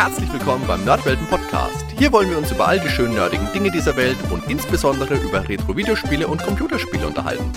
Herzlich 0.00 0.32
willkommen 0.32 0.66
beim 0.66 0.82
Nerdwelten 0.86 1.26
Podcast. 1.26 1.84
Hier 1.98 2.10
wollen 2.10 2.30
wir 2.30 2.38
uns 2.38 2.50
über 2.50 2.66
all 2.66 2.80
die 2.80 2.88
schönen 2.88 3.12
nerdigen 3.12 3.52
Dinge 3.52 3.70
dieser 3.70 3.96
Welt 3.96 4.16
und 4.30 4.48
insbesondere 4.48 5.14
über 5.16 5.46
Retro-Videospiele 5.46 6.26
und 6.26 6.42
Computerspiele 6.42 7.06
unterhalten. 7.06 7.52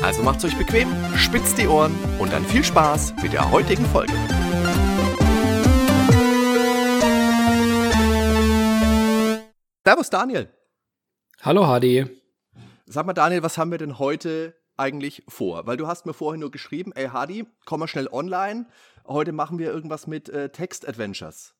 Also 0.00 0.22
macht's 0.22 0.46
euch 0.46 0.56
bequem, 0.56 0.88
spitzt 1.14 1.58
die 1.58 1.68
Ohren 1.68 1.94
und 2.18 2.32
dann 2.32 2.42
viel 2.46 2.64
Spaß 2.64 3.16
mit 3.22 3.34
der 3.34 3.50
heutigen 3.50 3.84
Folge. 3.84 4.14
Servus 9.84 10.08
Daniel. 10.08 10.48
Hallo 11.42 11.66
Hadi. 11.66 12.06
Sag 12.86 13.04
mal 13.04 13.12
Daniel, 13.12 13.42
was 13.42 13.58
haben 13.58 13.70
wir 13.70 13.78
denn 13.78 13.98
heute 13.98 14.54
eigentlich 14.78 15.22
vor? 15.28 15.66
Weil 15.66 15.76
du 15.76 15.86
hast 15.86 16.06
mir 16.06 16.14
vorhin 16.14 16.40
nur 16.40 16.50
geschrieben, 16.50 16.92
ey 16.94 17.08
Hadi, 17.08 17.44
komm 17.66 17.80
mal 17.80 17.88
schnell 17.88 18.08
online. 18.10 18.64
Heute 19.06 19.32
machen 19.32 19.58
wir 19.58 19.70
irgendwas 19.70 20.06
mit 20.06 20.28
äh, 20.28 20.48
Text-Adventures. 20.48 21.54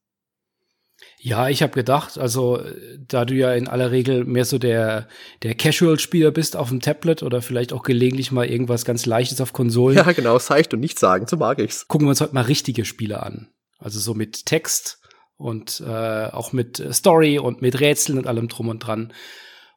Ja, 1.18 1.48
ich 1.48 1.62
habe 1.62 1.72
gedacht, 1.72 2.18
also 2.18 2.60
da 3.08 3.24
du 3.24 3.34
ja 3.34 3.52
in 3.54 3.68
aller 3.68 3.90
Regel 3.90 4.24
mehr 4.24 4.44
so 4.44 4.58
der, 4.58 5.08
der 5.42 5.54
Casual-Spieler 5.54 6.30
bist 6.30 6.56
auf 6.56 6.68
dem 6.68 6.80
Tablet 6.80 7.22
oder 7.22 7.42
vielleicht 7.42 7.72
auch 7.72 7.82
gelegentlich 7.82 8.30
mal 8.30 8.46
irgendwas 8.46 8.84
ganz 8.84 9.04
Leichtes 9.04 9.40
auf 9.40 9.52
Konsolen. 9.52 9.96
Ja, 10.04 10.12
genau, 10.12 10.38
seicht 10.38 10.72
und 10.72 10.80
nicht 10.80 10.98
sagen, 10.98 11.26
so 11.26 11.36
mag 11.36 11.58
ich's. 11.58 11.88
Gucken 11.88 12.06
wir 12.06 12.10
uns 12.10 12.20
heute 12.20 12.34
mal 12.34 12.42
richtige 12.42 12.84
Spiele 12.84 13.22
an. 13.22 13.48
Also 13.78 13.98
so 13.98 14.14
mit 14.14 14.46
Text 14.46 15.00
und 15.36 15.80
äh, 15.80 16.26
auch 16.26 16.52
mit 16.52 16.82
Story 16.92 17.38
und 17.38 17.60
mit 17.60 17.80
Rätseln 17.80 18.18
und 18.18 18.26
allem 18.26 18.48
drum 18.48 18.68
und 18.68 18.80
dran. 18.80 19.12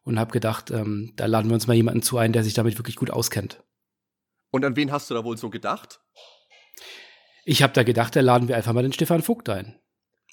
Und 0.04 0.20
habe 0.20 0.32
gedacht, 0.32 0.72
ähm, 0.72 1.14
da 1.18 1.26
laden 1.26 1.50
wir 1.50 1.56
uns 1.56 1.68
mal 1.68 1.74
jemanden 1.74 2.02
zu 2.02 2.18
ein, 2.18 2.32
der 2.32 2.44
sich 2.44 2.54
damit 2.54 2.78
wirklich 2.78 2.96
gut 2.96 3.10
auskennt. 3.10 3.64
Und 4.52 4.64
an 4.64 4.76
wen 4.76 4.92
hast 4.92 5.10
du 5.10 5.14
da 5.14 5.24
wohl 5.24 5.38
so 5.38 5.50
gedacht? 5.50 6.00
Ich 7.50 7.64
habe 7.64 7.72
da 7.72 7.84
gedacht, 7.84 8.14
da 8.14 8.20
laden 8.20 8.50
wir 8.50 8.58
einfach 8.58 8.74
mal 8.74 8.84
den 8.84 8.92
Stefan 8.92 9.24
Vogt 9.24 9.48
ein. 9.48 9.80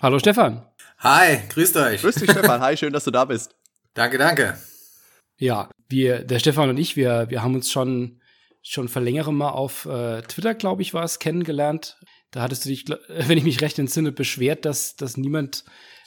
Hallo 0.03 0.19
Stefan. 0.19 0.67
Hi, 0.99 1.39
grüßt 1.49 1.77
euch. 1.77 2.01
Grüß 2.01 2.17
dich 2.17 2.29
Stefan, 2.29 2.61
hi, 2.61 2.77
schön, 2.77 2.93
dass 2.93 3.05
du 3.05 3.13
da 3.13 3.25
bist. 3.25 3.55
Danke, 3.95 4.19
danke. 4.19 4.59
Ja, 5.39 5.71
wir, 5.89 6.25
der 6.25 6.41
Stefan 6.41 6.71
und 6.71 6.77
ich, 6.77 6.97
wir, 6.97 7.31
wir 7.31 7.45
haben 7.45 7.55
uns 7.55 7.71
schon, 7.71 8.21
schon 8.63 8.89
vor 8.89 9.01
längerem 9.01 9.37
mal 9.37 9.51
auf 9.51 9.87
äh, 9.87 10.23
Twitter, 10.23 10.55
glaube 10.55 10.83
ich, 10.83 10.93
war 10.93 11.05
es, 11.05 11.21
kennengelernt. 11.21 11.99
Da 12.33 12.43
hattest 12.43 12.65
du 12.65 12.71
dich, 12.71 12.85
wenn 13.09 13.39
ich 13.39 13.45
mich 13.45 13.61
recht 13.61 13.79
entsinne, 13.79 14.11
beschwert, 14.11 14.65
dass, 14.65 14.97
dass 14.97 15.17
niemand 15.17 15.65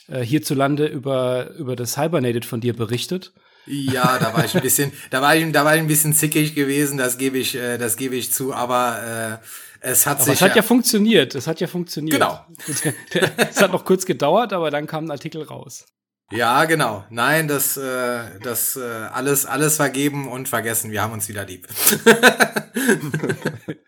äh, 0.08 0.20
hierzulande 0.20 0.88
über, 0.88 1.52
über 1.52 1.74
das 1.74 1.96
Hibernated 1.96 2.44
von 2.44 2.60
dir 2.60 2.76
berichtet. 2.76 3.32
Ja, 3.64 4.18
da 4.18 4.34
war 4.34 4.44
ich 4.44 4.54
ein 4.54 4.62
bisschen, 4.62 4.92
da 5.08 5.22
war 5.22 5.34
ich, 5.34 5.50
da 5.52 5.64
war 5.64 5.74
ich 5.74 5.80
ein 5.80 5.88
bisschen 5.88 6.12
zickig 6.12 6.54
gewesen, 6.54 6.98
das 6.98 7.16
gebe 7.16 7.38
ich, 7.38 7.54
äh, 7.54 7.78
das 7.78 7.96
gebe 7.96 8.14
ich 8.14 8.30
zu, 8.30 8.52
aber 8.52 9.40
äh, 9.40 9.46
es 9.80 10.06
hat 10.06 10.16
aber 10.16 10.24
sich. 10.24 10.34
Es 10.34 10.42
hat 10.42 10.56
ja 10.56 10.62
funktioniert, 10.62 11.34
es 11.34 11.46
hat 11.46 11.60
ja 11.60 11.66
funktioniert. 11.66 12.20
Genau. 12.20 12.44
es 13.36 13.60
hat 13.60 13.72
noch 13.72 13.84
kurz 13.84 14.06
gedauert, 14.06 14.52
aber 14.52 14.70
dann 14.70 14.86
kam 14.86 15.04
ein 15.04 15.10
Artikel 15.10 15.42
raus. 15.42 15.86
Ja, 16.30 16.66
genau. 16.66 17.04
Nein, 17.08 17.48
das, 17.48 17.76
äh, 17.78 18.38
das 18.40 18.76
äh, 18.76 18.80
alles, 18.80 19.46
alles 19.46 19.76
vergeben 19.76 20.28
und 20.28 20.48
vergessen. 20.48 20.90
Wir 20.90 21.02
haben 21.02 21.14
uns 21.14 21.28
wieder 21.28 21.46
lieb. 21.46 21.66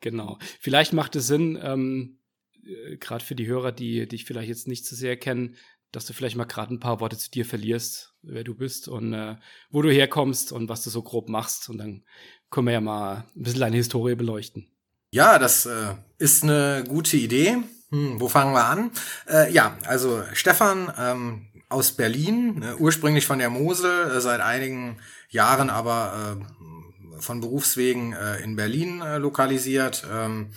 genau. 0.00 0.38
Vielleicht 0.60 0.92
macht 0.92 1.14
es 1.14 1.28
Sinn, 1.28 1.56
ähm, 1.62 2.18
äh, 2.64 2.96
gerade 2.96 3.24
für 3.24 3.36
die 3.36 3.46
Hörer, 3.46 3.70
die 3.70 4.08
dich 4.08 4.24
vielleicht 4.24 4.48
jetzt 4.48 4.66
nicht 4.66 4.84
so 4.84 4.96
sehr 4.96 5.16
kennen, 5.16 5.56
dass 5.92 6.06
du 6.06 6.12
vielleicht 6.12 6.34
mal 6.34 6.44
gerade 6.44 6.74
ein 6.74 6.80
paar 6.80 6.98
Worte 6.98 7.16
zu 7.16 7.30
dir 7.30 7.44
verlierst, 7.44 8.14
wer 8.22 8.42
du 8.42 8.56
bist 8.56 8.88
und 8.88 9.12
äh, 9.12 9.36
wo 9.70 9.80
du 9.80 9.92
herkommst 9.92 10.50
und 10.50 10.68
was 10.68 10.82
du 10.82 10.90
so 10.90 11.02
grob 11.02 11.28
machst. 11.28 11.68
Und 11.68 11.78
dann 11.78 12.04
können 12.50 12.66
wir 12.66 12.72
ja 12.72 12.80
mal 12.80 13.28
ein 13.36 13.42
bisschen 13.42 13.60
deine 13.60 13.76
Historie 13.76 14.16
beleuchten. 14.16 14.73
Ja, 15.14 15.38
das 15.38 15.64
äh, 15.64 15.94
ist 16.18 16.42
eine 16.42 16.82
gute 16.88 17.16
Idee. 17.16 17.58
Hm, 17.90 18.20
wo 18.20 18.28
fangen 18.28 18.52
wir 18.52 18.64
an? 18.64 18.90
Äh, 19.30 19.52
ja, 19.52 19.78
also 19.86 20.24
Stefan 20.32 20.92
ähm, 20.98 21.46
aus 21.68 21.92
Berlin, 21.92 22.64
äh, 22.64 22.74
ursprünglich 22.74 23.24
von 23.24 23.38
der 23.38 23.48
Mosel, 23.48 24.10
äh, 24.10 24.20
seit 24.20 24.40
einigen 24.40 24.96
Jahren 25.30 25.70
aber 25.70 26.36
äh, 26.42 27.20
von 27.22 27.40
Berufswegen 27.40 28.12
äh, 28.12 28.42
in 28.42 28.56
Berlin 28.56 29.04
lokalisiert. 29.18 30.04
Ähm, 30.12 30.48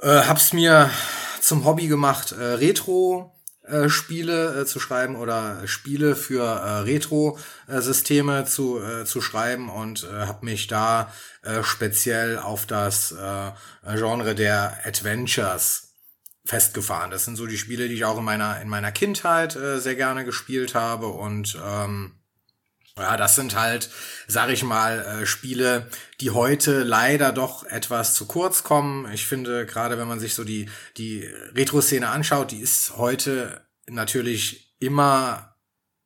äh, 0.00 0.22
hab's 0.22 0.54
mir 0.54 0.88
zum 1.42 1.66
Hobby 1.66 1.86
gemacht, 1.86 2.34
Retro 2.38 3.38
äh, 3.62 3.88
Spiele 3.88 4.62
äh, 4.62 4.66
zu 4.66 4.80
schreiben 4.80 5.16
oder 5.16 5.66
Spiele 5.66 6.16
für 6.16 6.42
äh, 6.42 6.80
Retro-Systeme 6.80 8.46
zu, 8.46 8.80
äh, 8.82 9.04
zu 9.04 9.20
schreiben 9.20 9.68
und 9.68 10.04
äh, 10.04 10.26
habe 10.26 10.44
mich 10.44 10.66
da 10.66 11.12
speziell 11.62 12.38
auf 12.38 12.66
das 12.66 13.14
Genre 13.82 14.34
der 14.34 14.78
Adventures 14.84 15.94
festgefahren. 16.44 17.10
Das 17.10 17.24
sind 17.24 17.36
so 17.36 17.46
die 17.46 17.56
Spiele, 17.56 17.88
die 17.88 17.94
ich 17.94 18.04
auch 18.04 18.18
in 18.18 18.24
meiner 18.24 18.60
in 18.60 18.68
meiner 18.68 18.92
Kindheit 18.92 19.52
sehr 19.52 19.94
gerne 19.94 20.26
gespielt 20.26 20.74
habe 20.74 21.06
und 21.06 21.58
ähm, 21.66 22.19
ja, 22.96 23.16
das 23.16 23.34
sind 23.34 23.56
halt, 23.56 23.90
sag 24.26 24.50
ich 24.50 24.62
mal, 24.62 25.00
äh, 25.00 25.26
Spiele, 25.26 25.88
die 26.20 26.30
heute 26.30 26.82
leider 26.82 27.32
doch 27.32 27.64
etwas 27.64 28.14
zu 28.14 28.26
kurz 28.26 28.62
kommen. 28.62 29.10
Ich 29.12 29.26
finde, 29.26 29.66
gerade 29.66 29.98
wenn 29.98 30.08
man 30.08 30.20
sich 30.20 30.34
so 30.34 30.44
die, 30.44 30.68
die 30.96 31.28
Retro-Szene 31.54 32.08
anschaut, 32.08 32.50
die 32.50 32.60
ist 32.60 32.96
heute 32.96 33.66
natürlich 33.86 34.74
immer 34.80 35.50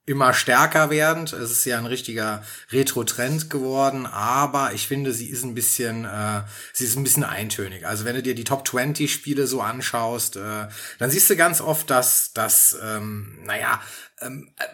immer 0.06 0.34
stärker 0.34 0.90
werdend. 0.90 1.32
Es 1.32 1.50
ist 1.50 1.64
ja 1.64 1.78
ein 1.78 1.86
richtiger 1.86 2.44
Retro-Trend 2.70 3.48
geworden, 3.48 4.06
aber 4.06 4.72
ich 4.74 4.86
finde, 4.86 5.12
sie 5.12 5.30
ist 5.30 5.44
ein 5.44 5.54
bisschen, 5.54 6.04
äh, 6.04 6.42
sie 6.72 6.84
ist 6.84 6.96
ein 6.96 7.04
bisschen 7.04 7.24
eintönig. 7.24 7.86
Also 7.86 8.04
wenn 8.04 8.14
du 8.14 8.22
dir 8.22 8.34
die 8.34 8.44
Top 8.44 8.68
20 8.68 9.10
Spiele 9.12 9.46
so 9.46 9.62
anschaust, 9.62 10.36
äh, 10.36 10.68
dann 10.98 11.10
siehst 11.10 11.30
du 11.30 11.36
ganz 11.36 11.60
oft, 11.60 11.88
dass, 11.88 12.32
dass 12.34 12.76
ähm, 12.82 13.38
naja, 13.44 13.80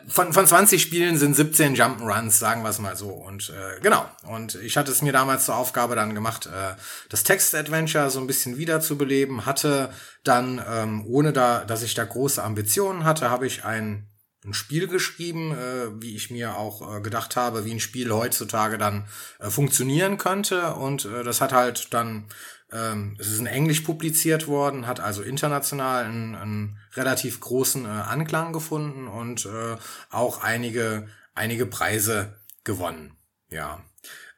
von, 0.09 0.33
von 0.33 0.47
20 0.47 0.83
Spielen 0.83 1.17
sind 1.17 1.35
17 1.35 1.75
Jump'n'Runs, 1.75 2.33
sagen 2.33 2.63
wir 2.63 2.69
es 2.69 2.79
mal 2.79 2.97
so. 2.97 3.09
Und 3.09 3.51
äh, 3.51 3.81
genau. 3.81 4.05
Und 4.25 4.57
ich 4.57 4.77
hatte 4.77 4.93
es 4.93 5.03
mir 5.03 5.13
damals 5.13 5.47
zur 5.47 5.57
Aufgabe 5.57 5.95
dann 5.95 6.15
gemacht, 6.15 6.47
äh, 6.47 6.75
das 7.09 7.25
Text-Adventure 7.25 8.11
so 8.11 8.21
ein 8.21 8.27
bisschen 8.27 8.59
wiederzubeleben. 8.59 9.47
Hatte 9.47 9.91
dann, 10.25 10.63
ähm, 10.69 11.05
ohne 11.07 11.33
da, 11.33 11.65
dass 11.65 11.83
ich 11.83 11.95
da 11.95 12.05
große 12.05 12.43
Ambitionen 12.43 13.05
hatte, 13.05 13.31
habe 13.31 13.47
ich 13.47 13.65
ein 13.65 14.07
ein 14.45 14.55
Spiel 14.55 14.87
geschrieben, 14.89 15.53
äh, 15.53 16.01
wie 16.01 16.17
ich 16.17 16.31
mir 16.31 16.57
auch 16.57 16.97
äh, 16.97 17.01
gedacht 17.03 17.37
habe, 17.37 17.67
wie 17.67 17.73
ein 17.73 17.81
Spiel 17.81 18.11
heutzutage 18.11 18.79
dann 18.79 19.07
äh, 19.39 19.51
funktionieren 19.51 20.17
könnte. 20.17 20.75
Und 20.75 21.05
äh, 21.05 21.25
das 21.25 21.43
hat 21.43 21.53
halt 21.53 21.93
dann, 21.93 22.25
ähm, 22.73 23.17
es 23.19 23.29
ist 23.29 23.41
in 23.41 23.47
Englisch 23.47 23.81
publiziert 23.81 24.47
worden, 24.47 24.87
hat 24.87 25.01
also 25.01 25.23
international 25.23 26.05
einen, 26.05 26.35
einen 26.35 26.79
relativ 26.95 27.41
großen 27.41 27.85
äh, 27.85 27.89
Anklang 27.89 28.53
gefunden 28.53 29.09
und 29.09 29.47
äh, 29.47 29.77
auch 30.11 30.43
einige, 30.43 31.09
einige 31.35 31.67
Preise 31.67 32.37
gewonnen. 32.65 33.17
Ja. 33.51 33.83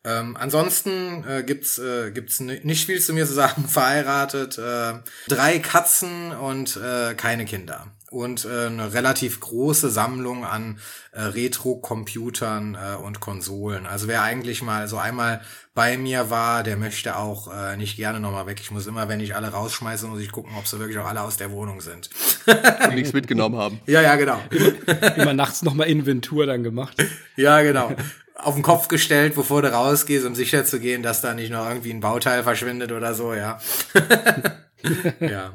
Ähm, 0.05 0.37
ansonsten 0.37 1.25
äh, 1.29 1.45
gibt's 1.45 1.79
äh, 1.79 2.11
gibt's 2.11 2.41
nicht 2.41 2.87
viel 2.87 3.01
zu 3.01 3.13
mir 3.13 3.27
zu 3.27 3.35
sagen. 3.35 3.65
Verheiratet, 3.69 4.59
äh, 4.59 4.95
drei 5.29 5.59
Katzen 5.59 6.33
und 6.33 6.77
äh, 6.77 7.15
keine 7.15 7.45
Kinder 7.45 7.93
und 8.13 8.45
äh, 8.45 8.67
eine 8.67 8.93
relativ 8.93 9.41
große 9.41 9.91
Sammlung 9.91 10.45
an 10.45 10.79
äh, 11.13 11.23
Retro-Computern 11.23 12.77
äh, 12.77 12.97
und 12.97 13.21
Konsolen. 13.21 13.87
Also 13.87 14.09
wer 14.09 14.23
eigentlich 14.23 14.63
mal 14.63 14.89
so 14.89 14.99
einmal 14.99 15.41
bei 15.75 15.97
mir 15.97 16.29
war, 16.29 16.63
der 16.63 16.77
möchte 16.77 17.17
auch 17.17 17.53
äh, 17.53 17.77
nicht 17.77 17.97
gerne 17.97 18.21
nochmal 18.21 18.47
weg. 18.47 18.59
Ich 18.61 18.71
muss 18.71 18.87
immer, 18.87 19.09
wenn 19.09 19.21
ich 19.21 19.35
alle 19.35 19.49
rausschmeiße, 19.49 20.07
muss 20.07 20.21
ich 20.21 20.31
gucken, 20.31 20.53
ob 20.59 20.67
sie 20.67 20.79
wirklich 20.79 20.99
auch 20.99 21.07
alle 21.07 21.23
aus 21.23 21.39
der 21.39 21.51
Wohnung 21.51 21.81
sind. 21.81 22.11
und 22.47 22.95
nichts 22.95 23.13
mitgenommen 23.13 23.57
haben. 23.57 23.81
Ja, 23.87 24.01
ja, 24.01 24.17
genau. 24.17 24.41
Immer, 24.51 25.17
immer 25.17 25.33
nachts 25.35 25.63
nochmal 25.63 25.89
Inventur 25.89 26.47
dann 26.47 26.63
gemacht. 26.63 26.97
Ja, 27.37 27.63
genau. 27.63 27.95
Auf 28.37 28.55
den 28.55 28.63
Kopf 28.63 28.89
gestellt, 28.89 29.35
bevor 29.35 29.63
du 29.63 29.73
rausgehst, 29.73 30.25
um 30.25 30.35
sicher 30.35 30.65
zu 30.65 30.81
gehen, 30.81 31.03
dass 31.03 31.21
da 31.21 31.35
nicht 31.35 31.51
noch 31.51 31.69
irgendwie 31.69 31.93
ein 31.93 32.01
Bauteil 32.01 32.43
verschwindet 32.43 32.93
oder 32.93 33.15
so, 33.15 33.35
ja. 33.35 33.61
ja. 35.21 35.53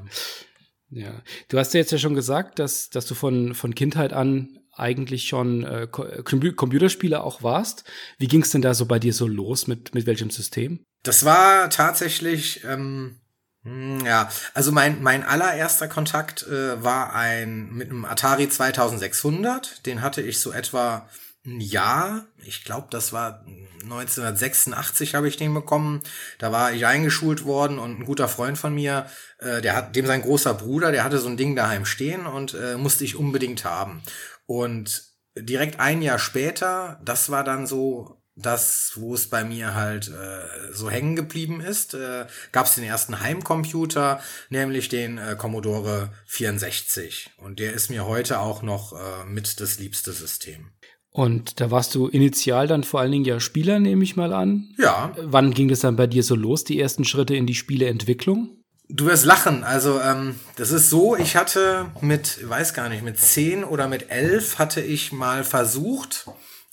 Ja, 0.89 1.21
du 1.49 1.59
hast 1.59 1.73
ja 1.73 1.79
jetzt 1.79 1.91
ja 1.91 1.97
schon 1.97 2.15
gesagt, 2.15 2.59
dass, 2.59 2.89
dass 2.89 3.05
du 3.05 3.15
von, 3.15 3.53
von 3.53 3.75
Kindheit 3.75 4.13
an 4.13 4.59
eigentlich 4.73 5.27
schon 5.27 5.63
äh, 5.63 5.87
Computerspieler 5.87 7.23
auch 7.23 7.43
warst. 7.43 7.83
Wie 8.17 8.27
ging 8.27 8.43
es 8.43 8.51
denn 8.51 8.61
da 8.61 8.73
so 8.73 8.85
bei 8.85 8.99
dir 8.99 9.13
so 9.13 9.27
los? 9.27 9.67
Mit, 9.67 9.93
mit 9.95 10.05
welchem 10.05 10.29
System? 10.29 10.85
Das 11.03 11.25
war 11.25 11.69
tatsächlich, 11.69 12.63
ähm, 12.63 13.19
hm, 13.63 14.05
ja, 14.05 14.29
also 14.53 14.71
mein, 14.71 15.01
mein 15.01 15.23
allererster 15.23 15.87
Kontakt 15.87 16.47
äh, 16.47 16.81
war 16.83 17.15
ein 17.15 17.73
mit 17.73 17.89
einem 17.89 18.05
Atari 18.05 18.49
2600. 18.49 19.85
Den 19.85 20.01
hatte 20.01 20.21
ich 20.21 20.39
so 20.39 20.51
etwa 20.51 21.09
Jahr. 21.47 22.25
Ich 22.43 22.63
glaube, 22.63 22.87
das 22.91 23.13
war 23.13 23.45
1986 23.83 25.15
habe 25.15 25.27
ich 25.27 25.37
den 25.37 25.53
bekommen. 25.53 26.01
Da 26.39 26.51
war 26.51 26.73
ich 26.73 26.85
eingeschult 26.85 27.45
worden 27.45 27.79
und 27.79 27.99
ein 27.99 28.05
guter 28.05 28.27
Freund 28.27 28.57
von 28.57 28.75
mir, 28.75 29.07
äh, 29.39 29.61
der 29.61 29.75
hat, 29.75 29.95
dem 29.95 30.05
sein 30.05 30.21
großer 30.21 30.53
Bruder, 30.53 30.91
der 30.91 31.03
hatte 31.03 31.19
so 31.19 31.29
ein 31.29 31.37
Ding 31.37 31.55
daheim 31.55 31.85
stehen 31.85 32.25
und 32.25 32.53
äh, 32.53 32.75
musste 32.75 33.05
ich 33.05 33.15
unbedingt 33.15 33.63
haben. 33.63 34.01
Und 34.45 35.03
direkt 35.37 35.79
ein 35.79 36.01
Jahr 36.01 36.19
später, 36.19 36.99
das 37.03 37.29
war 37.29 37.43
dann 37.43 37.65
so 37.65 38.21
das, 38.37 38.91
wo 38.95 39.15
es 39.15 39.29
bei 39.29 39.43
mir 39.43 39.73
halt 39.73 40.09
äh, 40.09 40.73
so 40.73 40.91
hängen 40.91 41.15
geblieben 41.15 41.59
ist, 41.59 41.95
äh, 41.95 42.27
gab 42.51 42.67
es 42.67 42.75
den 42.75 42.83
ersten 42.83 43.19
Heimcomputer, 43.19 44.21
nämlich 44.49 44.89
den 44.89 45.17
äh, 45.17 45.35
Commodore 45.35 46.11
64. 46.27 47.31
Und 47.37 47.59
der 47.59 47.73
ist 47.73 47.89
mir 47.89 48.05
heute 48.05 48.39
auch 48.39 48.61
noch 48.61 48.93
äh, 48.93 49.25
mit 49.25 49.59
das 49.59 49.79
liebste 49.79 50.11
System. 50.11 50.71
Und 51.17 51.59
da 51.59 51.71
warst 51.71 51.95
du 51.95 52.09
initial 52.09 52.67
dann 52.67 52.83
vor 52.83 52.99
allen 52.99 53.11
Dingen 53.11 53.25
ja 53.25 53.39
Spieler, 53.39 53.79
nehme 53.79 54.03
ich 54.03 54.15
mal 54.15 54.31
an. 54.33 54.69
Ja. 54.77 55.15
Wann 55.19 55.51
ging 55.51 55.67
das 55.67 55.79
dann 55.79 55.95
bei 55.95 56.05
dir 56.05 56.21
so 56.21 56.35
los, 56.35 56.63
die 56.63 56.79
ersten 56.79 57.05
Schritte 57.05 57.35
in 57.35 57.47
die 57.47 57.55
Spieleentwicklung? 57.55 58.61
Du 58.87 59.07
wirst 59.07 59.25
lachen. 59.25 59.63
Also 59.63 59.99
ähm, 59.99 60.35
das 60.57 60.69
ist 60.69 60.91
so, 60.91 61.15
ich 61.15 61.35
hatte 61.35 61.87
mit, 62.01 62.47
weiß 62.47 62.75
gar 62.75 62.87
nicht, 62.87 63.03
mit 63.03 63.19
zehn 63.19 63.63
oder 63.63 63.87
mit 63.87 64.11
elf 64.11 64.59
hatte 64.59 64.79
ich 64.81 65.11
mal 65.11 65.43
versucht, 65.43 66.27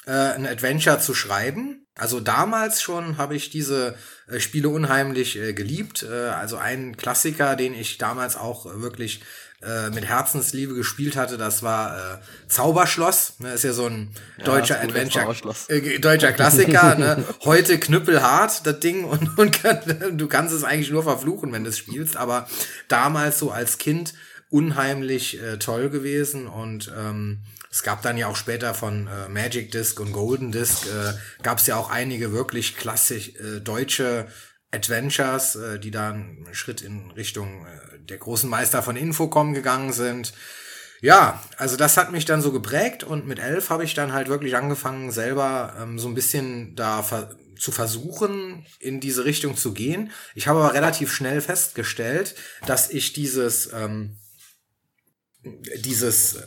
äh, 0.04 0.10
ein 0.10 0.46
Adventure 0.46 1.00
zu 1.00 1.14
schreiben. 1.14 1.86
Also 1.94 2.20
damals 2.20 2.82
schon 2.82 3.16
habe 3.16 3.36
ich 3.36 3.48
diese 3.48 3.96
äh, 4.28 4.40
Spiele 4.40 4.68
unheimlich 4.68 5.38
äh, 5.38 5.54
geliebt. 5.54 6.02
Äh, 6.02 6.28
also 6.28 6.58
ein 6.58 6.98
Klassiker, 6.98 7.56
den 7.56 7.72
ich 7.72 7.96
damals 7.96 8.36
auch 8.36 8.66
wirklich 8.66 9.22
äh, 9.66 9.90
mit 9.90 10.04
Herzensliebe 10.04 10.74
gespielt 10.74 11.16
hatte, 11.16 11.38
das 11.38 11.62
war 11.62 11.96
äh, 11.96 12.18
Zauberschloss. 12.48 13.34
Ne, 13.38 13.52
ist 13.52 13.64
ja 13.64 13.72
so 13.72 13.86
ein 13.86 14.10
deutscher 14.44 14.76
ja, 14.76 14.82
Adventure, 14.82 15.34
äh, 15.68 15.98
deutscher 15.98 16.32
Klassiker. 16.34 16.94
ne? 16.96 17.24
Heute 17.44 17.78
knüppelhart 17.78 18.66
das 18.66 18.80
Ding 18.80 19.04
und, 19.04 19.38
und 19.38 19.52
kann, 19.52 20.16
du 20.16 20.28
kannst 20.28 20.54
es 20.54 20.64
eigentlich 20.64 20.90
nur 20.90 21.02
verfluchen, 21.02 21.52
wenn 21.52 21.64
du 21.64 21.70
es 21.70 21.78
spielst. 21.78 22.16
Aber 22.16 22.48
damals 22.88 23.38
so 23.38 23.50
als 23.50 23.78
Kind 23.78 24.14
unheimlich 24.50 25.42
äh, 25.42 25.58
toll 25.58 25.90
gewesen 25.90 26.46
und 26.46 26.92
ähm, 26.96 27.40
es 27.70 27.82
gab 27.82 28.02
dann 28.02 28.16
ja 28.16 28.28
auch 28.28 28.36
später 28.36 28.72
von 28.72 29.08
äh, 29.08 29.28
Magic 29.28 29.72
Disc 29.72 29.98
und 29.98 30.12
Golden 30.12 30.52
Disc 30.52 30.86
äh, 30.86 31.12
gab 31.42 31.58
es 31.58 31.66
ja 31.66 31.74
auch 31.74 31.90
einige 31.90 32.32
wirklich 32.32 32.76
klassisch 32.76 33.30
äh, 33.30 33.60
deutsche 33.60 34.28
Adventures, 34.74 35.56
äh, 35.56 35.78
die 35.78 35.90
da 35.90 36.10
einen 36.10 36.48
Schritt 36.52 36.82
in 36.82 37.10
Richtung 37.12 37.66
äh, 37.66 37.98
der 38.08 38.18
großen 38.18 38.50
Meister 38.50 38.82
von 38.82 38.96
Infocom 38.96 39.54
gegangen 39.54 39.92
sind. 39.92 40.32
Ja, 41.00 41.42
also 41.56 41.76
das 41.76 41.96
hat 41.96 42.12
mich 42.12 42.24
dann 42.24 42.40
so 42.40 42.50
geprägt 42.52 43.04
und 43.04 43.26
mit 43.26 43.38
elf 43.38 43.70
habe 43.70 43.84
ich 43.84 43.94
dann 43.94 44.12
halt 44.12 44.28
wirklich 44.28 44.56
angefangen, 44.56 45.10
selber 45.10 45.74
ähm, 45.80 45.98
so 45.98 46.08
ein 46.08 46.14
bisschen 46.14 46.74
da 46.76 47.02
ver 47.02 47.36
zu 47.56 47.70
versuchen, 47.70 48.66
in 48.80 48.98
diese 48.98 49.24
Richtung 49.24 49.56
zu 49.56 49.72
gehen. 49.72 50.10
Ich 50.34 50.48
habe 50.48 50.58
aber 50.58 50.74
relativ 50.74 51.12
schnell 51.12 51.40
festgestellt, 51.40 52.34
dass 52.66 52.90
ich 52.90 53.12
dieses 53.12 53.72
ähm, 53.72 54.16
dieses, 55.76 56.38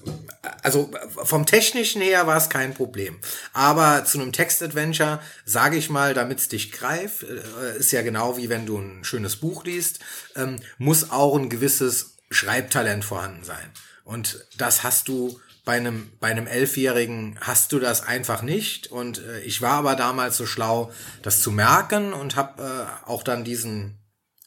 also 0.64 0.90
vom 1.24 1.46
technischen 1.46 2.02
her 2.02 2.28
war 2.28 2.38
es 2.38 2.50
kein 2.50 2.74
Problem. 2.74 3.18
Aber 3.54 4.06
zu 4.06 4.20
einem 4.20 4.32
Text-Adventure, 4.32 5.20
sage 5.46 5.78
ich 5.78 5.90
mal, 5.90 6.14
damit 6.14 6.40
es 6.40 6.48
dich 6.48 6.72
greift, 6.72 7.24
äh, 7.24 7.78
ist 7.78 7.92
ja 7.92 8.02
genau 8.02 8.38
wie 8.38 8.50
wenn 8.50 8.66
du 8.66 8.78
ein 8.78 9.04
schönes 9.04 9.38
Buch 9.38 9.64
liest, 9.64 10.00
ähm, 10.36 10.58
muss 10.78 11.12
auch 11.12 11.36
ein 11.38 11.50
gewisses 11.50 12.18
Schreibtalent 12.30 13.06
vorhanden 13.06 13.44
sein. 13.44 13.72
Und 14.04 14.46
das 14.58 14.84
hast 14.84 15.08
du 15.08 15.40
bei 15.68 15.76
einem, 15.76 16.12
bei 16.22 16.30
einem 16.30 16.48
Elfjährigen 16.48 17.38
hast 17.42 17.74
du 17.74 17.80
das 17.80 18.02
einfach 18.02 18.42
nicht. 18.42 18.88
Und 18.88 19.20
äh, 19.20 19.42
ich 19.42 19.62
war 19.62 19.74
aber 19.74 19.96
damals 19.96 20.38
so 20.38 20.46
schlau, 20.46 20.92
das 21.22 21.42
zu 21.42 21.52
merken 21.52 22.14
und 22.14 22.38
habe 22.38 22.64
äh, 22.64 23.08
auch 23.10 23.22
dann 23.22 23.44
diesen 23.44 23.98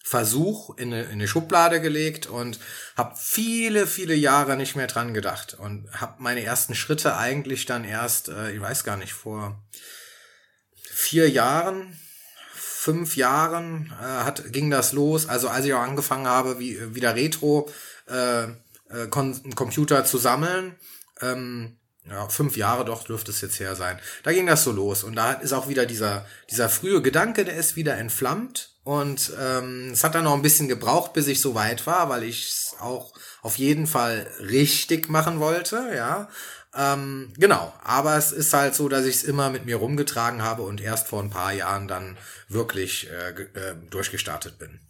Versuch 0.02 0.76
in 0.76 0.92
eine, 0.92 1.04
in 1.04 1.12
eine 1.12 1.28
Schublade 1.28 1.80
gelegt 1.80 2.26
und 2.26 2.58
habe 2.96 3.14
viele, 3.16 3.86
viele 3.86 4.14
Jahre 4.14 4.56
nicht 4.56 4.74
mehr 4.74 4.86
dran 4.86 5.14
gedacht 5.14 5.54
und 5.54 5.88
habe 5.92 6.14
meine 6.18 6.42
ersten 6.42 6.74
Schritte 6.74 7.16
eigentlich 7.16 7.66
dann 7.66 7.84
erst, 7.84 8.28
äh, 8.28 8.50
ich 8.52 8.60
weiß 8.60 8.84
gar 8.84 8.96
nicht, 8.96 9.12
vor 9.12 9.62
vier 10.74 11.30
Jahren, 11.30 11.98
fünf 12.54 13.16
Jahren 13.16 13.92
äh, 14.00 14.04
hat, 14.04 14.52
ging 14.52 14.70
das 14.70 14.92
los. 14.92 15.28
Also 15.28 15.48
als 15.48 15.66
ich 15.66 15.74
auch 15.74 15.82
angefangen 15.82 16.26
habe, 16.26 16.58
wie, 16.58 16.94
wieder 16.94 17.14
Retro 17.14 17.70
äh, 18.08 18.44
äh, 18.44 19.06
Computer 19.08 20.04
zu 20.04 20.18
sammeln, 20.18 20.76
ähm, 21.20 21.76
ja, 22.08 22.28
fünf 22.28 22.56
Jahre 22.56 22.84
doch 22.84 23.04
dürfte 23.04 23.30
es 23.30 23.40
jetzt 23.40 23.60
her 23.60 23.76
sein. 23.76 24.00
Da 24.22 24.32
ging 24.32 24.46
das 24.46 24.64
so 24.64 24.72
los. 24.72 25.04
Und 25.04 25.14
da 25.14 25.32
ist 25.32 25.52
auch 25.52 25.68
wieder 25.68 25.86
dieser, 25.86 26.26
dieser 26.50 26.68
frühe 26.68 27.02
Gedanke, 27.02 27.44
der 27.44 27.56
ist 27.56 27.76
wieder 27.76 27.96
entflammt. 27.96 28.69
Und 28.82 29.32
ähm, 29.38 29.90
es 29.92 30.04
hat 30.04 30.14
dann 30.14 30.24
noch 30.24 30.34
ein 30.34 30.42
bisschen 30.42 30.68
gebraucht, 30.68 31.12
bis 31.12 31.26
ich 31.26 31.40
so 31.40 31.54
weit 31.54 31.86
war, 31.86 32.08
weil 32.08 32.24
ich 32.24 32.48
es 32.48 32.76
auch 32.80 33.12
auf 33.42 33.56
jeden 33.58 33.86
Fall 33.86 34.26
richtig 34.40 35.08
machen 35.08 35.38
wollte, 35.38 35.90
ja. 35.94 36.28
Ähm, 36.74 37.32
genau, 37.36 37.72
aber 37.82 38.16
es 38.16 38.32
ist 38.32 38.52
halt 38.54 38.74
so, 38.74 38.88
dass 38.88 39.04
ich 39.04 39.16
es 39.16 39.24
immer 39.24 39.50
mit 39.50 39.66
mir 39.66 39.76
rumgetragen 39.76 40.42
habe 40.42 40.62
und 40.62 40.80
erst 40.80 41.08
vor 41.08 41.22
ein 41.22 41.30
paar 41.30 41.52
Jahren 41.52 41.88
dann 41.88 42.16
wirklich 42.48 43.10
äh, 43.10 43.30
äh, 43.30 43.74
durchgestartet 43.90 44.58
bin. 44.58 44.80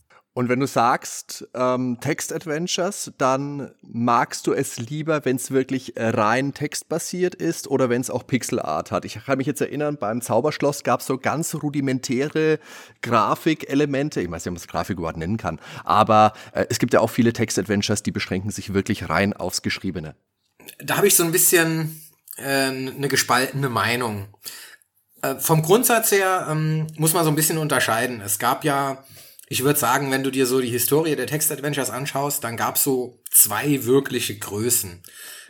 Und 0.40 0.48
wenn 0.48 0.60
du 0.60 0.66
sagst 0.66 1.46
ähm, 1.52 1.98
Text-Adventures, 2.00 3.12
dann 3.18 3.72
magst 3.82 4.46
du 4.46 4.54
es 4.54 4.78
lieber, 4.78 5.26
wenn 5.26 5.36
es 5.36 5.50
wirklich 5.50 5.92
rein 5.98 6.54
textbasiert 6.54 7.34
ist 7.34 7.68
oder 7.68 7.90
wenn 7.90 8.00
es 8.00 8.08
auch 8.08 8.26
Pixelart 8.26 8.90
hat. 8.90 9.04
Ich 9.04 9.22
kann 9.22 9.36
mich 9.36 9.46
jetzt 9.46 9.60
erinnern, 9.60 9.98
beim 9.98 10.22
Zauberschloss 10.22 10.82
gab 10.82 11.00
es 11.00 11.06
so 11.06 11.18
ganz 11.18 11.54
rudimentäre 11.56 12.58
Grafikelemente. 13.02 14.22
Ich 14.22 14.30
weiß 14.30 14.46
nicht, 14.46 14.48
ob 14.48 14.54
man 14.54 14.62
es 14.62 14.66
Grafik 14.66 14.96
überhaupt 14.96 15.18
nennen 15.18 15.36
kann. 15.36 15.60
Aber 15.84 16.32
äh, 16.54 16.64
es 16.70 16.78
gibt 16.78 16.94
ja 16.94 17.00
auch 17.00 17.10
viele 17.10 17.34
Text-Adventures, 17.34 18.02
die 18.02 18.10
beschränken 18.10 18.50
sich 18.50 18.72
wirklich 18.72 19.10
rein 19.10 19.34
aufs 19.34 19.60
Geschriebene. 19.60 20.14
Da 20.78 20.96
habe 20.96 21.06
ich 21.06 21.16
so 21.16 21.22
ein 21.22 21.32
bisschen 21.32 22.00
äh, 22.38 22.44
eine 22.44 23.08
gespaltene 23.08 23.68
Meinung. 23.68 24.28
Äh, 25.20 25.34
vom 25.34 25.60
Grundsatz 25.60 26.12
her 26.12 26.46
ähm, 26.50 26.86
muss 26.96 27.12
man 27.12 27.24
so 27.24 27.30
ein 27.30 27.36
bisschen 27.36 27.58
unterscheiden. 27.58 28.22
Es 28.22 28.38
gab 28.38 28.64
ja 28.64 29.04
ich 29.52 29.64
würde 29.64 29.80
sagen, 29.80 30.12
wenn 30.12 30.22
du 30.22 30.30
dir 30.30 30.46
so 30.46 30.60
die 30.60 30.68
Historie 30.68 31.16
der 31.16 31.26
Text-Adventures 31.26 31.90
anschaust, 31.90 32.44
dann 32.44 32.56
gab's 32.56 32.84
so 32.84 33.18
zwei 33.32 33.84
wirkliche 33.84 34.38
Größen. 34.38 35.02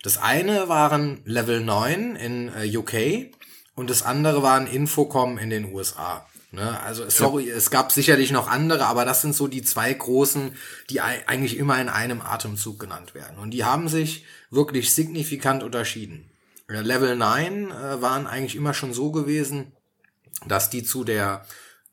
Das 0.02 0.16
eine 0.16 0.70
waren 0.70 1.20
Level 1.26 1.60
9 1.60 2.16
in 2.16 2.48
äh, 2.48 2.76
UK 2.78 3.30
und 3.74 3.90
das 3.90 4.02
andere 4.02 4.42
waren 4.42 4.66
Infocom 4.66 5.36
in 5.36 5.50
den 5.50 5.74
USA. 5.74 6.26
Ne? 6.50 6.80
Also 6.80 7.10
sorry, 7.10 7.50
ja. 7.50 7.54
es 7.54 7.70
gab 7.70 7.92
sicherlich 7.92 8.30
noch 8.32 8.48
andere, 8.48 8.86
aber 8.86 9.04
das 9.04 9.20
sind 9.20 9.34
so 9.34 9.48
die 9.48 9.60
zwei 9.60 9.92
großen, 9.92 10.56
die 10.88 11.02
eigentlich 11.02 11.58
immer 11.58 11.78
in 11.78 11.90
einem 11.90 12.22
Atemzug 12.22 12.80
genannt 12.80 13.14
werden. 13.14 13.38
Und 13.38 13.50
die 13.50 13.64
haben 13.64 13.86
sich 13.88 14.24
wirklich 14.48 14.94
signifikant 14.94 15.62
unterschieden. 15.62 16.30
Level 16.68 17.16
9 17.16 17.70
äh, 17.70 18.00
waren 18.00 18.26
eigentlich 18.26 18.56
immer 18.56 18.72
schon 18.72 18.94
so 18.94 19.12
gewesen, 19.12 19.72
dass 20.46 20.70
die 20.70 20.84
zu 20.84 21.04
der 21.04 21.44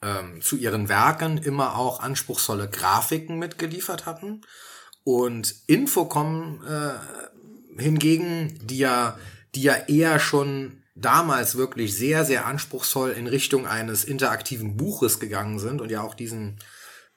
ähm, 0.08 0.42
zu 0.42 0.56
ihren 0.56 0.90
Werken 0.90 1.38
immer 1.38 1.78
auch 1.78 2.00
anspruchsvolle 2.00 2.70
Grafiken 2.70 3.38
mitgeliefert 3.38 4.06
hatten. 4.06 4.42
Und 5.04 5.56
Infocom 5.68 6.62
äh, 6.68 7.82
hingegen, 7.82 8.60
die 8.62 8.80
ja, 8.80 9.18
die 9.56 9.64
ja 9.64 9.76
eher 9.88 10.20
schon 10.20 10.84
damals 10.96 11.58
wirklich 11.58 11.96
sehr, 11.96 12.26
sehr 12.26 12.46
anspruchsvoll 12.46 13.12
in 13.12 13.28
Richtung 13.28 13.68
eines 13.68 14.04
interaktiven 14.04 14.78
Buches 14.78 15.20
gegangen 15.20 15.60
sind 15.60 15.82
und 15.82 15.92
ja 15.92 16.02
auch 16.02 16.16
diesen, 16.16 16.60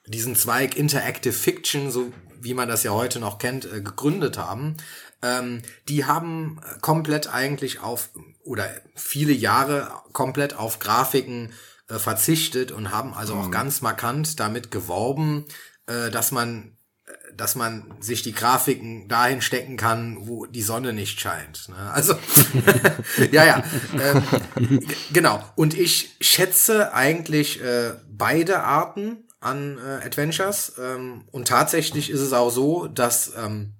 diesen 0.05 0.35
Zweig 0.35 0.77
Interactive 0.77 1.33
Fiction, 1.33 1.91
so 1.91 2.11
wie 2.39 2.53
man 2.53 2.67
das 2.67 2.83
ja 2.83 2.91
heute 2.91 3.19
noch 3.19 3.37
kennt, 3.37 3.65
äh, 3.65 3.81
gegründet 3.81 4.37
haben. 4.37 4.77
Ähm, 5.21 5.61
die 5.87 6.05
haben 6.05 6.61
komplett 6.81 7.33
eigentlich 7.33 7.79
auf, 7.81 8.09
oder 8.43 8.69
viele 8.95 9.33
Jahre 9.33 9.91
komplett 10.13 10.55
auf 10.55 10.79
Grafiken 10.79 11.51
äh, 11.91 11.99
verzichtet 11.99 12.71
und 12.71 12.91
haben 12.91 13.13
also 13.13 13.35
auch 13.35 13.47
mhm. 13.47 13.51
ganz 13.51 13.81
markant 13.81 14.39
damit 14.39 14.71
geworben, 14.71 15.45
äh, 15.87 16.09
dass 16.09 16.31
man 16.31 16.77
äh, 17.05 17.11
dass 17.35 17.55
man 17.55 17.93
sich 17.99 18.21
die 18.21 18.33
Grafiken 18.33 19.07
dahin 19.07 19.41
stecken 19.41 19.77
kann, 19.77 20.17
wo 20.27 20.45
die 20.45 20.61
Sonne 20.61 20.93
nicht 20.93 21.19
scheint. 21.19 21.69
Ne? 21.69 21.91
Also, 21.91 22.15
ja, 23.31 23.45
ja, 23.45 23.63
ähm, 23.93 24.79
genau. 25.11 25.43
Und 25.55 25.73
ich 25.73 26.15
schätze 26.21 26.93
eigentlich 26.93 27.61
äh, 27.61 27.93
beide 28.09 28.63
Arten 28.63 29.27
an 29.41 29.77
äh, 29.79 30.05
Adventures. 30.05 30.73
Ähm, 30.79 31.25
und 31.31 31.47
tatsächlich 31.47 32.09
ist 32.09 32.21
es 32.21 32.31
auch 32.31 32.51
so, 32.51 32.87
dass 32.87 33.33
ähm, 33.35 33.73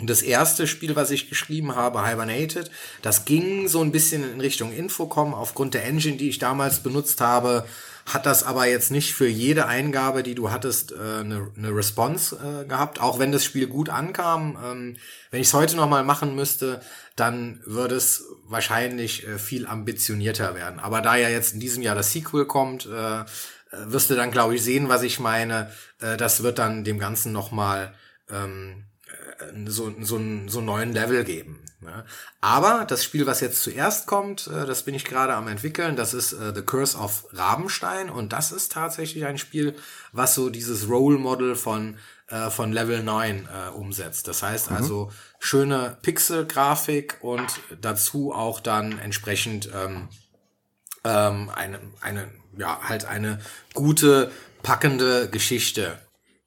das 0.00 0.22
erste 0.22 0.66
Spiel, 0.66 0.96
was 0.96 1.10
ich 1.10 1.28
geschrieben 1.28 1.76
habe, 1.76 2.06
Hibernated, 2.06 2.70
das 3.02 3.26
ging 3.26 3.68
so 3.68 3.82
ein 3.82 3.92
bisschen 3.92 4.30
in 4.32 4.40
Richtung 4.40 4.72
Infocom. 4.72 5.34
Aufgrund 5.34 5.74
der 5.74 5.84
Engine, 5.84 6.16
die 6.16 6.30
ich 6.30 6.38
damals 6.38 6.82
benutzt 6.82 7.20
habe, 7.20 7.66
hat 8.06 8.26
das 8.26 8.42
aber 8.42 8.66
jetzt 8.66 8.90
nicht 8.90 9.12
für 9.14 9.28
jede 9.28 9.66
Eingabe, 9.66 10.22
die 10.22 10.34
du 10.34 10.50
hattest, 10.50 10.92
äh, 10.92 10.94
eine, 10.94 11.50
eine 11.56 11.76
Response 11.76 12.36
äh, 12.36 12.66
gehabt. 12.66 13.00
Auch 13.00 13.18
wenn 13.18 13.32
das 13.32 13.44
Spiel 13.44 13.66
gut 13.66 13.90
ankam. 13.90 14.56
Ähm, 14.64 14.96
wenn 15.30 15.40
ich 15.40 15.48
es 15.48 15.54
heute 15.54 15.76
nochmal 15.76 16.04
machen 16.04 16.34
müsste, 16.34 16.80
dann 17.14 17.60
würde 17.64 17.94
es 17.94 18.24
wahrscheinlich 18.48 19.28
äh, 19.28 19.38
viel 19.38 19.66
ambitionierter 19.66 20.54
werden. 20.54 20.80
Aber 20.80 21.02
da 21.02 21.16
ja 21.16 21.28
jetzt 21.28 21.52
in 21.52 21.60
diesem 21.60 21.82
Jahr 21.82 21.94
das 21.94 22.12
Sequel 22.12 22.46
kommt, 22.46 22.86
äh, 22.86 23.24
wirst 23.70 24.10
du 24.10 24.14
dann, 24.14 24.30
glaube 24.30 24.54
ich, 24.54 24.62
sehen, 24.62 24.88
was 24.88 25.02
ich 25.02 25.20
meine. 25.20 25.70
Äh, 26.00 26.16
das 26.16 26.42
wird 26.42 26.58
dann 26.58 26.84
dem 26.84 26.98
Ganzen 26.98 27.32
nochmal 27.32 27.94
ähm, 28.30 28.84
so, 29.66 29.92
so, 30.00 30.20
so 30.46 30.58
einen 30.58 30.64
neuen 30.64 30.92
Level 30.92 31.24
geben. 31.24 31.60
Ne? 31.80 32.04
Aber 32.40 32.84
das 32.86 33.02
Spiel, 33.02 33.26
was 33.26 33.40
jetzt 33.40 33.62
zuerst 33.62 34.06
kommt, 34.06 34.46
äh, 34.46 34.66
das 34.66 34.84
bin 34.84 34.94
ich 34.94 35.04
gerade 35.04 35.34
am 35.34 35.48
entwickeln, 35.48 35.96
das 35.96 36.14
ist 36.14 36.32
äh, 36.32 36.54
The 36.54 36.62
Curse 36.62 36.96
of 36.96 37.26
Rabenstein 37.32 38.08
und 38.08 38.32
das 38.32 38.52
ist 38.52 38.72
tatsächlich 38.72 39.24
ein 39.24 39.38
Spiel, 39.38 39.74
was 40.12 40.34
so 40.34 40.48
dieses 40.50 40.88
Role 40.88 41.18
Model 41.18 41.56
von 41.56 41.96
äh, 42.28 42.50
von 42.50 42.72
Level 42.72 43.02
9 43.02 43.46
äh, 43.46 43.70
umsetzt. 43.70 44.26
Das 44.26 44.42
heißt 44.42 44.70
mhm. 44.70 44.76
also 44.76 45.12
schöne 45.38 45.98
Pixel-Grafik 46.02 47.18
und 47.20 47.60
dazu 47.80 48.32
auch 48.32 48.60
dann 48.60 48.98
entsprechend 48.98 49.68
ähm, 49.74 50.08
ähm, 51.04 51.50
eine, 51.54 51.80
eine, 52.00 52.30
ja, 52.56 52.80
halt 52.82 53.04
eine 53.04 53.40
gute, 53.74 54.30
packende 54.62 55.28
Geschichte. 55.28 55.98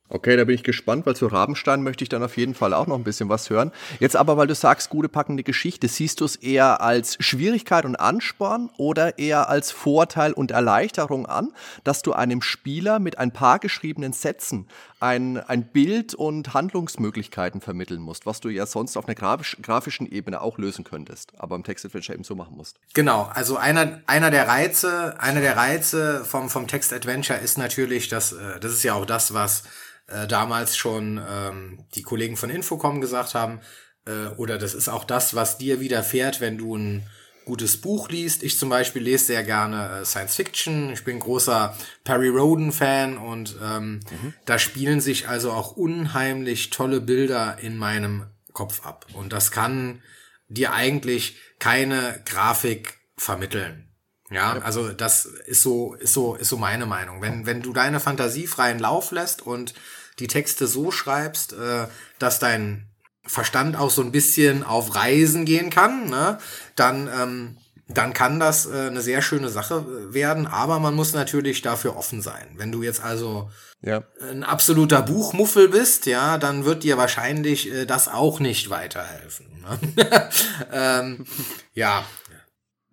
Okay, 0.07 0.37
da 0.37 0.43
bin 0.43 0.53
ich 0.53 0.63
gespannt, 0.63 1.07
weil 1.07 1.15
zu 1.15 1.25
Rabenstein 1.25 1.81
möchte 1.81 2.03
ich 2.03 2.09
dann 2.09 2.21
auf 2.21 2.37
jeden 2.37 2.53
Fall 2.53 2.75
auch 2.75 2.85
noch 2.85 2.95
ein 2.95 3.03
bisschen 3.03 3.27
was 3.27 3.49
hören. 3.49 3.71
Jetzt 3.99 4.15
aber, 4.15 4.37
weil 4.37 4.45
du 4.45 4.53
sagst, 4.53 4.91
gute 4.91 5.09
packende 5.09 5.41
Geschichte, 5.41 5.87
siehst 5.87 6.21
du 6.21 6.25
es 6.25 6.35
eher 6.35 6.79
als 6.81 7.17
Schwierigkeit 7.19 7.85
und 7.85 7.95
Ansporn 7.95 8.69
oder 8.77 9.17
eher 9.17 9.49
als 9.49 9.71
Vorteil 9.71 10.33
und 10.33 10.51
Erleichterung 10.51 11.25
an, 11.25 11.53
dass 11.83 12.03
du 12.03 12.13
einem 12.13 12.43
Spieler 12.43 12.99
mit 12.99 13.17
ein 13.17 13.31
paar 13.31 13.57
geschriebenen 13.57 14.13
Sätzen 14.13 14.67
ein, 14.99 15.37
ein 15.37 15.65
Bild 15.65 16.13
und 16.13 16.53
Handlungsmöglichkeiten 16.53 17.59
vermitteln 17.59 18.01
musst, 18.01 18.25
was 18.25 18.39
du 18.39 18.49
ja 18.49 18.65
sonst 18.65 18.97
auf 18.97 19.07
einer 19.07 19.15
grafisch, 19.15 19.57
grafischen 19.61 20.09
Ebene 20.09 20.41
auch 20.41 20.57
lösen 20.57 20.83
könntest, 20.83 21.33
aber 21.37 21.55
im 21.55 21.63
Text-Adventure 21.63 22.15
eben 22.15 22.23
so 22.23 22.35
machen 22.35 22.55
musst. 22.55 22.77
Genau, 22.93 23.29
also 23.33 23.57
einer, 23.57 24.01
einer 24.07 24.31
der 24.31 24.47
Reize, 24.47 25.19
einer 25.19 25.41
der 25.41 25.57
Reize 25.57 26.23
vom, 26.25 26.49
vom 26.49 26.67
Text-Adventure 26.67 27.39
ist 27.39 27.57
natürlich, 27.57 28.07
dass, 28.07 28.33
äh, 28.33 28.59
das 28.59 28.71
ist 28.71 28.83
ja 28.83 28.93
auch 28.93 29.05
das, 29.05 29.33
was 29.33 29.63
äh, 30.07 30.27
damals 30.27 30.77
schon 30.77 31.21
ähm, 31.27 31.85
die 31.95 32.03
Kollegen 32.03 32.37
von 32.37 32.49
Infocom 32.49 33.01
gesagt 33.01 33.35
haben, 33.35 33.61
äh, 34.05 34.27
oder 34.37 34.57
das 34.57 34.73
ist 34.73 34.89
auch 34.89 35.03
das, 35.03 35.35
was 35.35 35.57
dir 35.57 35.79
widerfährt, 35.79 36.41
wenn 36.41 36.57
du 36.57 36.75
ein 36.75 37.07
gutes 37.45 37.77
Buch 37.79 38.09
liest. 38.09 38.43
Ich 38.43 38.57
zum 38.57 38.69
Beispiel 38.69 39.03
lese 39.03 39.25
sehr 39.25 39.43
gerne 39.43 40.01
äh, 40.01 40.05
Science 40.05 40.35
Fiction. 40.35 40.91
Ich 40.91 41.03
bin 41.03 41.19
großer 41.19 41.75
Perry 42.03 42.29
Roden-Fan 42.29 43.17
und 43.17 43.55
ähm, 43.63 43.99
mhm. 44.09 44.33
da 44.45 44.59
spielen 44.59 44.99
sich 44.99 45.29
also 45.29 45.51
auch 45.51 45.77
unheimlich 45.77 46.71
tolle 46.71 47.01
Bilder 47.01 47.57
in 47.59 47.77
meinem 47.77 48.25
Kopf 48.51 48.85
ab. 48.85 49.05
Und 49.13 49.31
das 49.31 49.51
kann 49.51 50.01
dir 50.47 50.73
eigentlich 50.73 51.37
keine 51.59 52.21
Grafik 52.25 52.97
vermitteln. 53.17 53.89
Ja, 54.31 54.53
also 54.59 54.91
das 54.91 55.25
ist 55.25 55.61
so, 55.61 55.93
ist 55.93 56.13
so, 56.13 56.35
ist 56.35 56.49
so 56.49 56.57
meine 56.57 56.87
Meinung. 56.87 57.21
Wenn, 57.21 57.45
wenn 57.45 57.61
du 57.61 57.73
deine 57.73 57.99
Fantasie 57.99 58.47
freien 58.47 58.79
Lauf 58.79 59.11
lässt 59.11 59.43
und 59.43 59.75
die 60.19 60.27
Texte 60.27 60.67
so 60.67 60.91
schreibst, 60.91 61.53
äh, 61.53 61.87
dass 62.19 62.39
dein 62.39 62.87
Verstand 63.25 63.75
auch 63.75 63.89
so 63.89 64.01
ein 64.01 64.11
bisschen 64.11 64.63
auf 64.63 64.95
Reisen 64.95 65.45
gehen 65.45 65.69
kann, 65.69 66.09
ne, 66.09 66.37
dann, 66.75 67.07
ähm, 67.07 67.57
dann 67.87 68.13
kann 68.13 68.39
das 68.39 68.65
äh, 68.65 68.87
eine 68.87 69.01
sehr 69.01 69.21
schöne 69.21 69.49
Sache 69.49 70.13
werden, 70.13 70.47
aber 70.47 70.79
man 70.79 70.93
muss 70.93 71.13
natürlich 71.13 71.61
dafür 71.61 71.95
offen 71.97 72.21
sein. 72.21 72.47
Wenn 72.55 72.71
du 72.71 72.83
jetzt 72.83 73.03
also 73.03 73.49
ja. 73.81 74.03
ein 74.21 74.43
absoluter 74.43 75.01
Buchmuffel 75.01 75.69
bist, 75.69 76.05
ja, 76.05 76.37
dann 76.37 76.65
wird 76.65 76.83
dir 76.83 76.97
wahrscheinlich 76.97 77.71
äh, 77.71 77.85
das 77.85 78.07
auch 78.07 78.39
nicht 78.39 78.69
weiterhelfen. 78.69 79.47
Ne? 79.61 80.29
ähm, 80.71 81.25
ja, 81.73 82.05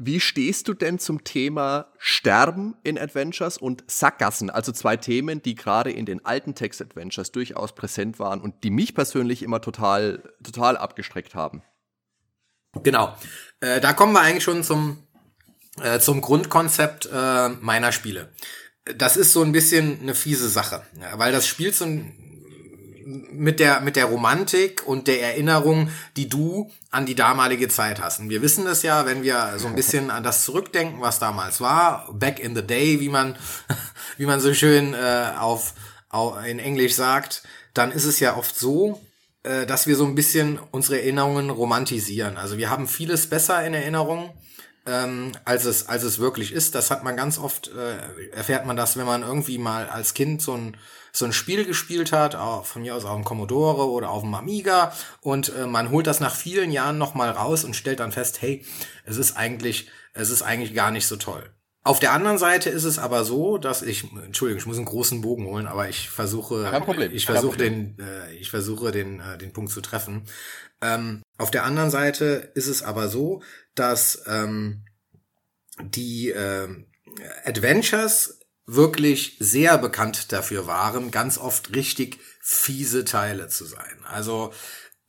wie 0.04 0.21
stehst 0.21 0.68
du 0.68 0.75
denn 0.75 0.99
zum 0.99 1.25
Thema 1.25 1.92
Sterben 1.99 2.75
in 2.82 2.99
Adventures 2.99 3.56
und 3.56 3.85
Sackgassen? 3.87 4.50
Also 4.50 4.73
zwei 4.73 4.97
Themen, 4.97 5.42
die 5.42 5.54
gerade 5.54 5.90
in 5.90 6.06
den 6.06 6.25
alten 6.25 6.54
Text-Adventures 6.54 7.32
durchaus 7.32 7.75
präsent 7.75 8.18
waren 8.18 8.40
und 8.40 8.64
die 8.64 8.71
mich 8.71 8.94
persönlich 8.94 9.42
immer 9.42 9.61
total, 9.61 10.23
total 10.42 10.76
abgestreckt 10.76 11.35
haben. 11.35 11.62
Genau. 12.82 13.16
Äh, 13.61 13.80
da 13.80 13.92
kommen 13.92 14.12
wir 14.12 14.21
eigentlich 14.21 14.44
schon 14.44 14.64
zum, 14.64 15.06
äh, 15.80 15.99
zum 16.00 16.21
Grundkonzept 16.21 17.09
äh, 17.12 17.50
meiner 17.61 17.92
Spiele. 17.92 18.32
Das 18.97 19.16
ist 19.16 19.32
so 19.32 19.42
ein 19.42 19.52
bisschen 19.52 20.00
eine 20.00 20.14
fiese 20.14 20.49
Sache, 20.49 20.82
weil 21.14 21.30
das 21.30 21.47
spielt 21.47 21.76
so 21.76 21.85
ein 21.85 22.23
mit 23.04 23.61
der, 23.61 23.80
mit 23.80 23.97
der 23.97 24.06
Romantik 24.06 24.87
und 24.87 25.09
der 25.09 25.23
Erinnerung, 25.23 25.90
die 26.16 26.28
du 26.28 26.71
an 26.90 27.06
die 27.06 27.14
damalige 27.14 27.68
Zeit 27.68 28.00
hast. 28.00 28.21
Und 28.21 28.30
wir 28.30 28.42
wissen 28.42 28.64
das 28.64 28.82
ja, 28.82 29.06
wenn 29.06 29.23
wir 29.23 29.54
so 29.56 29.66
ein 29.66 29.75
bisschen 29.75 30.11
an 30.11 30.23
das 30.23 30.44
zurückdenken, 30.44 31.00
was 31.00 31.18
damals 31.18 31.61
war, 31.61 32.09
back 32.12 32.38
in 32.38 32.54
the 32.54 32.62
day, 32.62 33.00
wie 33.00 33.09
man, 33.09 33.37
wie 34.16 34.26
man 34.26 34.40
so 34.40 34.54
schön 34.54 34.94
äh, 34.94 35.32
auf, 35.38 35.75
auf, 36.09 36.44
in 36.44 36.59
Englisch 36.59 36.94
sagt, 36.94 37.42
dann 37.75 37.92
ist 37.92 38.04
es 38.04 38.21
ja 38.21 38.37
oft 38.37 38.59
so, 38.59 39.00
äh, 39.42 39.66
dass 39.66 39.87
wir 39.87 39.97
so 39.97 40.04
ein 40.04 40.14
bisschen 40.14 40.59
unsere 40.71 41.00
Erinnerungen 41.00 41.50
romantisieren. 41.50 42.37
Also 42.37 42.59
wir 42.59 42.71
haben 42.71 42.87
vieles 42.87 43.28
besser 43.28 43.64
in 43.64 43.75
Erinnerung. 43.75 44.32
Ähm, 44.85 45.30
als 45.44 45.64
es 45.64 45.88
als 45.88 46.02
es 46.02 46.18
wirklich 46.18 46.52
ist, 46.52 46.75
das 46.75 46.90
hat 46.90 47.04
man 47.04 47.16
ganz 47.16 47.38
oft 47.38 47.68
äh, 47.68 48.32
erfährt 48.32 48.66
man 48.66 48.76
das, 48.76 48.97
wenn 48.97 49.06
man 49.06 49.23
irgendwie 49.23 49.59
mal 49.59 49.88
als 49.88 50.12
Kind 50.12 50.42
so 50.42 50.54
ein 50.54 50.76
so 51.12 51.26
ein 51.26 51.33
Spiel 51.33 51.64
gespielt 51.64 52.11
hat, 52.11 52.35
auch 52.35 52.64
von 52.64 52.83
mir 52.83 52.97
aus 52.97 53.04
auf 53.04 53.14
dem 53.14 53.25
Commodore 53.25 53.90
oder 53.90 54.11
auf 54.11 54.23
dem 54.23 54.35
Amiga 54.35 54.92
und 55.21 55.54
äh, 55.54 55.66
man 55.66 55.90
holt 55.90 56.07
das 56.07 56.21
nach 56.21 56.35
vielen 56.35 56.73
Jahren 56.73 56.99
nochmal 56.99 57.31
raus 57.31 57.64
und 57.64 57.76
stellt 57.76 58.00
dann 58.00 58.12
fest, 58.12 58.40
hey, 58.40 58.64
es 59.04 59.19
ist 59.19 59.37
eigentlich, 59.37 59.90
es 60.14 60.31
ist 60.31 60.42
eigentlich 60.42 60.75
gar 60.75 60.90
nicht 60.90 61.07
so 61.07 61.16
toll. 61.16 61.50
Auf 61.85 61.99
der 61.99 62.12
anderen 62.12 62.38
Seite 62.38 62.71
ist 62.71 62.85
es 62.85 62.99
aber 63.00 63.25
so, 63.25 63.59
dass 63.59 63.83
ich, 63.83 64.04
Entschuldigung, 64.25 64.61
ich 64.61 64.66
muss 64.66 64.76
einen 64.76 64.87
großen 64.87 65.21
Bogen 65.21 65.47
holen, 65.47 65.66
aber 65.66 65.88
ich 65.88 66.09
versuche, 66.09 66.62
Kein 66.71 66.85
Problem. 66.85 67.11
ich 67.12 67.26
versuche 67.26 67.59
den, 67.59 67.99
äh, 67.99 68.33
ich 68.35 68.50
versuche 68.50 68.92
den, 68.92 69.19
äh, 69.21 69.37
den 69.37 69.52
Punkt 69.52 69.73
zu 69.73 69.81
treffen. 69.81 70.23
Ähm, 70.81 71.23
auf 71.38 71.50
der 71.50 71.64
anderen 71.64 71.90
Seite 71.90 72.52
ist 72.54 72.69
es 72.69 72.85
aber 72.85 73.09
so, 73.09 73.42
dass 73.75 74.23
ähm, 74.28 74.85
die 75.81 76.31
äh, 76.31 76.69
Adventures 77.45 78.38
wirklich 78.66 79.37
sehr 79.40 79.76
bekannt 79.78 80.33
dafür 80.33 80.66
waren, 80.66 81.11
ganz 81.11 81.38
oft 81.38 81.75
richtig 81.75 82.19
fiese 82.40 83.04
Teile 83.04 83.49
zu 83.49 83.64
sein. 83.64 84.04
Also 84.04 84.52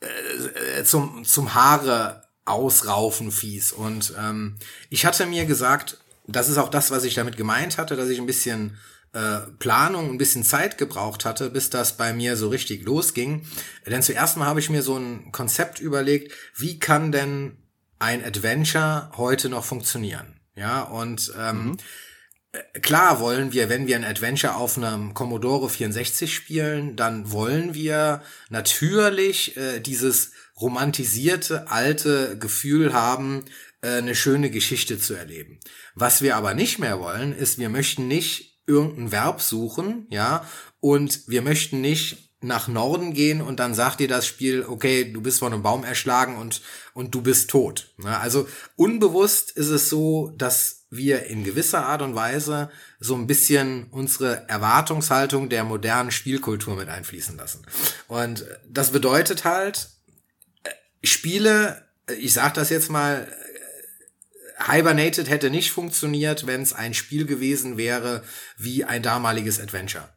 äh, 0.01 0.79
äh, 0.79 0.83
zum, 0.83 1.24
zum 1.24 1.53
Haare 1.53 2.24
ausraufen 2.45 3.31
fies. 3.31 3.72
Und 3.72 4.13
ähm, 4.19 4.57
ich 4.89 5.05
hatte 5.05 5.25
mir 5.25 5.45
gesagt, 5.45 6.00
das 6.27 6.50
ist 6.50 6.57
auch 6.57 6.69
das, 6.69 6.91
was 6.91 7.03
ich 7.03 7.13
damit 7.13 7.38
gemeint 7.38 7.77
hatte, 7.77 7.95
dass 7.95 8.10
ich 8.10 8.19
ein 8.19 8.25
bisschen 8.25 8.77
äh, 9.13 9.39
Planung, 9.60 10.10
ein 10.10 10.17
bisschen 10.17 10.43
Zeit 10.43 10.77
gebraucht 10.77 11.24
hatte, 11.24 11.50
bis 11.50 11.69
das 11.69 11.95
bei 11.95 12.12
mir 12.12 12.36
so 12.36 12.50
richtig 12.50 12.83
losging. 12.83 13.45
Denn 13.86 14.01
zuerst 14.01 14.38
mal 14.38 14.48
habe 14.48 14.60
ich 14.60 14.69
mir 14.69 14.81
so 14.81 14.98
ein 14.98 15.31
Konzept 15.31 15.79
überlegt, 15.79 16.33
wie 16.55 16.79
kann 16.79 17.12
denn 17.12 17.57
ein 18.00 18.25
Adventure 18.25 19.12
heute 19.15 19.48
noch 19.48 19.63
funktionieren? 19.63 20.39
Ja, 20.55 20.81
und 20.81 21.31
ähm, 21.38 21.65
mhm 21.65 21.77
klar 22.81 23.19
wollen 23.19 23.51
wir, 23.53 23.69
wenn 23.69 23.88
wir 23.88 23.95
ein 23.95 24.03
Adventure 24.03 24.55
auf 24.55 24.77
einem 24.77 25.13
Commodore 25.13 25.69
64 25.69 26.33
spielen, 26.33 26.95
dann 26.95 27.31
wollen 27.31 27.74
wir 27.74 28.22
natürlich 28.50 29.57
äh, 29.57 29.79
dieses 29.79 30.31
romantisierte 30.60 31.69
alte 31.72 32.38
Gefühl 32.38 32.93
haben, 32.93 33.45
äh, 33.81 33.98
eine 33.98 34.15
schöne 34.15 34.51
Geschichte 34.51 35.00
zu 35.00 35.15
erleben. 35.15 35.60
Was 35.95 36.22
wir 36.22 36.36
aber 36.36 36.53
nicht 36.53 36.79
mehr 36.79 37.00
wollen, 37.00 37.36
ist, 37.36 37.57
wir 37.57 37.69
möchten 37.69 38.07
nicht 38.07 38.62
irgendein 38.65 39.12
Verb 39.12 39.41
suchen, 39.41 40.07
ja, 40.10 40.48
und 40.79 41.27
wir 41.27 41.41
möchten 41.41 41.81
nicht 41.81 42.23
nach 42.43 42.67
Norden 42.67 43.13
gehen 43.13 43.41
und 43.41 43.59
dann 43.59 43.73
sagt 43.73 44.00
dir 44.00 44.07
das 44.07 44.27
Spiel, 44.27 44.65
okay, 44.67 45.12
du 45.12 45.21
bist 45.21 45.39
von 45.39 45.53
einem 45.53 45.63
Baum 45.63 45.83
erschlagen 45.83 46.38
und, 46.38 46.62
und 46.93 47.15
du 47.15 47.21
bist 47.21 47.50
tot. 47.50 47.93
Also 48.03 48.47
unbewusst 48.75 49.51
ist 49.51 49.69
es 49.69 49.89
so, 49.89 50.33
dass 50.38 50.83
wir 50.89 51.25
in 51.25 51.43
gewisser 51.43 51.85
Art 51.85 52.01
und 52.01 52.15
Weise 52.15 52.69
so 53.00 53.15
ein 53.15 53.27
bisschen 53.27 53.88
unsere 53.89 54.47
Erwartungshaltung 54.47 55.50
der 55.50 55.63
modernen 55.63 56.12
Spielkultur 56.12 56.75
mit 56.75 56.89
einfließen 56.89 57.35
lassen. 57.35 57.65
Und 58.07 58.45
das 58.69 58.91
bedeutet 58.91 59.43
halt, 59.43 59.89
äh, 60.63 60.69
Spiele, 61.03 61.88
äh, 62.07 62.13
ich 62.13 62.33
sag 62.33 62.53
das 62.53 62.69
jetzt 62.69 62.91
mal, 62.91 63.27
äh, 63.27 64.71
Hibernated 64.71 65.29
hätte 65.29 65.50
nicht 65.50 65.71
funktioniert, 65.71 66.45
wenn 66.45 66.62
es 66.62 66.73
ein 66.73 66.93
Spiel 66.93 67.25
gewesen 67.25 67.77
wäre 67.77 68.23
wie 68.57 68.85
ein 68.85 69.01
damaliges 69.01 69.59
Adventure 69.59 70.12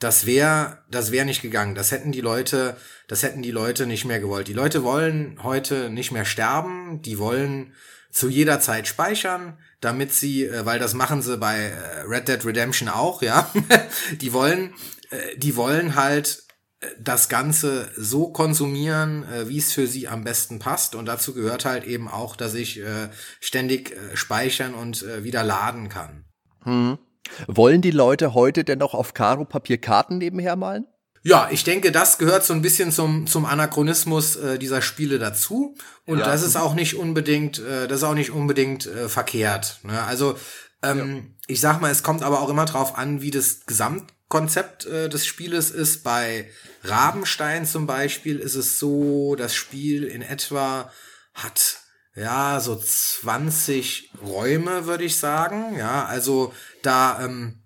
das 0.00 0.26
wäre 0.26 0.78
das 0.90 1.12
wäre 1.12 1.26
nicht 1.26 1.42
gegangen. 1.42 1.74
Das 1.76 1.92
hätten 1.92 2.10
die 2.10 2.20
Leute, 2.20 2.76
das 3.06 3.22
hätten 3.22 3.42
die 3.42 3.52
Leute 3.52 3.86
nicht 3.86 4.04
mehr 4.04 4.18
gewollt. 4.18 4.48
Die 4.48 4.54
Leute 4.54 4.82
wollen 4.82 5.38
heute 5.42 5.90
nicht 5.90 6.10
mehr 6.10 6.24
sterben, 6.24 7.00
die 7.02 7.18
wollen 7.18 7.74
zu 8.10 8.28
jeder 8.28 8.60
Zeit 8.60 8.88
speichern, 8.88 9.58
damit 9.80 10.12
sie, 10.12 10.44
äh, 10.44 10.66
weil 10.66 10.78
das 10.78 10.94
machen 10.94 11.22
sie 11.22 11.36
bei 11.36 11.66
äh, 11.66 12.00
Red 12.00 12.28
Dead 12.28 12.44
Redemption 12.44 12.88
auch, 12.88 13.22
ja. 13.22 13.50
die 14.20 14.32
wollen, 14.32 14.74
äh, 15.10 15.36
die 15.36 15.54
wollen 15.56 15.94
halt 15.94 16.42
das 16.98 17.28
Ganze 17.28 17.90
so 17.94 18.32
konsumieren, 18.32 19.26
wie 19.48 19.58
es 19.58 19.74
für 19.74 19.86
sie 19.86 20.08
am 20.08 20.24
besten 20.24 20.58
passt. 20.58 20.94
Und 20.94 21.04
dazu 21.04 21.34
gehört 21.34 21.66
halt 21.66 21.84
eben 21.84 22.08
auch, 22.08 22.36
dass 22.36 22.54
ich 22.54 22.80
ständig 23.38 23.94
speichern 24.14 24.72
und 24.72 25.04
wieder 25.22 25.44
laden 25.44 25.90
kann. 25.90 26.24
Hm. 26.62 26.96
Wollen 27.46 27.82
die 27.82 27.90
Leute 27.90 28.34
heute 28.34 28.64
denn 28.64 28.78
noch 28.78 28.94
auf 28.94 29.14
Karo-Papier 29.14 29.78
Karten 29.78 30.18
nebenher 30.18 30.56
malen? 30.56 30.86
Ja, 31.22 31.48
ich 31.50 31.64
denke, 31.64 31.92
das 31.92 32.16
gehört 32.16 32.44
so 32.44 32.54
ein 32.54 32.62
bisschen 32.62 32.92
zum, 32.92 33.26
zum 33.26 33.44
Anachronismus 33.44 34.36
äh, 34.36 34.58
dieser 34.58 34.80
Spiele 34.80 35.18
dazu. 35.18 35.76
Und 36.06 36.18
ja. 36.18 36.24
das 36.24 36.42
ist 36.42 36.56
auch 36.56 36.74
nicht 36.74 36.96
unbedingt, 36.96 37.58
äh, 37.58 37.86
das 37.86 37.98
ist 37.98 38.04
auch 38.04 38.14
nicht 38.14 38.30
unbedingt 38.30 38.86
äh, 38.86 39.08
verkehrt. 39.08 39.80
Ne? 39.82 40.02
Also 40.02 40.36
ähm, 40.82 41.16
ja. 41.16 41.22
ich 41.46 41.60
sag 41.60 41.80
mal, 41.80 41.90
es 41.90 42.02
kommt 42.02 42.22
aber 42.22 42.40
auch 42.40 42.48
immer 42.48 42.64
drauf 42.64 42.96
an, 42.96 43.20
wie 43.20 43.30
das 43.30 43.66
Gesamtkonzept 43.66 44.86
äh, 44.86 45.08
des 45.10 45.26
Spieles 45.26 45.70
ist. 45.70 46.04
Bei 46.04 46.48
Rabenstein 46.84 47.66
zum 47.66 47.86
Beispiel 47.86 48.38
ist 48.38 48.54
es 48.54 48.78
so, 48.78 49.34
das 49.36 49.54
Spiel 49.54 50.04
in 50.04 50.22
etwa 50.22 50.90
hat 51.34 51.79
ja 52.20 52.60
so 52.60 52.76
20 52.76 54.12
Räume, 54.22 54.86
würde 54.86 55.04
ich 55.04 55.16
sagen. 55.16 55.76
Ja, 55.76 56.04
also 56.04 56.52
da 56.82 57.24
ähm, 57.24 57.60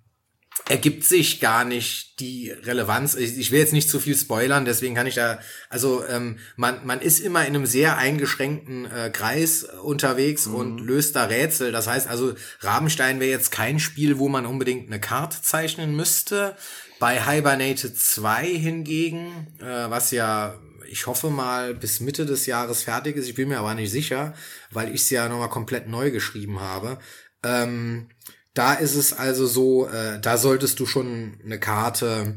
ergibt 0.69 1.05
sich 1.05 1.41
gar 1.41 1.65
nicht 1.65 2.21
die 2.21 2.51
Relevanz. 2.51 3.15
Ich, 3.15 3.37
ich 3.39 3.51
will 3.51 3.59
jetzt 3.59 3.73
nicht 3.73 3.91
zu 3.91 3.99
viel 3.99 4.17
spoilern, 4.17 4.65
deswegen 4.65 4.95
kann 4.95 5.07
ich 5.07 5.17
da, 5.17 5.39
also 5.69 6.05
ähm, 6.07 6.39
man, 6.57 6.87
man 6.87 7.01
ist 7.01 7.21
immer 7.21 7.41
in 7.41 7.55
einem 7.55 7.67
sehr 7.67 7.99
eingeschränkten 7.99 8.87
äh, 8.87 9.11
Kreis 9.11 9.65
unterwegs 9.65 10.47
mhm. 10.47 10.55
und 10.55 10.79
löst 10.79 11.17
da 11.17 11.25
Rätsel. 11.25 11.73
Das 11.73 11.87
heißt 11.87 12.09
also, 12.09 12.35
Rabenstein 12.61 13.21
wäre 13.21 13.31
jetzt 13.31 13.51
kein 13.51 13.79
Spiel, 13.79 14.19
wo 14.19 14.29
man 14.29 14.47
unbedingt 14.47 14.87
eine 14.87 15.01
Karte 15.01 15.43
zeichnen 15.43 15.95
müsste. 15.95 16.57
Bei 17.01 17.23
Hibernated 17.23 17.99
2 17.99 18.47
hingegen, 18.47 19.49
äh, 19.61 19.91
was 19.91 20.13
ja 20.13 20.55
ich 20.95 21.09
hoffe 21.09 21.29
mal 21.29 21.75
bis 21.75 21.99
Mitte 21.99 22.25
des 22.25 22.47
Jahres 22.47 22.85
fertig 22.85 23.17
ist, 23.17 23.29
ich 23.29 23.35
bin 23.35 23.49
mir 23.49 23.59
aber 23.59 23.75
nicht 23.75 23.91
sicher, 23.91 24.33
weil 24.71 24.95
ich 24.95 25.01
es 25.01 25.11
ja 25.11 25.29
nochmal 25.29 25.49
komplett 25.51 25.89
neu 25.89 26.13
geschrieben 26.13 26.61
habe. 26.61 26.99
Ähm, 27.43 28.11
da 28.55 28.75
ist 28.75 28.95
es 28.95 29.13
also 29.13 29.45
so, 29.49 29.89
äh, 29.89 30.21
da 30.21 30.39
solltest 30.39 30.79
du 30.79 30.87
schon 30.87 31.41
eine 31.45 31.59
Karte 31.59 32.37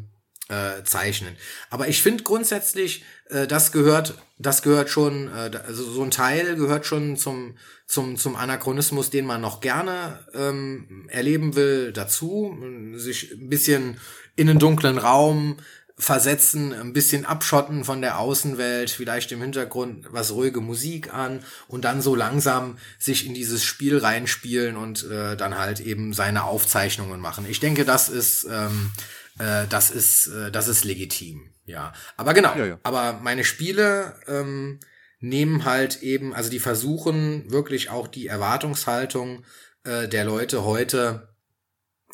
äh, 0.49 0.83
zeichnen. 0.83 1.35
Aber 1.69 1.87
ich 1.87 2.01
finde 2.01 2.23
grundsätzlich, 2.23 3.03
äh, 3.29 3.45
das 3.45 3.71
gehört, 3.71 4.15
das 4.39 4.63
gehört 4.63 4.89
schon, 4.89 5.27
äh, 5.27 5.51
also 5.67 5.83
so 5.83 6.01
ein 6.01 6.09
Teil 6.09 6.55
gehört 6.55 6.87
schon 6.87 7.15
zum 7.15 7.57
zum 7.85 8.17
zum 8.17 8.35
Anachronismus, 8.35 9.11
den 9.11 9.27
man 9.27 9.39
noch 9.39 9.61
gerne 9.61 10.25
ähm, 10.33 11.05
erleben 11.09 11.55
will, 11.55 11.93
dazu, 11.93 12.57
sich 12.95 13.33
ein 13.33 13.49
bisschen 13.49 13.99
in 14.35 14.49
einen 14.49 14.59
dunklen 14.59 14.97
Raum 14.97 15.57
versetzen, 15.99 16.73
ein 16.73 16.93
bisschen 16.93 17.25
abschotten 17.25 17.83
von 17.83 18.01
der 18.01 18.19
Außenwelt, 18.19 18.91
vielleicht 18.91 19.31
im 19.31 19.41
Hintergrund 19.41 20.05
was 20.11 20.31
ruhige 20.31 20.61
Musik 20.61 21.11
an 21.11 21.43
und 21.67 21.85
dann 21.85 22.01
so 22.01 22.13
langsam 22.13 22.77
sich 22.99 23.25
in 23.25 23.33
dieses 23.33 23.63
Spiel 23.63 23.97
reinspielen 23.97 24.77
und 24.77 25.09
äh, 25.09 25.35
dann 25.35 25.57
halt 25.57 25.79
eben 25.79 26.13
seine 26.13 26.43
Aufzeichnungen 26.43 27.19
machen. 27.19 27.47
Ich 27.49 27.59
denke, 27.59 27.83
das 27.83 28.09
ist 28.09 28.47
ähm, 28.49 28.91
äh, 29.39 29.65
das 29.69 29.89
ist 29.89 30.27
äh, 30.27 30.51
das 30.51 30.67
ist 30.67 30.83
legitim, 30.83 31.49
ja. 31.65 31.93
Aber 32.15 32.35
genau. 32.35 32.55
Ja, 32.55 32.65
ja. 32.65 32.79
Aber 32.83 33.13
meine 33.23 33.43
Spiele 33.43 34.15
ähm, 34.27 34.79
nehmen 35.19 35.65
halt 35.65 36.03
eben, 36.03 36.31
also 36.35 36.51
die 36.51 36.59
versuchen 36.59 37.49
wirklich 37.49 37.89
auch 37.89 38.07
die 38.07 38.27
Erwartungshaltung 38.27 39.43
äh, 39.83 40.07
der 40.07 40.25
Leute 40.25 40.63
heute 40.63 41.29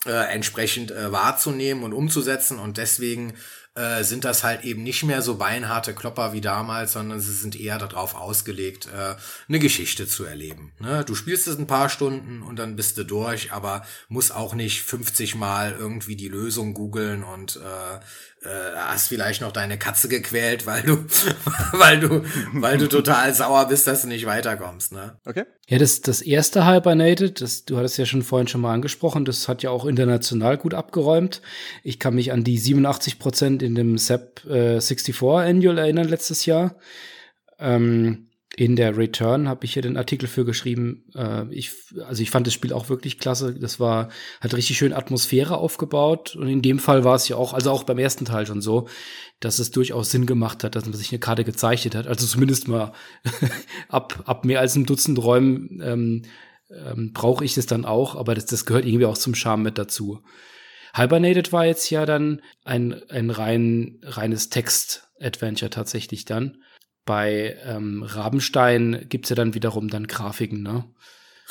äh, 0.06 0.34
entsprechend 0.34 0.92
äh, 0.92 1.12
wahrzunehmen 1.12 1.84
und 1.84 1.94
umzusetzen 1.94 2.60
und 2.60 2.78
deswegen 2.78 3.34
äh, 3.76 4.04
sind 4.04 4.24
das 4.24 4.44
halt 4.44 4.64
eben 4.64 4.84
nicht 4.84 5.04
mehr 5.04 5.22
so 5.22 5.36
beinharte 5.36 5.96
Klopper 5.96 6.32
wie 6.34 6.42
damals, 6.42 6.94
sondern 6.94 7.20
sie 7.20 7.34
sind 7.34 7.60
eher 7.60 7.80
darauf 7.80 8.16
ausgelegt, 8.16 8.88
äh, 8.88 9.16
eine 9.48 9.60
Geschichte 9.60 10.08
zu 10.08 10.26
erleben. 10.26 10.74
Ne? 10.80 11.04
Du 11.06 11.16
spielst 11.16 11.48
es 11.48 11.58
ein 11.58 11.66
paar 11.66 11.90
Stunden 11.90 12.44
und 12.44 12.58
dann 12.60 12.76
bist 12.76 12.98
du 12.98 13.04
durch, 13.04 13.52
aber 13.52 13.84
muss 14.10 14.30
auch 14.32 14.54
nicht 14.54 14.84
50 14.84 15.36
Mal 15.36 15.76
irgendwie 15.78 16.16
die 16.16 16.28
Lösung 16.28 16.74
googeln 16.74 17.24
und 17.24 17.56
äh, 17.56 18.00
äh, 18.46 18.76
hast 18.76 19.08
vielleicht 19.08 19.42
noch 19.42 19.52
deine 19.52 19.78
Katze 19.78 20.10
gequält, 20.10 20.66
weil 20.66 20.82
du, 20.84 20.98
weil 21.72 22.00
du, 22.00 22.24
weil 22.54 22.78
du 22.78 22.88
total 22.88 23.34
sauer 23.34 23.68
bist, 23.68 23.88
dass 23.88 24.02
du 24.02 24.08
nicht 24.08 24.26
weiterkommst, 24.26 24.92
ne? 24.92 25.18
Okay. 25.26 25.46
Ja, 25.68 25.78
das, 25.78 26.02
das 26.02 26.22
erste 26.22 26.66
Hibernated, 26.66 27.42
das, 27.42 27.66
du 27.66 27.78
hattest 27.78 27.98
ja 27.98 28.06
schon 28.06 28.22
vorhin 28.22 28.48
schon 28.48 28.62
mal 28.62 28.74
angesprochen, 28.74 29.26
das 29.26 29.48
hat 29.48 29.64
ja 29.64 29.70
auch 29.70 29.86
international 29.86 30.58
gut 30.58 30.74
abgeräumt. 30.74 31.42
Ich 31.84 32.00
kann 32.00 32.16
mich 32.16 32.32
an 32.32 32.44
die 32.44 32.58
87 32.58 33.20
Prozent 33.20 33.64
in 33.64 33.76
dem 33.76 33.98
SAP 33.98 34.46
äh, 34.46 34.82
64 34.82 35.22
Annual 35.24 35.78
erinnern 35.78 36.08
letztes 36.08 36.46
Jahr. 36.46 36.76
Ähm, 37.60 38.30
in 38.56 38.76
der 38.76 38.96
Return 38.98 39.48
habe 39.48 39.66
ich 39.66 39.74
hier 39.74 39.82
den 39.82 39.98
Artikel 39.98 40.28
für 40.28 40.46
geschrieben. 40.46 41.06
Äh, 41.16 41.46
ich, 41.50 41.72
also 42.06 42.22
ich 42.22 42.30
fand 42.30 42.46
das 42.46 42.54
Spiel 42.54 42.72
auch 42.72 42.88
wirklich 42.88 43.18
klasse. 43.18 43.56
Das 43.56 43.80
war, 43.80 44.10
hat 44.42 44.54
richtig 44.54 44.78
schön 44.78 44.94
Atmosphäre 44.94 45.58
aufgebaut. 45.58 46.36
Und 46.36 46.48
in 46.48 46.62
dem 46.62 46.78
Fall 46.78 47.04
war 47.04 47.16
es 47.16 47.28
ja 47.28 47.36
auch, 47.36 47.54
also 47.54 47.72
auch 47.72 47.84
beim 47.84 47.98
ersten 47.98 48.26
Teil 48.26 48.46
schon 48.46 48.62
so, 48.62 48.88
dass 49.40 49.58
es 49.58 49.72
durchaus 49.72 50.12
Sinn 50.12 50.28
gemacht 50.28 50.64
hat, 50.64 50.76
dass 50.76 50.86
man 50.86 50.94
sich 50.94 51.12
eine 51.12 51.20
Karte 51.20 51.44
gezeichnet 51.44 51.96
hat. 51.96 52.06
Also 52.06 52.28
zumindest 52.28 52.68
mal 52.68 52.94
ab, 53.90 54.22
ab 54.26 54.46
mehr 54.46 54.60
als 54.60 54.76
einem 54.76 54.86
Dutzend 54.86 55.18
Räumen 55.18 55.82
ähm, 55.84 56.22
ähm, 56.70 57.12
brauche 57.12 57.44
ich 57.44 57.56
das 57.56 57.66
dann 57.66 57.86
auch, 57.86 58.16
aber 58.16 58.36
das, 58.36 58.46
das 58.46 58.66
gehört 58.66 58.86
irgendwie 58.86 59.06
auch 59.06 59.18
zum 59.18 59.36
Charme 59.36 59.64
mit 59.64 59.78
dazu. 59.78 60.22
Hibernated 60.96 61.52
war 61.52 61.66
jetzt 61.66 61.90
ja 61.90 62.06
dann 62.06 62.42
ein, 62.64 63.02
ein 63.10 63.32
rein, 63.32 64.00
reines 64.04 64.50
Text-Adventure 64.50 65.72
tatsächlich 65.72 66.26
dann 66.26 66.58
bei 67.06 67.58
ähm, 67.66 68.04
Rabenstein 68.04 69.06
gibt's 69.10 69.30
ja 69.30 69.36
dann 69.36 69.54
wiederum 69.54 69.90
dann 69.90 70.08
Grafiken, 70.08 70.62
ne? 70.62 70.86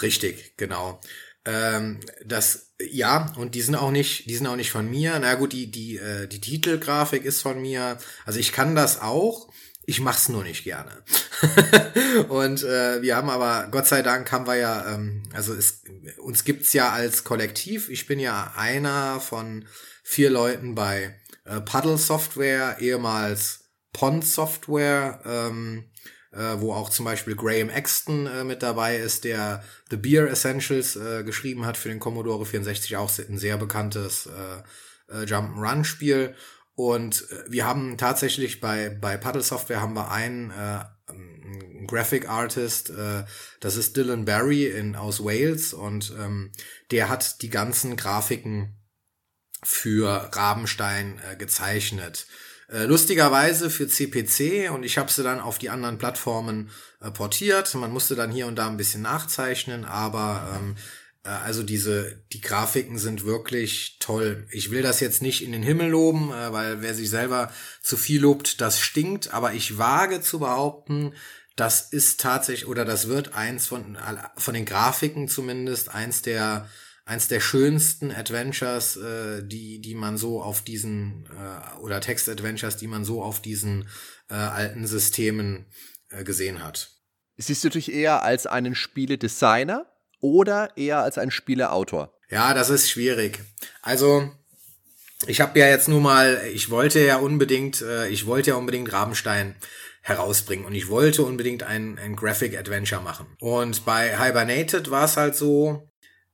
Richtig, 0.01 0.57
genau. 0.57 1.01
Ähm, 1.45 2.01
das 2.25 2.73
ja 2.81 3.33
und 3.37 3.55
die 3.55 3.63
sind 3.63 3.75
auch 3.75 3.91
nicht, 3.91 4.27
die 4.29 4.35
sind 4.35 4.47
auch 4.47 4.57
nicht 4.57 4.71
von 4.71 4.89
mir. 4.89 5.19
Na 5.21 5.35
gut, 5.35 5.53
die 5.53 5.71
die 5.71 5.97
äh, 5.97 6.27
die 6.27 6.41
Titelgrafik 6.41 7.25
ist 7.25 7.43
von 7.43 7.61
mir. 7.61 7.99
Also 8.25 8.39
ich 8.39 8.53
kann 8.53 8.75
das 8.75 9.01
auch. 9.01 9.53
Ich 9.85 10.01
mach's 10.01 10.29
nur 10.29 10.45
nicht 10.45 10.63
gerne. 10.63 11.03
und 12.29 12.63
äh, 12.63 13.03
wir 13.03 13.17
haben 13.17 13.29
aber, 13.29 13.67
Gott 13.73 13.89
sei 13.89 14.03
Dank, 14.03 14.31
haben 14.31 14.47
wir 14.47 14.55
ja, 14.55 14.95
ähm, 14.95 15.25
also 15.33 15.53
es, 15.55 15.83
uns 16.19 16.45
gibt's 16.45 16.73
ja 16.73 16.91
als 16.91 17.25
Kollektiv. 17.25 17.89
Ich 17.89 18.07
bin 18.07 18.21
ja 18.21 18.53
einer 18.57 19.19
von 19.19 19.67
vier 20.05 20.31
Leuten 20.31 20.77
bei 20.77 21.17
äh, 21.45 21.61
Puddle 21.61 21.99
Software, 21.99 22.77
ehemals 22.79 23.62
Pond 23.93 24.25
Software, 24.25 25.21
ähm, 25.25 25.85
äh, 26.33 26.61
wo 26.61 26.73
auch 26.73 26.91
zum 26.91 27.05
Beispiel 27.05 27.37
Graham 27.37 27.69
Exton 27.69 28.27
äh, 28.27 28.45
mit 28.45 28.63
dabei 28.63 28.97
ist, 28.97 29.25
der 29.25 29.63
The 29.91 29.97
Beer 29.97 30.31
Essentials 30.31 30.97
äh, 30.97 31.25
geschrieben 31.25 31.67
hat 31.67 31.77
für 31.77 31.89
den 31.89 32.01
Commodore 32.01 32.47
64, 32.47 32.97
auch 32.97 33.11
ein 33.19 33.39
sehr 33.39 33.59
bekanntes 33.59 34.27
äh, 34.27 34.63
äh, 35.13 35.25
Jump'n'Run-Spiel. 35.25 36.35
Und 36.75 37.31
äh, 37.31 37.45
wir 37.51 37.67
haben 37.67 37.99
tatsächlich 37.99 38.61
bei, 38.61 38.89
bei 38.89 39.17
Paddle 39.17 39.43
Software 39.43 39.83
haben 39.83 39.95
wir 39.95 40.11
einen 40.11 40.51
äh, 40.51 40.85
Graphic 41.87 42.29
Artist, 42.29 42.91
äh, 42.91 43.25
das 43.61 43.77
ist 43.77 43.97
Dylan 43.97 44.25
Barry 44.25 44.67
in, 44.67 44.97
aus 44.97 45.23
Wales 45.23 45.75
und 45.75 46.13
ähm, 46.19 46.53
der 46.91 47.09
hat 47.09 47.43
die 47.43 47.51
ganzen 47.51 47.97
Grafiken 47.97 48.77
für 49.63 50.31
Rabenstein 50.33 51.21
äh, 51.31 51.37
gezeichnet. 51.37 52.27
Äh, 52.69 52.85
lustigerweise 52.85 53.71
für 53.71 53.89
CPC 53.89 54.71
und 54.71 54.83
ich 54.85 54.99
habe 54.99 55.11
sie 55.11 55.23
dann 55.23 55.41
auf 55.41 55.59
die 55.59 55.71
anderen 55.71 55.99
Plattformen 55.99 56.71
äh, 57.01 57.11
portiert. 57.11 57.75
Man 57.75 57.93
musste 57.93 58.15
dann 58.15 58.31
hier 58.31 58.47
und 58.47 58.57
da 58.57 58.67
ein 58.67 58.77
bisschen 58.77 59.03
nachzeichnen, 59.03 59.85
aber 59.85 60.57
ähm, 60.57 60.77
äh, 61.25 61.29
also 61.29 61.63
diese 61.63 62.23
die 62.33 62.41
Grafiken 62.41 62.99
sind 62.99 63.25
wirklich 63.25 63.97
toll. 64.01 64.47
Ich 64.51 64.71
will 64.71 64.83
das 64.83 65.01
jetzt 65.01 65.23
nicht 65.23 65.43
in 65.43 65.53
den 65.53 65.63
Himmel 65.63 65.89
loben, 65.89 66.33
äh, 66.33 66.53
weil 66.53 66.83
wer 66.83 66.95
sich 66.95 67.11
selber 67.11 67.53
zu 67.83 67.97
viel 67.97 68.21
lobt, 68.23 68.61
das 68.61 68.81
stinkt. 68.81 69.35
Aber 69.35 69.53
ich 69.53 69.79
wage 69.79 70.21
zu 70.21 70.39
behaupten, 70.39 71.15
das 71.57 71.93
ist 71.93 72.21
tatsächlich 72.21 72.67
oder 72.67 72.85
das 72.85 73.09
wird 73.09 73.35
eins 73.35 73.67
von 73.67 73.99
von 74.37 74.55
den 74.55 74.65
Grafiken 74.65 75.29
zumindest 75.29 75.91
eins 75.95 76.23
der 76.23 76.69
eins 77.05 77.29
der 77.29 77.41
schönsten 77.41 78.13
Adventures, 78.13 78.97
äh, 78.97 79.43
die, 79.45 79.81
die 79.81 79.95
man 79.95 80.17
so 80.17 80.43
auf 80.43 80.63
diesen, 80.63 81.27
äh, 81.27 81.81
oder 81.81 82.01
Text-Adventures, 82.01 82.77
die 82.77 82.87
man 82.87 83.05
so 83.05 83.23
auf 83.23 83.41
diesen 83.43 83.89
äh, 84.31 84.35
alten 84.35 84.87
Systemen 84.87 85.67
äh, 86.11 86.25
gesehen 86.25 86.63
hat. 86.63 86.91
Siehst 87.37 87.65
du 87.65 87.71
dich 87.71 87.93
eher 87.93 88.23
als 88.23 88.47
einen 88.47 88.75
Spieledesigner 88.75 89.87
oder 90.21 90.77
eher 90.77 90.99
als 91.03 91.19
einen 91.19 91.31
Spieleautor? 91.31 92.17
Ja, 92.31 92.55
das 92.55 92.71
ist 92.71 92.91
schwierig. 92.91 93.41
Also, 93.83 94.31
ich 95.27 95.41
habe 95.41 95.59
ja 95.59 95.67
jetzt 95.67 95.89
nur 95.89 96.01
mal, 96.01 96.41
ich 96.53 96.71
wollte 96.71 97.01
ja 97.01 97.17
unbedingt, 97.17 97.83
äh, 97.83 98.09
ich 98.09 98.27
wollte 98.27 98.51
ja 98.51 98.57
unbedingt 98.57 98.93
Rabenstein 98.93 99.57
herausbringen 100.03 100.65
und 100.65 100.75
ich 100.75 100.89
wollte 100.89 101.23
unbedingt 101.23 101.63
ein, 101.63 101.99
ein 101.99 102.17
Graphic 102.17 102.57
Adventure 102.59 103.01
machen. 103.01 103.37
Und 103.39 103.85
bei 103.85 104.19
Hibernated 104.19 104.91
war 104.91 105.05
es 105.05 105.17
halt 105.17 105.37
so, 105.37 105.92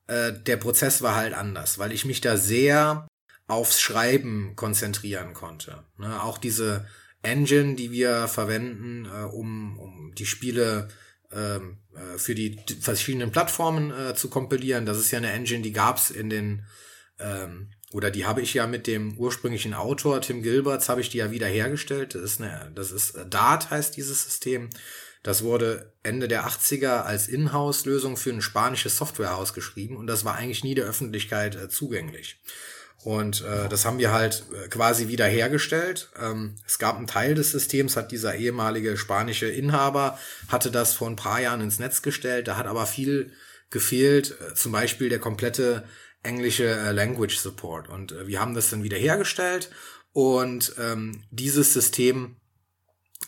äh, 0.08 0.32
der 0.32 0.56
Prozess 0.56 1.02
war 1.02 1.14
halt 1.14 1.34
anders, 1.34 1.78
weil 1.78 1.92
ich 1.92 2.04
mich 2.04 2.20
da 2.20 2.36
sehr 2.36 3.06
aufs 3.46 3.80
Schreiben 3.80 4.54
konzentrieren 4.56 5.32
konnte. 5.32 5.84
Ne? 5.96 6.22
Auch 6.22 6.38
diese 6.38 6.86
Engine, 7.22 7.76
die 7.76 7.90
wir 7.92 8.28
verwenden, 8.28 9.06
äh, 9.06 9.24
um, 9.24 9.78
um 9.78 10.14
die 10.14 10.26
Spiele 10.26 10.88
ähm, 11.32 11.78
äh, 11.94 12.18
für 12.18 12.34
die 12.34 12.58
verschiedenen 12.80 13.30
Plattformen 13.30 13.90
äh, 13.90 14.14
zu 14.14 14.28
kompilieren. 14.28 14.86
Das 14.86 14.98
ist 14.98 15.10
ja 15.10 15.18
eine 15.18 15.32
Engine, 15.32 15.62
die 15.62 15.72
gab's 15.72 16.10
in 16.10 16.30
den 16.30 16.64
ähm, 17.18 17.70
oder 17.90 18.10
die 18.10 18.26
habe 18.26 18.42
ich 18.42 18.54
ja 18.54 18.66
mit 18.66 18.86
dem 18.86 19.16
ursprünglichen 19.16 19.72
Autor 19.72 20.20
Tim 20.20 20.42
Gilberts 20.42 20.88
habe 20.88 21.00
ich 21.00 21.08
die 21.08 21.18
ja 21.18 21.30
wiederhergestellt. 21.30 22.14
Das 22.14 22.22
ist 22.22 22.40
eine, 22.40 22.70
das 22.74 22.92
ist 22.92 23.14
äh, 23.16 23.26
Dart 23.26 23.70
heißt 23.70 23.96
dieses 23.96 24.24
System. 24.24 24.70
Das 25.22 25.42
wurde 25.42 25.92
Ende 26.02 26.28
der 26.28 26.46
80er 26.46 27.02
als 27.02 27.28
Inhouse-Lösung 27.28 28.16
für 28.16 28.30
ein 28.30 28.42
spanisches 28.42 28.96
Softwarehaus 28.96 29.52
geschrieben 29.52 29.96
und 29.96 30.06
das 30.06 30.24
war 30.24 30.36
eigentlich 30.36 30.64
nie 30.64 30.74
der 30.74 30.86
Öffentlichkeit 30.86 31.56
äh, 31.56 31.68
zugänglich. 31.68 32.40
Und 33.04 33.42
äh, 33.42 33.68
das 33.68 33.84
haben 33.84 33.98
wir 33.98 34.12
halt 34.12 34.44
äh, 34.52 34.68
quasi 34.68 35.08
wiederhergestellt. 35.08 36.10
Ähm, 36.20 36.56
es 36.66 36.78
gab 36.78 36.96
einen 36.96 37.06
Teil 37.06 37.34
des 37.34 37.52
Systems, 37.52 37.96
hat 37.96 38.10
dieser 38.10 38.34
ehemalige 38.34 38.96
spanische 38.96 39.46
Inhaber, 39.46 40.18
hatte 40.48 40.70
das 40.70 40.94
vor 40.94 41.08
ein 41.08 41.16
paar 41.16 41.40
Jahren 41.40 41.60
ins 41.60 41.78
Netz 41.78 42.02
gestellt. 42.02 42.48
Da 42.48 42.56
hat 42.56 42.66
aber 42.66 42.86
viel 42.86 43.32
gefehlt, 43.70 44.34
äh, 44.40 44.54
zum 44.54 44.72
Beispiel 44.72 45.08
der 45.08 45.20
komplette 45.20 45.84
englische 46.22 46.68
äh, 46.68 46.92
Language 46.92 47.38
Support. 47.38 47.88
Und 47.88 48.12
äh, 48.12 48.26
wir 48.26 48.40
haben 48.40 48.54
das 48.54 48.70
dann 48.70 48.82
wiederhergestellt 48.82 49.70
und 50.12 50.74
ähm, 50.78 51.22
dieses 51.30 51.72
System 51.72 52.36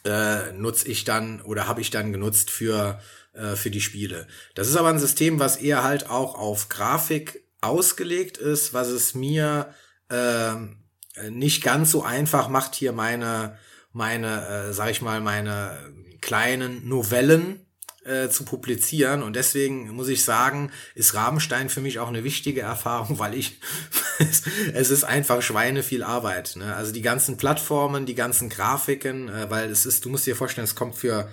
äh, 0.04 0.52
nutze 0.52 0.88
ich 0.88 1.04
dann 1.04 1.40
oder 1.42 1.66
habe 1.66 1.80
ich 1.80 1.90
dann 1.90 2.12
genutzt 2.12 2.50
für, 2.50 3.00
äh, 3.32 3.56
für 3.56 3.70
die 3.70 3.80
Spiele. 3.80 4.26
Das 4.54 4.68
ist 4.68 4.76
aber 4.76 4.88
ein 4.88 4.98
System, 4.98 5.38
was 5.38 5.56
eher 5.56 5.84
halt 5.84 6.08
auch 6.08 6.34
auf 6.34 6.68
Grafik 6.68 7.44
ausgelegt 7.60 8.38
ist, 8.38 8.72
was 8.72 8.88
es 8.88 9.14
mir 9.14 9.74
äh, 10.08 10.54
nicht 11.28 11.62
ganz 11.62 11.90
so 11.90 12.02
einfach 12.02 12.48
macht, 12.48 12.74
hier 12.74 12.92
meine, 12.92 13.58
meine, 13.92 14.46
äh, 14.46 14.72
sag 14.72 14.90
ich 14.90 15.02
mal, 15.02 15.20
meine 15.20 15.78
kleinen 16.20 16.88
Novellen 16.88 17.66
äh, 18.04 18.28
zu 18.28 18.44
publizieren. 18.44 19.22
Und 19.22 19.36
deswegen 19.36 19.90
muss 19.90 20.08
ich 20.08 20.24
sagen, 20.24 20.70
ist 20.94 21.14
Rabenstein 21.14 21.68
für 21.68 21.80
mich 21.80 21.98
auch 21.98 22.08
eine 22.08 22.24
wichtige 22.24 22.62
Erfahrung, 22.62 23.18
weil 23.18 23.34
ich, 23.34 23.58
es 24.72 24.90
ist 24.90 25.04
einfach 25.04 25.42
Schweine 25.42 25.82
viel 25.82 26.02
Arbeit. 26.02 26.56
Ne? 26.56 26.74
Also 26.74 26.92
die 26.92 27.02
ganzen 27.02 27.36
Plattformen, 27.36 28.06
die 28.06 28.14
ganzen 28.14 28.48
Grafiken, 28.48 29.28
äh, 29.28 29.50
weil 29.50 29.70
es 29.70 29.86
ist, 29.86 30.04
du 30.04 30.10
musst 30.10 30.26
dir 30.26 30.36
vorstellen, 30.36 30.64
es 30.64 30.74
kommt 30.74 30.96
für 30.96 31.28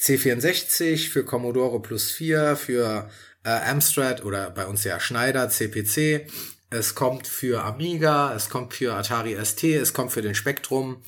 C64, 0.00 1.08
für 1.08 1.24
Commodore 1.24 1.80
Plus 1.80 2.10
4, 2.10 2.56
für 2.56 3.10
äh, 3.44 3.50
Amstrad 3.50 4.24
oder 4.24 4.50
bei 4.50 4.66
uns 4.66 4.84
ja 4.84 5.00
Schneider, 5.00 5.48
CPC. 5.48 6.26
Es 6.68 6.94
kommt 6.94 7.26
für 7.26 7.64
Amiga, 7.64 8.34
es 8.34 8.50
kommt 8.50 8.74
für 8.74 8.94
Atari 8.94 9.36
ST, 9.42 9.64
es 9.64 9.92
kommt 9.92 10.12
für 10.12 10.22
den 10.22 10.34
Spektrum. 10.34 11.02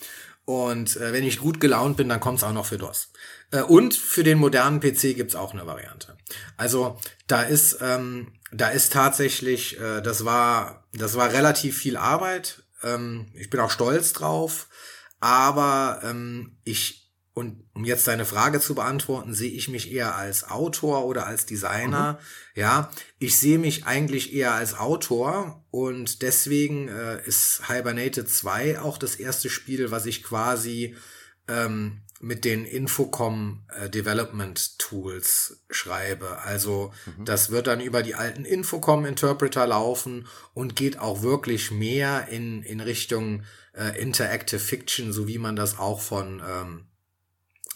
Und 0.45 0.97
äh, 0.97 1.13
wenn 1.13 1.25
ich 1.25 1.41
gut 1.41 1.61
gelaunt 1.61 1.97
bin, 1.97 2.09
dann 2.09 2.21
kommt 2.21 2.39
es 2.39 2.45
auch 2.45 2.53
noch 2.53 2.65
für 2.65 2.79
DOS. 2.79 3.11
Äh, 3.51 3.63
und 3.63 3.95
für 3.95 4.25
den 4.25 4.39
modernen 4.39 4.81
PC 4.81 5.15
gibt's 5.17 5.35
auch 5.35 5.53
eine 5.53 5.67
Variante. 5.67 6.17
Also 6.57 6.99
da 7.27 7.43
ist, 7.43 7.79
ähm, 7.81 8.33
da 8.53 8.69
ist 8.69 8.93
tatsächlich, 8.93 9.79
äh, 9.81 10.01
das 10.03 10.25
war, 10.25 10.89
das 10.93 11.17
war 11.17 11.33
relativ 11.33 11.77
viel 11.79 11.97
Arbeit. 11.97 12.63
Ähm, 12.83 13.31
ich 13.35 13.51
bin 13.51 13.61
auch 13.61 13.71
stolz 13.71 14.13
drauf. 14.13 14.69
Aber 15.21 16.01
ähm, 16.05 16.59
ich 16.65 17.09
und 17.39 17.63
um 17.73 17.85
jetzt 17.85 18.09
deine 18.09 18.25
Frage 18.25 18.59
zu 18.59 18.75
beantworten, 18.75 19.33
sehe 19.33 19.53
ich 19.53 19.69
mich 19.69 19.93
eher 19.93 20.17
als 20.17 20.51
Autor 20.51 21.05
oder 21.05 21.29
als 21.29 21.47
Designer. 21.47 22.15
Mhm. 22.15 22.61
Ja, 22.61 22.91
ich 23.21 23.39
sehe 23.39 23.61
mich 23.61 23.87
eigentlich 23.87 24.35
eher 24.35 24.55
als 24.55 24.77
Autor 24.77 25.65
und 25.71 26.23
deswegen 26.23 26.89
äh, 26.89 27.25
ist 27.25 27.69
Hibernated 27.69 28.29
2 28.29 28.81
auch 28.81 28.99
das 28.99 29.15
erste 29.15 29.51
Spiel, 29.51 29.93
was 29.93 30.07
ich 30.07 30.25
quasi 30.25 30.97
ähm, 31.47 32.03
mit 32.21 32.45
den 32.45 32.65
Infocom 32.65 33.63
äh, 33.77 33.89
Development 33.89 34.79
Tools 34.79 35.65
schreibe. 35.71 36.39
Also 36.43 36.93
mhm. 37.07 37.25
das 37.25 37.51
wird 37.51 37.69
dann 37.69 37.81
über 37.81 38.03
die 38.03 38.15
alten 38.15 38.45
Infocom 38.45 39.05
Interpreter 39.05 39.67
laufen 39.67 40.27
und 40.55 40.75
geht 40.75 40.99
auch 40.99 41.23
wirklich 41.23 41.71
mehr 41.71 42.29
in, 42.29 42.63
in 42.63 42.81
Richtung 42.81 43.45
äh, 43.73 44.01
Interactive 44.01 44.59
Fiction, 44.59 45.13
so 45.13 45.29
wie 45.29 45.39
man 45.39 45.55
das 45.55 45.79
auch 45.79 46.01
von, 46.01 46.43
ähm, 46.45 46.87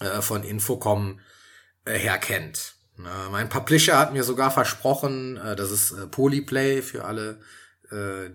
äh, 0.00 0.20
von 0.20 0.42
Infocom 0.42 1.20
äh, 1.85 1.98
her 1.98 2.18
kennt. 2.18 2.74
Mein 3.31 3.48
Publisher 3.48 3.98
hat 3.98 4.12
mir 4.12 4.22
sogar 4.22 4.50
versprochen, 4.50 5.37
äh, 5.38 5.57
das 5.57 5.70
ist 5.70 5.92
äh, 5.92 6.07
Polyplay 6.07 6.83
für 6.83 7.05
alle, 7.05 7.40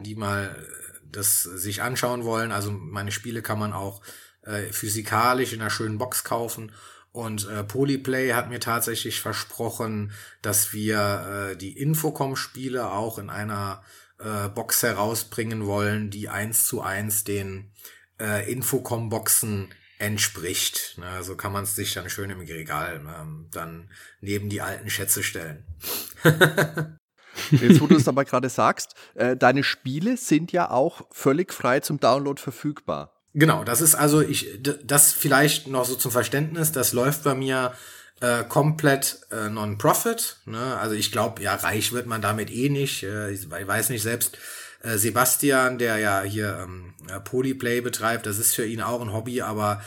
die 0.02 0.14
mal 0.14 0.56
das 1.04 1.42
sich 1.42 1.82
anschauen 1.82 2.26
wollen. 2.26 2.52
Also 2.52 2.70
meine 2.70 3.12
Spiele 3.12 3.42
kann 3.42 3.58
man 3.58 3.74
auch 3.74 4.04
äh, 4.48 4.72
physikalisch 4.72 5.54
in 5.54 5.62
einer 5.62 5.70
schönen 5.70 5.98
Box 5.98 6.24
kaufen. 6.24 6.72
Und 7.12 7.48
äh, 7.50 7.64
Polyplay 7.64 8.34
hat 8.34 8.50
mir 8.50 8.60
tatsächlich 8.60 9.22
versprochen, 9.22 10.12
dass 10.42 10.74
wir 10.74 11.52
äh, 11.52 11.58
die 11.58 11.78
Infocom-Spiele 11.78 12.92
auch 12.92 13.18
in 13.18 13.30
einer 13.30 13.84
äh, 14.20 14.50
Box 14.50 14.84
herausbringen 14.84 15.66
wollen, 15.66 16.10
die 16.10 16.30
eins 16.30 16.66
zu 16.66 16.82
eins 16.82 17.24
den 17.24 17.72
äh, 18.20 18.52
Infocom-Boxen 18.52 19.70
entspricht. 20.00 20.96
Na, 20.98 21.24
so 21.24 21.36
kann 21.36 21.52
man 21.52 21.64
es 21.64 21.76
sich 21.76 21.94
dann 21.94 22.10
schön 22.10 22.30
im 22.30 22.40
Regal 22.40 23.02
ähm, 23.20 23.48
dann 23.52 23.90
neben 24.22 24.50
die 24.50 24.62
alten 24.62 24.90
Schätze 24.90 25.24
stellen. 25.24 25.66
Jetzt, 27.52 27.82
wo 27.82 27.88
du 27.88 27.96
es 27.96 28.08
aber 28.08 28.26
gerade 28.26 28.50
sagst, 28.50 28.96
äh, 29.16 29.36
deine 29.36 29.64
Spiele 29.64 30.18
sind 30.18 30.52
ja 30.52 30.70
auch 30.70 31.02
völlig 31.12 31.54
frei 31.54 31.80
zum 31.80 32.00
Download 32.00 32.42
verfügbar. 32.42 33.17
Genau, 33.34 33.64
das 33.64 33.82
ist 33.82 33.96
also 33.96 34.22
ich 34.22 34.60
das 34.84 35.14
vielleicht 35.14 35.68
noch 35.68 35.86
so 35.86 35.96
zum 35.96 36.12
Verständnis, 36.12 36.72
das 36.72 36.94
läuft 36.94 37.24
bei 37.24 37.36
mir 37.36 37.74
äh, 38.20 38.44
komplett 38.44 39.20
äh, 39.32 39.50
non-profit. 39.50 40.38
Ne? 40.46 40.78
Also 40.78 40.96
ich 40.96 41.12
glaube, 41.12 41.42
ja, 41.44 41.56
reich 41.56 41.92
wird 41.92 42.08
man 42.08 42.22
damit 42.22 42.50
eh 42.50 42.70
nicht. 42.70 43.04
Äh, 43.04 43.32
ich 43.32 43.50
weiß 43.50 43.90
nicht, 43.90 44.02
selbst 44.02 44.38
äh, 44.82 44.98
Sebastian, 44.98 45.78
der 45.78 45.98
ja 45.98 46.22
hier 46.24 46.60
ähm, 46.64 46.96
Polyplay 47.24 47.82
betreibt, 47.82 48.26
das 48.26 48.40
ist 48.40 48.56
für 48.56 48.66
ihn 48.66 48.82
auch 48.82 49.02
ein 49.02 49.14
Hobby, 49.14 49.42
aber 49.42 49.82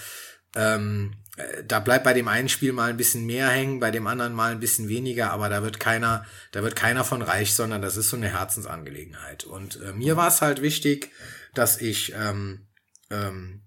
ähm, 0.54 1.14
äh, 1.36 1.64
da 1.64 1.80
bleibt 1.80 2.04
bei 2.04 2.12
dem 2.12 2.28
einen 2.28 2.48
Spiel 2.48 2.72
mal 2.72 2.90
ein 2.90 2.96
bisschen 2.96 3.26
mehr 3.26 3.48
hängen, 3.48 3.80
bei 3.80 3.90
dem 3.90 4.06
anderen 4.06 4.32
mal 4.32 4.52
ein 4.52 4.60
bisschen 4.60 4.88
weniger, 4.88 5.32
aber 5.32 5.48
da 5.48 5.62
wird 5.62 5.80
keiner, 5.80 6.24
da 6.52 6.62
wird 6.62 6.76
keiner 6.76 7.04
von 7.04 7.22
reich, 7.22 7.54
sondern 7.54 7.82
das 7.82 7.96
ist 7.96 8.10
so 8.10 8.16
eine 8.16 8.28
Herzensangelegenheit. 8.28 9.44
Und 9.44 9.80
äh, 9.82 9.92
mir 9.92 10.16
war 10.16 10.28
es 10.28 10.42
halt 10.42 10.62
wichtig, 10.62 11.10
dass 11.54 11.80
ich 11.80 12.14
ähm, 12.16 12.66
ähm, 13.10 13.62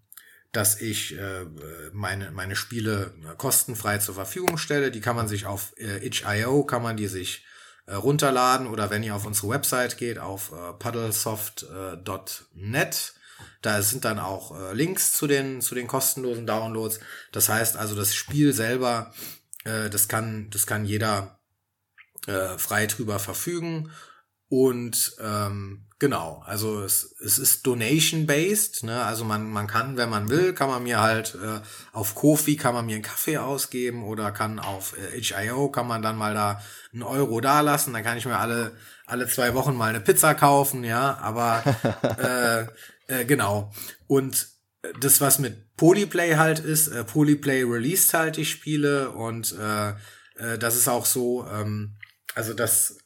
dass 0.52 0.80
ich 0.80 1.18
äh, 1.18 1.46
meine, 1.92 2.30
meine 2.32 2.56
Spiele 2.56 3.14
äh, 3.24 3.36
kostenfrei 3.36 3.98
zur 3.98 4.14
Verfügung 4.16 4.58
stelle. 4.58 4.92
Die 4.92 5.02
kann 5.02 5.16
man 5.16 5.28
sich 5.28 5.48
auf 5.48 5.74
äh, 5.78 6.06
itch.io, 6.06 6.64
kann 6.64 6.84
man 6.84 6.96
die 6.96 7.08
sich 7.08 7.46
äh, 7.88 7.96
runterladen 7.96 8.68
oder 8.68 8.90
wenn 8.90 9.04
ihr 9.04 9.16
auf 9.16 9.26
unsere 9.26 9.50
Website 9.50 9.98
geht, 9.98 10.20
auf 10.20 10.52
äh, 10.52 10.74
paddlesoft.net, 10.74 13.14
da 13.62 13.82
sind 13.82 14.06
dann 14.06 14.20
auch 14.20 14.58
äh, 14.58 14.74
Links 14.74 15.14
zu 15.14 15.26
den, 15.26 15.60
zu 15.60 15.76
den 15.76 15.88
kostenlosen 15.88 16.46
Downloads. 16.46 17.00
Das 17.32 17.50
heißt 17.50 17.76
also, 17.76 17.96
das 17.96 18.14
Spiel 18.14 18.54
selber, 18.54 19.12
äh, 19.66 19.90
das 19.90 20.08
kann, 20.08 20.52
das 20.52 20.68
kann 20.68 20.86
jeder 20.86 21.40
äh, 22.28 22.60
frei 22.60 22.86
drüber 22.86 23.18
verfügen. 23.20 23.90
Und 24.50 25.16
ähm, 25.20 25.88
Genau, 26.04 26.44
also 26.46 26.84
es, 26.84 27.16
es 27.24 27.40
ist 27.40 27.66
donation-based, 27.66 28.84
ne? 28.84 29.06
Also 29.06 29.24
man, 29.24 29.50
man 29.50 29.68
kann, 29.68 29.96
wenn 29.96 30.10
man 30.10 30.28
will, 30.28 30.52
kann 30.52 30.68
man 30.68 30.84
mir 30.84 31.00
halt 31.00 31.34
äh, 31.36 31.62
auf 31.94 32.14
Kofi 32.14 32.58
kann 32.58 32.74
man 32.74 32.86
mir 32.86 32.96
einen 32.96 33.04
Kaffee 33.04 33.38
ausgeben 33.38 34.04
oder 34.04 34.34
kann 34.34 34.60
auf 34.60 34.98
äh, 34.98 35.22
HIO 35.22 35.70
kann 35.70 35.88
man 35.88 36.02
dann 36.02 36.18
mal 36.18 36.34
da 36.34 36.62
einen 36.92 37.04
Euro 37.04 37.40
da 37.40 37.62
lassen, 37.62 37.94
dann 37.94 38.04
kann 38.04 38.18
ich 38.18 38.26
mir 38.26 38.38
alle, 38.38 38.74
alle 39.06 39.30
zwei 39.30 39.54
Wochen 39.54 39.78
mal 39.78 39.92
eine 39.92 40.02
Pizza 40.02 40.34
kaufen, 40.34 40.84
ja, 40.84 41.20
aber 41.20 41.64
äh, 43.08 43.22
äh, 43.22 43.24
genau. 43.24 43.72
Und 44.06 44.50
das, 45.00 45.22
was 45.22 45.40
mit 45.40 45.78
Polyplay 45.78 46.36
halt 46.36 46.60
ist, 46.60 46.90
äh, 46.90 47.06
Polyplay 47.06 47.64
released 47.64 48.14
halt 48.14 48.36
die 48.36 48.44
Spiele 48.44 49.12
und 49.12 49.56
äh, 49.58 49.92
äh, 50.36 50.58
das 50.60 50.76
ist 50.76 50.90
auch 50.90 51.06
so, 51.06 51.48
ähm, 51.48 51.96
also 52.36 52.54
das 52.54 52.98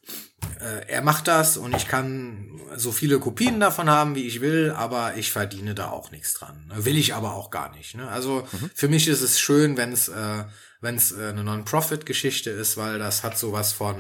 äh, 0.60 0.88
er 0.88 1.02
macht 1.02 1.28
das 1.28 1.58
und 1.58 1.76
ich 1.76 1.88
kann 1.88 2.60
so 2.76 2.92
viele 2.92 3.20
Kopien 3.20 3.60
davon 3.60 3.90
haben, 3.90 4.16
wie 4.16 4.28
ich 4.28 4.42
will, 4.42 4.72
aber 4.72 5.16
ich 5.16 5.32
verdiene 5.32 5.74
da 5.74 5.90
auch 5.90 6.12
nichts 6.12 6.34
dran. 6.34 6.68
Ne? 6.68 6.86
Will 6.86 6.98
ich 6.98 7.14
aber 7.14 7.34
auch 7.34 7.50
gar 7.50 7.76
nicht. 7.76 7.96
Ne? 7.96 8.08
Also 8.08 8.48
mhm. 8.52 8.70
für 8.74 8.88
mich 8.88 9.08
ist 9.08 9.22
es 9.22 9.40
schön, 9.40 9.78
wenn 9.78 9.92
es 9.92 10.10
äh, 10.10 10.44
wenn 10.82 10.96
es 10.96 11.12
äh, 11.12 11.30
eine 11.30 11.44
Non-Profit-Geschichte 11.44 12.50
ist, 12.50 12.78
weil 12.78 13.00
das 13.00 13.24
hat 13.24 13.38
sowas 13.38 13.74
von 13.74 13.96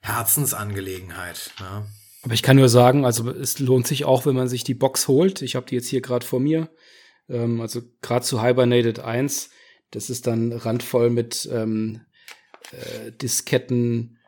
Herzensangelegenheit. 0.00 1.52
Ne? 1.60 1.86
Aber 2.22 2.34
ich 2.34 2.42
kann 2.42 2.56
nur 2.56 2.68
sagen, 2.68 3.04
also 3.04 3.30
es 3.30 3.58
lohnt 3.58 3.86
sich 3.86 4.04
auch, 4.04 4.26
wenn 4.26 4.34
man 4.34 4.48
sich 4.48 4.64
die 4.64 4.74
Box 4.74 5.08
holt. 5.08 5.42
Ich 5.42 5.56
habe 5.56 5.66
die 5.66 5.76
jetzt 5.76 5.88
hier 5.88 6.00
gerade 6.00 6.26
vor 6.26 6.40
mir. 6.40 6.68
Ähm, 7.28 7.60
also 7.60 7.80
gerade 8.02 8.24
zu 8.24 8.42
Hibernated 8.42 9.00
1, 9.00 9.50
das 9.90 10.10
ist 10.10 10.26
dann 10.26 10.52
randvoll 10.52 11.10
mit 11.10 11.48
ähm, 11.52 12.02
äh, 12.72 13.12
Disketten, 13.12 14.18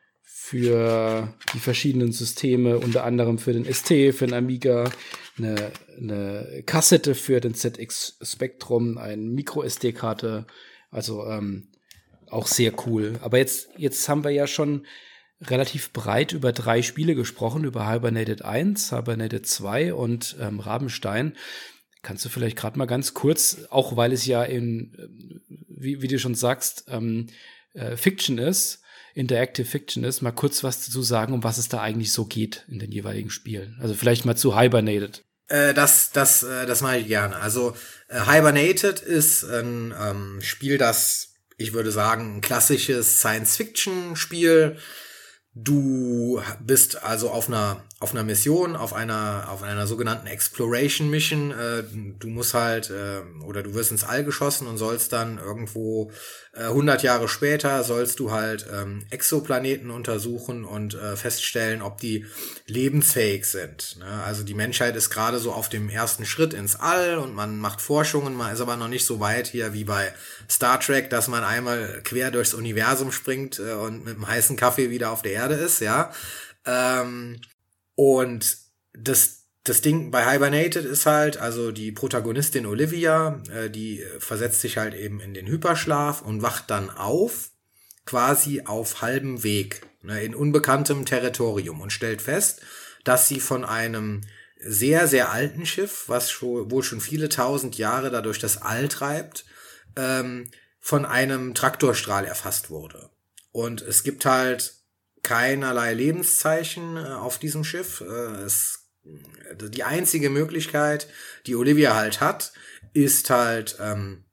für 0.44 1.32
die 1.54 1.60
verschiedenen 1.60 2.10
Systeme, 2.10 2.76
unter 2.78 3.04
anderem 3.04 3.38
für 3.38 3.52
den 3.52 3.64
ST, 3.64 3.86
für 4.12 4.26
den 4.26 4.34
Amiga, 4.34 4.90
eine, 5.38 5.70
eine 5.96 6.64
Kassette 6.66 7.14
für 7.14 7.40
den 7.40 7.54
ZX 7.54 8.18
Spectrum, 8.20 8.98
eine 8.98 9.22
Micro-SD-Karte, 9.22 10.46
also 10.90 11.24
ähm, 11.26 11.68
auch 12.28 12.48
sehr 12.48 12.74
cool. 12.86 13.20
Aber 13.22 13.38
jetzt, 13.38 13.68
jetzt 13.76 14.06
haben 14.08 14.24
wir 14.24 14.32
ja 14.32 14.48
schon 14.48 14.84
relativ 15.40 15.92
breit 15.92 16.32
über 16.32 16.52
drei 16.52 16.82
Spiele 16.82 17.14
gesprochen, 17.14 17.62
über 17.62 17.88
Hibernated 17.88 18.44
1, 18.44 18.90
Hibernated 18.90 19.46
2 19.46 19.94
und 19.94 20.36
ähm, 20.40 20.58
Rabenstein. 20.58 21.36
Kannst 22.02 22.24
du 22.24 22.28
vielleicht 22.28 22.58
gerade 22.58 22.78
mal 22.78 22.86
ganz 22.86 23.14
kurz, 23.14 23.68
auch 23.70 23.96
weil 23.96 24.12
es 24.12 24.26
ja 24.26 24.42
in, 24.42 25.40
wie, 25.68 26.02
wie 26.02 26.08
du 26.08 26.18
schon 26.18 26.34
sagst, 26.34 26.86
ähm, 26.88 27.28
äh, 27.74 27.96
Fiction 27.96 28.38
ist, 28.38 28.81
Interactive 29.14 29.66
Fiction 29.66 30.04
ist, 30.04 30.22
mal 30.22 30.32
kurz 30.32 30.64
was 30.64 30.84
dazu 30.84 31.02
sagen, 31.02 31.32
um 31.32 31.44
was 31.44 31.58
es 31.58 31.68
da 31.68 31.80
eigentlich 31.80 32.12
so 32.12 32.24
geht 32.24 32.64
in 32.68 32.78
den 32.78 32.92
jeweiligen 32.92 33.30
Spielen. 33.30 33.78
Also 33.80 33.94
vielleicht 33.94 34.24
mal 34.24 34.36
zu 34.36 34.58
Hibernated. 34.58 35.22
Äh, 35.48 35.74
das, 35.74 36.10
das, 36.12 36.42
äh, 36.42 36.66
das 36.66 36.80
mache 36.80 36.98
ich 36.98 37.08
gerne. 37.08 37.36
Also 37.36 37.76
äh, 38.08 38.20
Hibernated 38.20 39.00
ist 39.00 39.44
ein 39.44 39.94
ähm, 40.00 40.40
Spiel, 40.40 40.78
das, 40.78 41.34
ich 41.56 41.72
würde 41.72 41.90
sagen, 41.90 42.36
ein 42.36 42.40
klassisches 42.40 43.18
Science-Fiction-Spiel 43.18 44.76
Du 45.54 46.42
bist 46.60 47.02
also 47.02 47.30
auf 47.30 47.48
einer 47.48 47.84
auf 48.02 48.12
einer 48.12 48.24
Mission, 48.24 48.74
auf 48.74 48.94
einer 48.94 49.46
auf 49.48 49.62
einer 49.62 49.86
sogenannten 49.86 50.26
Exploration 50.26 51.08
Mission. 51.08 51.52
Äh, 51.52 51.84
du 52.18 52.26
musst 52.26 52.52
halt 52.52 52.90
äh, 52.90 53.20
oder 53.44 53.62
du 53.62 53.74
wirst 53.74 53.92
ins 53.92 54.02
All 54.02 54.24
geschossen 54.24 54.66
und 54.66 54.76
sollst 54.76 55.12
dann 55.12 55.38
irgendwo 55.38 56.10
äh, 56.52 56.64
100 56.64 57.04
Jahre 57.04 57.28
später 57.28 57.84
sollst 57.84 58.18
du 58.18 58.32
halt 58.32 58.66
ähm, 58.72 59.06
Exoplaneten 59.10 59.92
untersuchen 59.92 60.64
und 60.64 60.94
äh, 60.94 61.14
feststellen, 61.14 61.80
ob 61.80 62.00
die 62.00 62.26
lebensfähig 62.66 63.46
sind. 63.46 63.98
Ne? 64.00 64.22
Also 64.24 64.42
die 64.42 64.54
Menschheit 64.54 64.96
ist 64.96 65.10
gerade 65.10 65.38
so 65.38 65.52
auf 65.52 65.68
dem 65.68 65.88
ersten 65.88 66.26
Schritt 66.26 66.54
ins 66.54 66.74
All 66.74 67.18
und 67.18 67.36
man 67.36 67.60
macht 67.60 67.80
Forschungen, 67.80 68.34
man 68.34 68.52
ist 68.52 68.60
aber 68.60 68.76
noch 68.76 68.88
nicht 68.88 69.06
so 69.06 69.20
weit 69.20 69.46
hier 69.46 69.74
wie 69.74 69.84
bei 69.84 70.12
Star 70.50 70.80
Trek, 70.80 71.08
dass 71.08 71.28
man 71.28 71.44
einmal 71.44 72.00
quer 72.02 72.32
durchs 72.32 72.52
Universum 72.52 73.12
springt 73.12 73.60
äh, 73.60 73.74
und 73.74 74.04
mit 74.04 74.16
einem 74.16 74.26
heißen 74.26 74.56
Kaffee 74.56 74.90
wieder 74.90 75.12
auf 75.12 75.22
der 75.22 75.32
Erde 75.34 75.54
ist, 75.54 75.80
ja. 75.80 76.10
Ähm, 76.66 77.40
und 78.02 78.56
das, 78.94 79.44
das 79.62 79.80
Ding 79.80 80.10
bei 80.10 80.28
Hibernated 80.28 80.84
ist 80.84 81.06
halt, 81.06 81.36
also 81.36 81.70
die 81.70 81.92
Protagonistin 81.92 82.66
Olivia, 82.66 83.40
äh, 83.48 83.70
die 83.70 84.04
versetzt 84.18 84.60
sich 84.60 84.76
halt 84.76 84.94
eben 84.94 85.20
in 85.20 85.34
den 85.34 85.46
Hyperschlaf 85.46 86.20
und 86.20 86.42
wacht 86.42 86.68
dann 86.68 86.90
auf, 86.90 87.50
quasi 88.04 88.62
auf 88.62 89.02
halbem 89.02 89.44
Weg, 89.44 89.82
ne, 90.02 90.20
in 90.20 90.34
unbekanntem 90.34 91.06
Territorium 91.06 91.80
und 91.80 91.92
stellt 91.92 92.22
fest, 92.22 92.62
dass 93.04 93.28
sie 93.28 93.38
von 93.38 93.64
einem 93.64 94.22
sehr, 94.58 95.06
sehr 95.06 95.30
alten 95.30 95.64
Schiff, 95.64 96.08
was 96.08 96.28
schon, 96.28 96.72
wohl 96.72 96.82
schon 96.82 97.00
viele 97.00 97.28
tausend 97.28 97.78
Jahre 97.78 98.10
dadurch 98.10 98.40
das 98.40 98.62
All 98.62 98.88
treibt, 98.88 99.44
ähm, 99.94 100.50
von 100.80 101.06
einem 101.06 101.54
Traktorstrahl 101.54 102.24
erfasst 102.24 102.68
wurde. 102.68 103.10
Und 103.52 103.80
es 103.80 104.02
gibt 104.02 104.24
halt 104.24 104.81
keinerlei 105.22 105.94
Lebenszeichen 105.94 106.96
äh, 106.96 107.10
auf 107.10 107.38
diesem 107.38 107.64
Schiff. 107.64 108.00
Äh, 108.00 108.42
es, 108.44 108.88
die 109.54 109.84
einzige 109.84 110.30
Möglichkeit, 110.30 111.08
die 111.46 111.56
Olivia 111.56 111.94
halt 111.94 112.20
hat, 112.20 112.52
ist 112.92 113.30
halt, 113.30 113.76
ähm, 113.80 114.24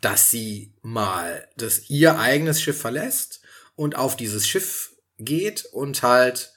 dass 0.00 0.30
sie 0.30 0.74
mal 0.82 1.48
das 1.56 1.88
ihr 1.88 2.18
eigenes 2.18 2.60
Schiff 2.60 2.80
verlässt 2.80 3.40
und 3.74 3.96
auf 3.96 4.16
dieses 4.16 4.46
Schiff 4.46 4.92
geht 5.18 5.64
und 5.66 6.02
halt 6.02 6.52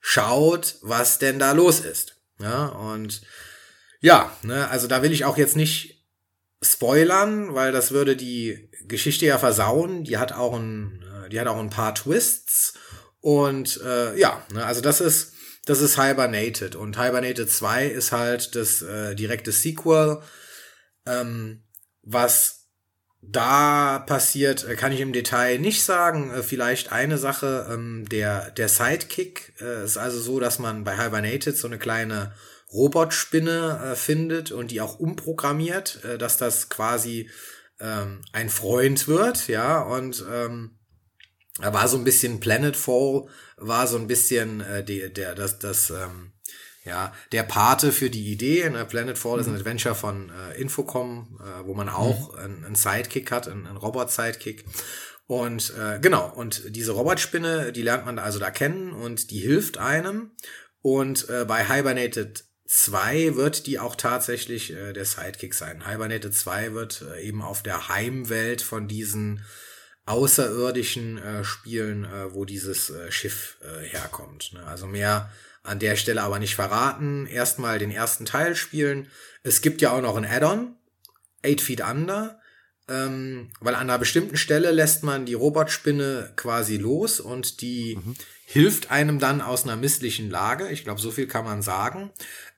schaut, 0.00 0.76
was 0.82 1.18
denn 1.18 1.38
da 1.38 1.52
los 1.52 1.80
ist. 1.80 2.16
Ja, 2.38 2.66
und 2.66 3.22
ja, 4.00 4.36
ne, 4.42 4.68
also 4.68 4.86
da 4.86 5.02
will 5.02 5.12
ich 5.12 5.24
auch 5.24 5.38
jetzt 5.38 5.56
nicht 5.56 6.04
spoilern, 6.60 7.54
weil 7.54 7.72
das 7.72 7.90
würde 7.92 8.16
die 8.16 8.70
Geschichte 8.86 9.26
ja 9.26 9.38
versauen. 9.38 10.04
Die 10.04 10.18
hat 10.18 10.32
auch 10.32 10.54
ein, 10.54 11.02
äh, 11.02 11.03
die 11.28 11.40
hat 11.40 11.46
auch 11.46 11.58
ein 11.58 11.70
paar 11.70 11.94
Twists. 11.94 12.74
Und 13.20 13.80
äh, 13.82 14.18
ja, 14.18 14.42
ne, 14.52 14.64
also 14.64 14.80
das 14.80 15.00
ist, 15.00 15.32
das 15.66 15.80
ist 15.80 16.00
Hibernated. 16.00 16.76
Und 16.76 17.00
Hibernated 17.00 17.50
2 17.50 17.86
ist 17.86 18.12
halt 18.12 18.54
das 18.54 18.82
äh, 18.82 19.14
direkte 19.14 19.52
Sequel. 19.52 20.20
Ähm, 21.06 21.62
was 22.02 22.64
da 23.20 23.98
passiert, 24.00 24.68
äh, 24.68 24.76
kann 24.76 24.92
ich 24.92 25.00
im 25.00 25.12
Detail 25.12 25.58
nicht 25.58 25.82
sagen. 25.84 26.30
Äh, 26.30 26.42
vielleicht 26.42 26.92
eine 26.92 27.18
Sache, 27.18 27.66
ähm, 27.70 28.06
der, 28.08 28.50
der 28.50 28.68
Sidekick 28.68 29.54
äh, 29.60 29.84
ist 29.84 29.96
also 29.96 30.20
so, 30.20 30.40
dass 30.40 30.58
man 30.58 30.84
bei 30.84 30.96
Hibernated 30.96 31.56
so 31.56 31.66
eine 31.66 31.78
kleine 31.78 32.32
Robotspinne 32.72 33.92
äh, 33.92 33.96
findet 33.96 34.52
und 34.52 34.70
die 34.70 34.80
auch 34.80 34.98
umprogrammiert, 34.98 36.04
äh, 36.04 36.18
dass 36.18 36.36
das 36.36 36.68
quasi 36.68 37.30
ähm, 37.80 38.22
ein 38.32 38.50
Freund 38.50 39.08
wird, 39.08 39.48
ja, 39.48 39.80
und 39.80 40.24
ähm, 40.30 40.78
da 41.60 41.72
war 41.72 41.86
so 41.88 41.96
ein 41.96 42.04
bisschen 42.04 42.40
Planetfall, 42.40 43.26
war 43.56 43.86
so 43.86 43.96
ein 43.96 44.06
bisschen 44.06 44.60
äh, 44.60 44.84
die, 44.84 45.12
der, 45.12 45.34
das, 45.34 45.58
das, 45.58 45.90
ähm, 45.90 46.32
ja, 46.84 47.14
der 47.32 47.44
Pate 47.44 47.92
für 47.92 48.10
die 48.10 48.30
Idee. 48.32 48.68
Ne? 48.68 48.84
Planetfall 48.84 49.36
mhm. 49.36 49.40
ist 49.40 49.46
ein 49.46 49.52
mhm. 49.52 49.58
Adventure 49.60 49.94
von 49.94 50.30
äh, 50.30 50.60
Infocom, 50.60 51.40
äh, 51.40 51.66
wo 51.66 51.74
man 51.74 51.88
auch 51.88 52.32
mhm. 52.32 52.38
einen, 52.38 52.64
einen 52.64 52.74
Sidekick 52.74 53.30
hat, 53.30 53.48
einen, 53.48 53.66
einen 53.66 53.76
Robot-Sidekick. 53.76 54.64
Und 55.26 55.72
äh, 55.78 56.00
genau, 56.00 56.30
und 56.34 56.76
diese 56.76 56.92
Robotspinne, 56.92 57.72
die 57.72 57.82
lernt 57.82 58.04
man 58.04 58.18
also 58.18 58.38
da 58.38 58.50
kennen 58.50 58.92
und 58.92 59.30
die 59.30 59.38
hilft 59.38 59.78
einem. 59.78 60.32
Und 60.82 61.30
äh, 61.30 61.46
bei 61.46 61.64
Hibernated 61.66 62.44
2 62.66 63.36
wird 63.36 63.66
die 63.66 63.78
auch 63.78 63.96
tatsächlich 63.96 64.72
äh, 64.72 64.92
der 64.92 65.06
Sidekick 65.06 65.54
sein. 65.54 65.88
Hibernated 65.88 66.34
2 66.34 66.74
wird 66.74 67.02
äh, 67.14 67.22
eben 67.22 67.40
auf 67.40 67.62
der 67.62 67.88
Heimwelt 67.88 68.60
von 68.60 68.86
diesen 68.86 69.44
außerirdischen 70.06 71.18
äh, 71.18 71.44
Spielen, 71.44 72.04
äh, 72.04 72.34
wo 72.34 72.44
dieses 72.44 72.90
äh, 72.90 73.10
Schiff 73.10 73.56
äh, 73.62 73.84
herkommt. 73.86 74.52
Ne? 74.52 74.64
Also 74.66 74.86
mehr 74.86 75.30
an 75.62 75.78
der 75.78 75.96
Stelle 75.96 76.22
aber 76.22 76.38
nicht 76.38 76.54
verraten. 76.54 77.26
Erstmal 77.26 77.78
den 77.78 77.90
ersten 77.90 78.26
Teil 78.26 78.54
spielen. 78.54 79.08
Es 79.42 79.62
gibt 79.62 79.80
ja 79.80 79.92
auch 79.92 80.02
noch 80.02 80.16
ein 80.16 80.26
Add-on, 80.26 80.74
Eight 81.42 81.60
Feet 81.60 81.80
Under, 81.80 82.38
ähm, 82.86 83.50
weil 83.60 83.74
an 83.74 83.88
einer 83.88 83.98
bestimmten 83.98 84.36
Stelle 84.36 84.70
lässt 84.70 85.02
man 85.02 85.24
die 85.24 85.34
Robotspinne 85.34 86.32
quasi 86.36 86.76
los 86.76 87.18
und 87.18 87.62
die 87.62 87.96
mhm. 87.96 88.14
hilft 88.44 88.90
einem 88.90 89.18
dann 89.18 89.40
aus 89.40 89.64
einer 89.64 89.76
misslichen 89.76 90.28
Lage. 90.30 90.68
Ich 90.68 90.84
glaube, 90.84 91.00
so 91.00 91.10
viel 91.10 91.26
kann 91.26 91.46
man 91.46 91.62
sagen. 91.62 92.10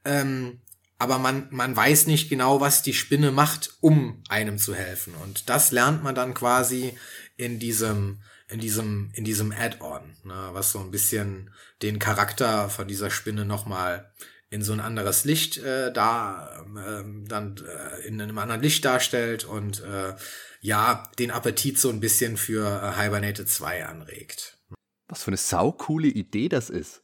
Ähm, 0.05 0.61
aber 0.99 1.19
man, 1.19 1.49
man 1.51 1.77
weiß 1.77 2.07
nicht 2.07 2.31
genau, 2.31 2.61
was 2.61 2.83
die 2.83 2.95
Spinne 2.95 3.31
macht, 3.31 3.77
um 3.81 4.23
einem 4.29 4.59
zu 4.59 4.75
helfen. 4.75 5.15
Und 5.23 5.49
das 5.51 5.71
lernt 5.71 6.03
man 6.03 6.15
dann 6.15 6.33
quasi 6.33 6.97
in 7.37 7.59
diesem, 7.59 8.21
in 8.49 8.61
diesem, 8.61 9.11
in 9.15 9.25
diesem 9.25 9.53
Add-on, 9.53 10.03
ne, 10.25 10.49
was 10.53 10.73
so 10.73 10.81
ein 10.81 10.91
bisschen 10.91 11.51
den 11.83 11.99
Charakter 11.99 12.69
von 12.71 12.89
dieser 12.89 13.11
Spinne 13.11 13.45
nochmal 13.45 14.11
in 14.49 14.63
so 14.63 14.73
ein 14.73 14.81
anderes 14.81 15.25
Licht 15.25 15.59
äh, 15.59 15.93
da 15.93 16.65
äh, 16.77 17.05
dann 17.29 17.57
äh, 17.57 18.07
in 18.07 18.21
einem 18.21 18.39
anderen 18.39 18.63
Licht 18.63 18.85
darstellt 18.85 19.45
und 19.45 19.83
äh, 19.83 20.15
ja, 20.61 21.11
den 21.19 21.31
Appetit 21.31 21.79
so 21.79 21.91
ein 21.91 22.01
bisschen 22.01 22.37
für 22.37 22.65
äh, 22.65 23.01
Hibernated 23.01 23.49
2 23.49 23.87
anregt. 23.87 24.59
Was 25.09 25.25
für 25.25 25.29
eine 25.29 25.37
saukoole 25.37 26.09
Idee 26.09 26.49
das 26.49 26.71
ist. 26.71 27.03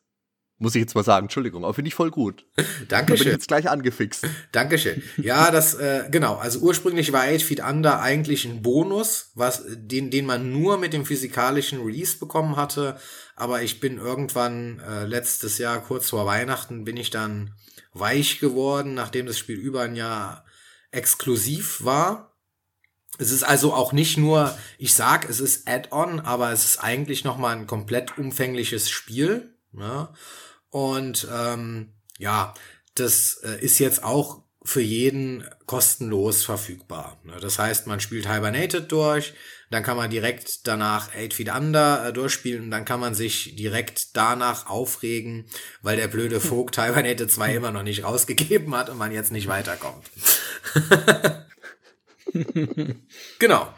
Muss 0.62 0.76
ich 0.76 0.80
jetzt 0.80 0.94
mal 0.94 1.02
sagen, 1.02 1.24
Entschuldigung, 1.24 1.64
aber 1.64 1.74
finde 1.74 1.88
ich 1.88 1.96
voll 1.96 2.12
gut. 2.12 2.46
Dankeschön. 2.56 2.88
Da 2.88 3.02
bin 3.02 3.16
ich 3.16 3.24
jetzt 3.24 3.48
gleich 3.48 3.68
angefixt. 3.68 4.24
Dankeschön. 4.52 5.02
Ja, 5.16 5.50
das, 5.50 5.74
äh, 5.74 6.04
genau. 6.08 6.36
Also 6.36 6.60
ursprünglich 6.60 7.12
war 7.12 7.24
8 7.24 7.42
Feet 7.42 7.64
Under 7.68 8.00
eigentlich 8.00 8.44
ein 8.44 8.62
Bonus, 8.62 9.32
was, 9.34 9.64
den, 9.66 10.12
den 10.12 10.24
man 10.24 10.52
nur 10.52 10.78
mit 10.78 10.92
dem 10.92 11.04
physikalischen 11.04 11.82
Release 11.82 12.16
bekommen 12.16 12.54
hatte. 12.54 12.96
Aber 13.34 13.62
ich 13.62 13.80
bin 13.80 13.98
irgendwann 13.98 14.78
äh, 14.78 15.04
letztes 15.04 15.58
Jahr, 15.58 15.80
kurz 15.80 16.10
vor 16.10 16.26
Weihnachten, 16.26 16.84
bin 16.84 16.96
ich 16.96 17.10
dann 17.10 17.56
weich 17.92 18.38
geworden, 18.38 18.94
nachdem 18.94 19.26
das 19.26 19.38
Spiel 19.38 19.58
über 19.58 19.80
ein 19.80 19.96
Jahr 19.96 20.44
exklusiv 20.92 21.84
war. 21.84 22.36
Es 23.18 23.32
ist 23.32 23.42
also 23.42 23.74
auch 23.74 23.92
nicht 23.92 24.16
nur, 24.16 24.56
ich 24.78 24.94
sag, 24.94 25.28
es 25.28 25.40
ist 25.40 25.68
Add-on, 25.68 26.20
aber 26.20 26.52
es 26.52 26.64
ist 26.64 26.78
eigentlich 26.78 27.24
nochmal 27.24 27.56
ein 27.56 27.66
komplett 27.66 28.16
umfängliches 28.16 28.90
Spiel. 28.90 29.56
Ne? 29.72 30.08
Und 30.72 31.28
ähm, 31.30 31.92
ja, 32.18 32.54
das 32.94 33.34
äh, 33.44 33.60
ist 33.60 33.78
jetzt 33.78 34.02
auch 34.02 34.42
für 34.64 34.80
jeden 34.80 35.44
kostenlos 35.66 36.44
verfügbar. 36.44 37.20
Ne? 37.24 37.36
Das 37.40 37.58
heißt, 37.58 37.86
man 37.86 38.00
spielt 38.00 38.26
Hibernated 38.26 38.90
durch, 38.90 39.34
dann 39.70 39.82
kann 39.82 39.98
man 39.98 40.08
direkt 40.08 40.66
danach 40.66 41.14
Eight 41.14 41.34
Feet 41.34 41.54
Under 41.54 42.06
äh, 42.06 42.12
durchspielen 42.12 42.64
und 42.64 42.70
dann 42.70 42.86
kann 42.86 43.00
man 43.00 43.14
sich 43.14 43.54
direkt 43.56 44.16
danach 44.16 44.70
aufregen, 44.70 45.46
weil 45.82 45.96
der 45.96 46.08
blöde 46.08 46.40
Vogt 46.48 46.80
Hibernated 46.80 47.30
2 47.30 47.54
immer 47.54 47.70
noch 47.70 47.82
nicht 47.82 48.04
rausgegeben 48.04 48.74
hat 48.74 48.88
und 48.88 48.96
man 48.96 49.12
jetzt 49.12 49.32
nicht 49.32 49.48
weiterkommt. 49.48 50.10
genau. 53.38 53.74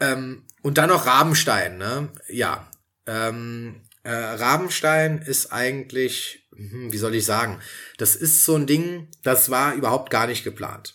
Ähm, 0.00 0.46
und 0.62 0.78
dann 0.78 0.88
noch 0.88 1.04
Rabenstein, 1.04 1.76
ne? 1.76 2.08
Ja. 2.28 2.70
Ähm, 3.06 3.82
äh, 4.04 4.12
Rabenstein 4.12 5.18
ist 5.18 5.52
eigentlich, 5.52 6.46
hm, 6.54 6.92
wie 6.92 6.98
soll 6.98 7.14
ich 7.14 7.24
sagen, 7.24 7.60
das 7.98 8.14
ist 8.14 8.44
so 8.44 8.54
ein 8.54 8.66
Ding, 8.66 9.08
das 9.22 9.50
war 9.50 9.74
überhaupt 9.74 10.10
gar 10.10 10.26
nicht 10.26 10.44
geplant. 10.44 10.94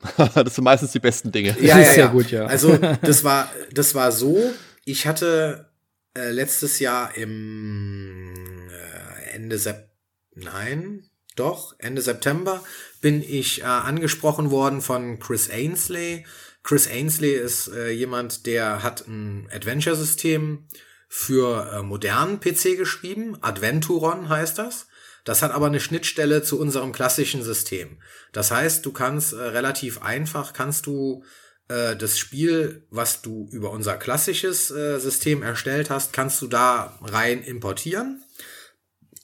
das 0.34 0.54
sind 0.54 0.64
meistens 0.64 0.92
die 0.92 0.98
besten 0.98 1.30
Dinge. 1.30 1.56
Ja, 1.60 1.78
ja, 1.78 1.92
ja. 1.94 2.06
gut, 2.08 2.30
ja. 2.30 2.46
Also 2.46 2.76
das 3.02 3.22
war, 3.22 3.50
das 3.72 3.94
war 3.94 4.10
so, 4.10 4.52
ich 4.84 5.06
hatte 5.06 5.70
äh, 6.16 6.30
letztes 6.30 6.78
Jahr 6.78 7.14
im 7.16 8.34
äh, 8.70 9.34
Ende 9.34 9.58
September, 9.58 9.88
nein, 10.34 11.04
doch, 11.36 11.74
Ende 11.78 12.02
September 12.02 12.62
bin 13.00 13.22
ich 13.22 13.60
äh, 13.60 13.64
angesprochen 13.64 14.50
worden 14.50 14.80
von 14.80 15.18
Chris 15.18 15.50
Ainsley. 15.50 16.26
Chris 16.62 16.88
Ainsley 16.88 17.32
ist 17.32 17.68
äh, 17.68 17.90
jemand, 17.90 18.46
der 18.46 18.82
hat 18.82 19.06
ein 19.06 19.48
Adventure-System 19.52 20.66
für 21.12 21.72
äh, 21.72 21.82
modernen 21.82 22.38
PC 22.38 22.76
geschrieben. 22.76 23.36
Adventuron 23.40 24.28
heißt 24.28 24.56
das. 24.58 24.86
Das 25.24 25.42
hat 25.42 25.50
aber 25.50 25.66
eine 25.66 25.80
Schnittstelle 25.80 26.42
zu 26.44 26.58
unserem 26.58 26.92
klassischen 26.92 27.42
System. 27.42 27.98
Das 28.32 28.52
heißt, 28.52 28.86
du 28.86 28.92
kannst 28.92 29.32
äh, 29.32 29.36
relativ 29.36 30.02
einfach, 30.02 30.52
kannst 30.52 30.86
du 30.86 31.24
äh, 31.68 31.96
das 31.96 32.16
Spiel, 32.16 32.86
was 32.90 33.22
du 33.22 33.48
über 33.50 33.72
unser 33.72 33.96
klassisches 33.96 34.70
äh, 34.70 35.00
System 35.00 35.42
erstellt 35.42 35.90
hast, 35.90 36.12
kannst 36.12 36.40
du 36.42 36.46
da 36.46 36.96
rein 37.02 37.42
importieren. 37.42 38.22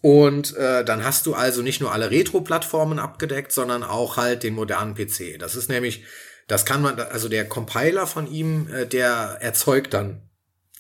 Und 0.03 0.57
äh, 0.57 0.85
dann 0.85 1.05
hast 1.05 1.27
du 1.27 1.35
also 1.35 1.63
nicht 1.63 1.81
nur 1.81 1.93
alle 1.93 2.11
Retro-Plattformen 2.11 2.99
abgedeckt, 2.99 3.53
sondern 3.53 3.85
auch 3.85 4.17
halt 4.17 4.43
den 4.43 4.55
modernen 4.55 4.95
PC. 4.95 5.39
Das 5.39 5.55
ist 5.55 5.69
nämlich, 5.69 6.03
das 6.49 6.67
kann 6.67 6.83
man, 6.83 6.99
also 6.99 7.29
der 7.29 7.49
Compiler 7.49 8.09
von 8.09 8.27
ihm, 8.27 8.69
äh, 8.73 8.87
der 8.87 9.39
erzeugt 9.41 9.95
dann 9.95 10.26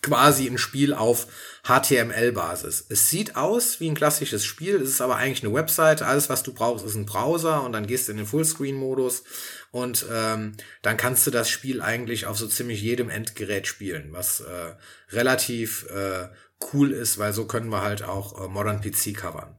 quasi 0.03 0.47
ein 0.47 0.59
Spiel 0.59 0.95
auf 0.95 1.27
HTML-Basis. 1.65 2.87
Es 2.89 3.11
sieht 3.11 3.37
aus 3.37 3.81
wie 3.81 3.91
ein 3.91 3.95
klassisches 3.97 4.45
Spiel, 4.45 4.77
es 4.77 4.91
ist 4.91 5.01
aber 5.01 5.17
eigentlich 5.17 5.45
eine 5.45 5.55
Website. 5.55 6.03
Alles, 6.03 6.29
was 6.29 6.43
du 6.43 6.53
brauchst, 6.53 6.85
ist 6.85 6.95
ein 6.95 7.07
Browser 7.07 7.63
und 7.65 7.73
dann 7.73 7.87
gehst 7.87 8.07
du 8.07 8.13
in 8.13 8.19
den 8.19 8.27
Fullscreen-Modus 8.27 9.25
und 9.73 10.07
ähm, 10.13 10.53
dann 10.83 10.97
kannst 10.97 11.27
du 11.27 11.31
das 11.31 11.51
Spiel 11.51 11.83
eigentlich 11.83 12.27
auf 12.27 12.39
so 12.39 12.47
ziemlich 12.47 12.83
jedem 12.83 13.11
Endgerät 13.11 13.67
spielen, 13.67 14.13
was 14.13 14.41
äh, 14.41 14.75
relativ 15.11 15.87
äh, 15.91 16.29
cool 16.73 16.93
ist, 16.93 17.19
weil 17.19 17.33
so 17.33 17.47
können 17.47 17.71
wir 17.71 17.83
halt 17.83 18.03
auch 18.03 18.45
äh, 18.45 18.49
Modern 18.49 18.81
PC 18.81 19.15
covern. 19.17 19.59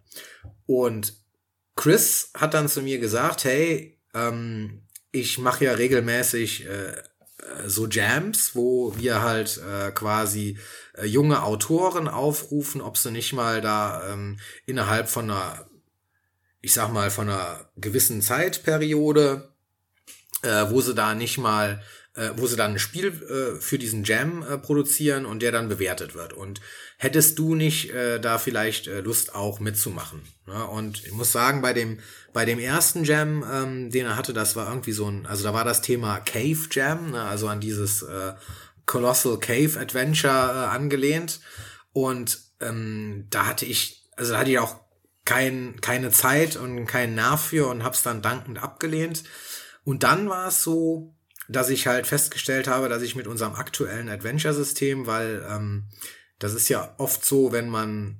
Und 0.66 1.14
Chris 1.76 2.32
hat 2.36 2.54
dann 2.54 2.70
zu 2.70 2.82
mir 2.82 3.00
gesagt, 3.00 3.44
hey, 3.44 4.00
ähm, 4.14 4.88
ich 5.12 5.38
mache 5.38 5.66
ja 5.66 5.74
regelmäßig 5.74 6.66
äh, 6.66 7.04
so 7.66 7.88
Jams, 7.88 8.56
wo 8.56 8.96
wir 8.98 9.22
halt 9.22 9.58
äh, 9.58 9.92
quasi 9.92 10.58
äh, 10.94 11.06
junge 11.06 11.44
Autoren 11.44 12.08
aufrufen, 12.08 12.82
ob 12.82 12.98
sie 12.98 13.12
nicht 13.12 13.34
mal 13.34 13.62
da 13.62 14.14
ähm, 14.14 14.40
innerhalb 14.66 15.10
von 15.10 15.30
einer, 15.30 15.68
ich 16.62 16.74
sag 16.74 16.92
mal, 16.92 17.10
von 17.10 17.30
einer 17.30 17.70
gewissen 17.76 18.22
Zeitperiode, 18.22 19.54
äh, 20.42 20.66
wo 20.70 20.82
sie 20.82 20.94
da 20.94 21.16
nicht 21.16 21.38
mal 21.38 21.82
äh, 22.18 22.32
wo 22.36 22.48
sie 22.48 22.56
dann 22.56 22.72
ein 22.72 22.80
Spiel 22.80 23.08
äh, 23.08 23.62
für 23.62 23.78
diesen 23.78 24.04
Jam 24.04 24.44
äh, 24.44 24.58
produzieren 24.58 25.26
und 25.26 25.42
der 25.42 25.52
dann 25.52 25.70
bewertet 25.70 26.16
wird. 26.16 26.34
Und 26.34 26.60
hättest 26.98 27.40
du 27.40 27.56
nicht 27.56 27.92
äh, 27.92 28.20
da 28.20 28.38
vielleicht 28.38 28.88
äh, 28.88 29.02
Lust 29.02 29.34
auch 29.34 29.60
mitzumachen? 29.60 30.22
Ne? 30.46 30.66
Und 30.68 31.06
ich 31.06 31.14
muss 31.14 31.32
sagen, 31.32 31.62
bei 31.62 31.74
dem 31.74 32.00
bei 32.38 32.46
dem 32.46 32.60
ersten 32.60 33.04
Jam, 33.04 33.44
ähm, 33.52 33.90
den 33.90 34.06
er 34.06 34.16
hatte, 34.16 34.32
das 34.32 34.56
war 34.56 34.70
irgendwie 34.70 34.92
so 34.92 35.10
ein, 35.10 35.26
also 35.26 35.44
da 35.44 35.56
war 35.56 35.66
das 35.66 35.82
Thema 35.82 36.20
Cave 36.20 36.68
Jam, 36.70 37.10
ne? 37.10 37.24
also 37.24 37.48
an 37.48 37.60
dieses 37.60 38.04
äh, 38.04 38.34
Colossal 38.86 39.40
Cave 39.40 39.80
Adventure 39.80 40.32
äh, 40.32 40.76
angelehnt. 40.76 41.40
Und 41.94 42.40
ähm, 42.62 43.26
da 43.32 43.48
hatte 43.48 43.66
ich, 43.66 44.08
also 44.16 44.34
da 44.34 44.40
hatte 44.40 44.52
ich 44.52 44.60
auch 44.60 44.76
kein, 45.26 45.82
keine 45.82 46.12
Zeit 46.12 46.58
und 46.58 46.86
keinen 46.86 47.16
Nerv 47.16 47.44
für 47.44 47.68
und 47.70 47.84
hab's 47.84 48.04
dann 48.04 48.22
dankend 48.22 48.62
abgelehnt. 48.62 49.24
Und 49.84 50.04
dann 50.04 50.30
war 50.30 50.50
es 50.50 50.62
so, 50.62 51.16
dass 51.50 51.70
ich 51.70 51.88
halt 51.88 52.06
festgestellt 52.06 52.68
habe, 52.68 52.88
dass 52.88 53.02
ich 53.02 53.16
mit 53.16 53.26
unserem 53.26 53.56
aktuellen 53.56 54.10
Adventure-System, 54.10 55.08
weil 55.08 55.44
ähm, 55.50 55.86
das 56.40 56.54
ist 56.54 56.70
ja 56.70 56.94
oft 56.98 57.26
so, 57.26 57.52
wenn 57.52 57.70
man, 57.70 58.20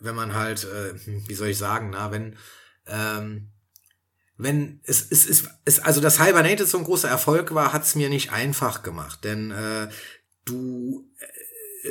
wenn 0.00 0.14
man 0.14 0.34
halt, 0.34 0.64
äh, 0.64 0.94
wie 1.06 1.34
soll 1.34 1.48
ich 1.48 1.58
sagen, 1.58 1.90
na, 1.90 2.10
wenn, 2.10 2.36
ähm, 2.86 3.50
wenn 4.36 4.80
es, 4.84 5.06
es, 5.10 5.28
es, 5.28 5.44
es 5.64 5.80
also 5.80 6.00
das 6.00 6.20
Hibernated 6.20 6.68
so 6.68 6.78
ein 6.78 6.84
großer 6.84 7.08
Erfolg 7.08 7.54
war, 7.54 7.72
hat's 7.72 7.94
mir 7.94 8.08
nicht 8.08 8.32
einfach 8.32 8.82
gemacht, 8.82 9.24
denn 9.24 9.50
äh, 9.52 9.88
du 10.44 11.08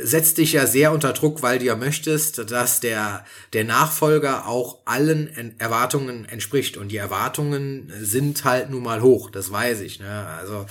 setzt 0.01 0.39
dich 0.39 0.53
ja 0.53 0.65
sehr 0.65 0.91
unter 0.91 1.13
Druck, 1.13 1.41
weil 1.41 1.59
du 1.59 1.65
ja 1.65 1.75
möchtest, 1.75 2.51
dass 2.51 2.79
der, 2.79 3.25
der 3.53 3.63
Nachfolger 3.63 4.47
auch 4.47 4.79
allen 4.85 5.59
Erwartungen 5.59 6.25
entspricht. 6.25 6.77
Und 6.77 6.89
die 6.89 6.97
Erwartungen 6.97 7.93
sind 8.01 8.43
halt 8.43 8.69
nun 8.69 8.83
mal 8.83 9.01
hoch, 9.01 9.29
das 9.29 9.51
weiß 9.51 9.81
ich. 9.81 9.99
Ne? 9.99 10.27
Also, 10.27 10.65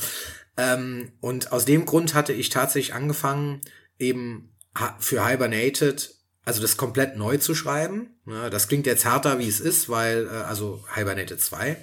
ähm, 0.56 1.12
und 1.20 1.52
aus 1.52 1.64
dem 1.64 1.86
Grund 1.86 2.14
hatte 2.14 2.32
ich 2.32 2.48
tatsächlich 2.48 2.94
angefangen, 2.94 3.60
eben 3.98 4.51
für 4.98 5.26
Hibernated, 5.26 6.14
also 6.44 6.60
das 6.60 6.76
komplett 6.76 7.16
neu 7.16 7.36
zu 7.36 7.54
schreiben. 7.54 8.18
Ne? 8.24 8.50
Das 8.50 8.68
klingt 8.68 8.86
jetzt 8.86 9.04
härter, 9.04 9.38
wie 9.38 9.48
es 9.48 9.60
ist, 9.60 9.88
weil, 9.88 10.26
äh, 10.26 10.30
also 10.30 10.84
Hibernated 10.94 11.40
2 11.40 11.76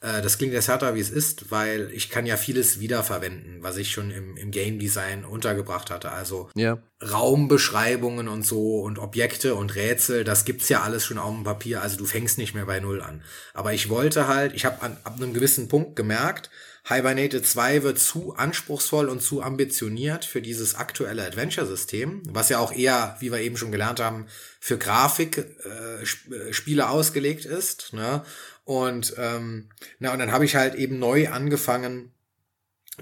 äh, 0.00 0.22
das 0.22 0.38
klingt 0.38 0.52
jetzt 0.52 0.68
härter, 0.68 0.94
wie 0.94 1.00
es 1.00 1.10
ist, 1.10 1.50
weil 1.50 1.90
ich 1.92 2.10
kann 2.10 2.26
ja 2.26 2.36
vieles 2.36 2.80
wiederverwenden, 2.80 3.62
was 3.62 3.76
ich 3.76 3.90
schon 3.90 4.10
im, 4.10 4.36
im 4.36 4.50
Game 4.50 4.78
Design 4.78 5.24
untergebracht 5.24 5.90
hatte. 5.90 6.10
Also 6.10 6.48
ja. 6.54 6.78
Raumbeschreibungen 7.02 8.28
und 8.28 8.44
so 8.44 8.80
und 8.80 8.98
Objekte 8.98 9.54
und 9.54 9.74
Rätsel, 9.74 10.24
das 10.24 10.44
gibt's 10.44 10.68
ja 10.68 10.82
alles 10.82 11.04
schon 11.04 11.18
auf 11.18 11.34
dem 11.34 11.44
Papier. 11.44 11.82
Also 11.82 11.98
du 11.98 12.06
fängst 12.06 12.38
nicht 12.38 12.54
mehr 12.54 12.66
bei 12.66 12.80
Null 12.80 13.02
an. 13.02 13.22
Aber 13.52 13.72
ich 13.72 13.88
wollte 13.88 14.26
halt, 14.26 14.54
ich 14.54 14.64
habe 14.64 14.82
ab 14.82 15.14
einem 15.16 15.34
gewissen 15.34 15.68
Punkt 15.68 15.96
gemerkt, 15.96 16.50
Hibernated 16.90 17.46
2 17.46 17.84
wird 17.84 17.98
zu 17.98 18.34
anspruchsvoll 18.34 19.08
und 19.08 19.22
zu 19.22 19.42
ambitioniert 19.42 20.24
für 20.24 20.42
dieses 20.42 20.74
aktuelle 20.74 21.24
Adventure-System, 21.24 22.22
was 22.28 22.48
ja 22.48 22.58
auch 22.58 22.72
eher, 22.72 23.16
wie 23.20 23.30
wir 23.30 23.40
eben 23.40 23.56
schon 23.56 23.70
gelernt 23.70 24.00
haben, 24.00 24.26
für 24.58 24.76
Grafikspiele 24.76 26.82
äh, 26.82 26.84
äh 26.84 26.88
ausgelegt 26.88 27.44
ist. 27.44 27.92
Ne? 27.92 28.24
Und 28.64 29.14
ähm, 29.18 29.68
na, 29.98 30.12
und 30.12 30.18
dann 30.18 30.32
habe 30.32 30.44
ich 30.44 30.56
halt 30.56 30.74
eben 30.74 30.98
neu 30.98 31.28
angefangen, 31.28 32.12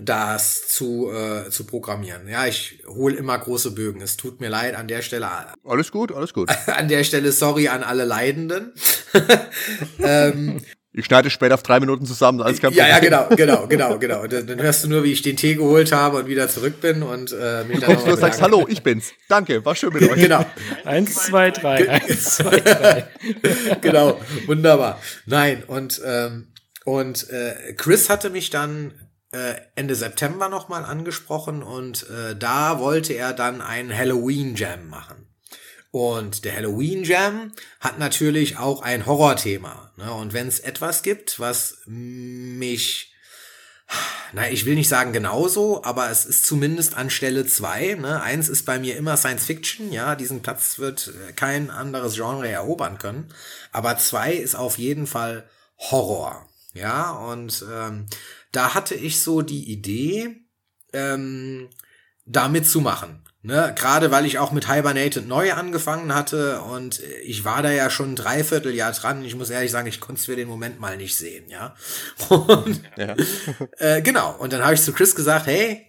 das 0.01 0.69
zu, 0.69 1.11
äh, 1.11 1.51
zu 1.51 1.65
programmieren. 1.65 2.29
Ja, 2.29 2.47
ich 2.47 2.85
hole 2.87 3.17
immer 3.17 3.39
große 3.39 3.73
Bögen. 3.73 4.01
Es 4.01 4.17
tut 4.17 4.41
mir 4.41 4.49
leid 4.49 4.75
an 4.75 4.89
der 4.89 5.03
Stelle. 5.03 5.29
Alles 5.65 5.91
gut, 5.91 6.13
alles 6.13 6.33
gut. 6.33 6.51
An 6.67 6.89
der 6.89 7.05
Stelle 7.05 7.33
sorry 7.33 7.69
an 7.69 7.83
alle 7.83 8.05
Leidenden. 8.05 8.73
ähm, 9.99 10.61
ich 10.99 11.05
schneide 11.07 11.31
später 11.31 11.55
auf 11.55 11.63
drei 11.63 11.81
Minuten 11.81 12.05
zusammen, 12.07 12.43
alles 12.43 12.61
kein 12.61 12.73
Ja, 12.73 12.89
ja, 12.89 12.99
genau, 12.99 13.29
genau, 13.31 13.67
genau, 13.67 13.99
genau. 13.99 14.27
Dann, 14.27 14.47
dann 14.47 14.61
hörst 14.61 14.85
du 14.85 14.89
nur, 14.89 15.05
wie 15.05 15.13
ich 15.13 15.23
den 15.23 15.37
Tee 15.37 15.55
geholt 15.55 15.93
habe 15.93 16.19
und 16.19 16.27
wieder 16.27 16.49
zurück 16.49 16.81
bin 16.81 17.03
und 17.03 17.33
äh, 17.33 17.65
mich 17.65 17.81
dann 17.81 17.97
Du 18.05 18.17
sagst, 18.17 18.43
hallo, 18.43 18.67
ich 18.69 18.83
bin's. 18.83 19.13
Danke, 19.29 19.65
war 19.65 19.75
schön 19.75 19.93
mit 19.93 20.03
euch. 20.11 20.21
Genau. 20.21 20.45
Eins, 20.85 21.15
zwei, 21.15 21.51
drei. 21.51 21.89
Eins, 21.89 22.37
zwei, 22.37 22.59
drei. 22.61 23.07
genau, 23.81 24.21
wunderbar. 24.47 25.01
Nein, 25.27 25.63
und, 25.67 26.01
ähm, 26.05 26.49
und 26.85 27.31
äh, 27.31 27.75
Chris 27.75 28.11
hatte 28.11 28.31
mich 28.31 28.51
dann 28.51 28.93
äh, 29.33 29.55
Ende 29.75 29.95
September 29.95 30.49
nochmal 30.49 30.85
angesprochen 30.85 31.63
und 31.63 32.07
äh, 32.11 32.35
da 32.35 32.79
wollte 32.79 33.13
er 33.13 33.33
dann 33.33 33.61
einen 33.61 33.97
Halloween 33.97 34.55
Jam 34.55 34.89
machen. 34.89 35.18
Und 35.99 36.45
der 36.45 36.55
Halloween 36.55 37.03
Jam 37.03 37.53
hat 37.81 37.99
natürlich 37.99 38.57
auch 38.57 38.83
ein 38.83 39.05
Horrorthema. 39.05 39.91
Ne? 39.97 40.13
Und 40.13 40.33
wenn 40.33 40.47
es 40.47 40.61
etwas 40.61 41.03
gibt, 41.03 41.41
was 41.41 41.79
mich, 41.87 43.13
na, 44.33 44.49
ich 44.49 44.65
will 44.65 44.77
nicht 44.77 44.89
sagen 44.89 45.13
genauso, 45.13 45.83
aber 45.83 46.09
es 46.09 46.25
ist 46.25 46.47
zumindest 46.47 46.95
an 46.95 47.11
Stelle 47.11 47.47
zwei. 47.47 47.95
Ne? 47.95 48.23
Eins 48.23 48.49
ist 48.49 48.65
bei 48.65 48.79
mir 48.79 48.97
immer 48.97 49.17
Science 49.17 49.45
Fiction, 49.45 49.91
ja, 49.91 50.15
diesen 50.15 50.41
Platz 50.41 50.79
wird 50.79 51.09
äh, 51.09 51.33
kein 51.33 51.69
anderes 51.69 52.15
Genre 52.15 52.49
erobern 52.49 52.99
können. 52.99 53.35
Aber 53.73 53.99
zwei 53.99 54.35
ist 54.35 54.55
auf 54.55 54.79
jeden 54.79 55.09
Fall 55.09 55.51
Horror. 55.79 56.47
Ja, 56.75 57.11
und 57.11 57.67
ähm, 57.69 58.07
da 58.53 58.73
hatte 58.75 58.95
ich 58.95 59.21
so 59.21 59.43
die 59.43 59.69
Idee, 59.73 60.45
ähm, 60.93 61.71
damit 62.25 62.69
zu 62.69 62.83
machen. 62.83 63.28
Ne, 63.43 63.73
gerade 63.77 64.11
weil 64.11 64.27
ich 64.27 64.41
auch 64.41 64.51
mit 64.51 64.69
Hibernated 64.69 65.29
neu 65.29 65.53
angefangen 65.53 66.13
hatte 66.13 66.61
und 66.63 67.01
ich 67.23 67.45
war 67.45 67.63
da 67.63 67.71
ja 67.71 67.89
schon 67.89 68.13
ein 68.13 68.17
Dreivierteljahr 68.17 68.91
dran. 68.91 69.25
Ich 69.25 69.37
muss 69.37 69.51
ehrlich 69.51 69.71
sagen, 69.71 69.87
ich 69.87 70.01
konnte 70.01 70.19
es 70.19 70.27
für 70.27 70.35
den 70.35 70.49
Moment 70.49 70.81
mal 70.81 70.97
nicht 70.97 71.17
sehen, 71.17 71.49
ja. 71.49 71.77
Und, 72.29 72.83
ja. 72.97 73.15
äh, 73.79 74.03
genau. 74.03 74.35
Und 74.39 74.53
dann 74.53 74.65
habe 74.65 74.75
ich 74.75 74.83
zu 74.83 74.93
Chris 74.93 75.15
gesagt, 75.15 75.47
hey, 75.47 75.87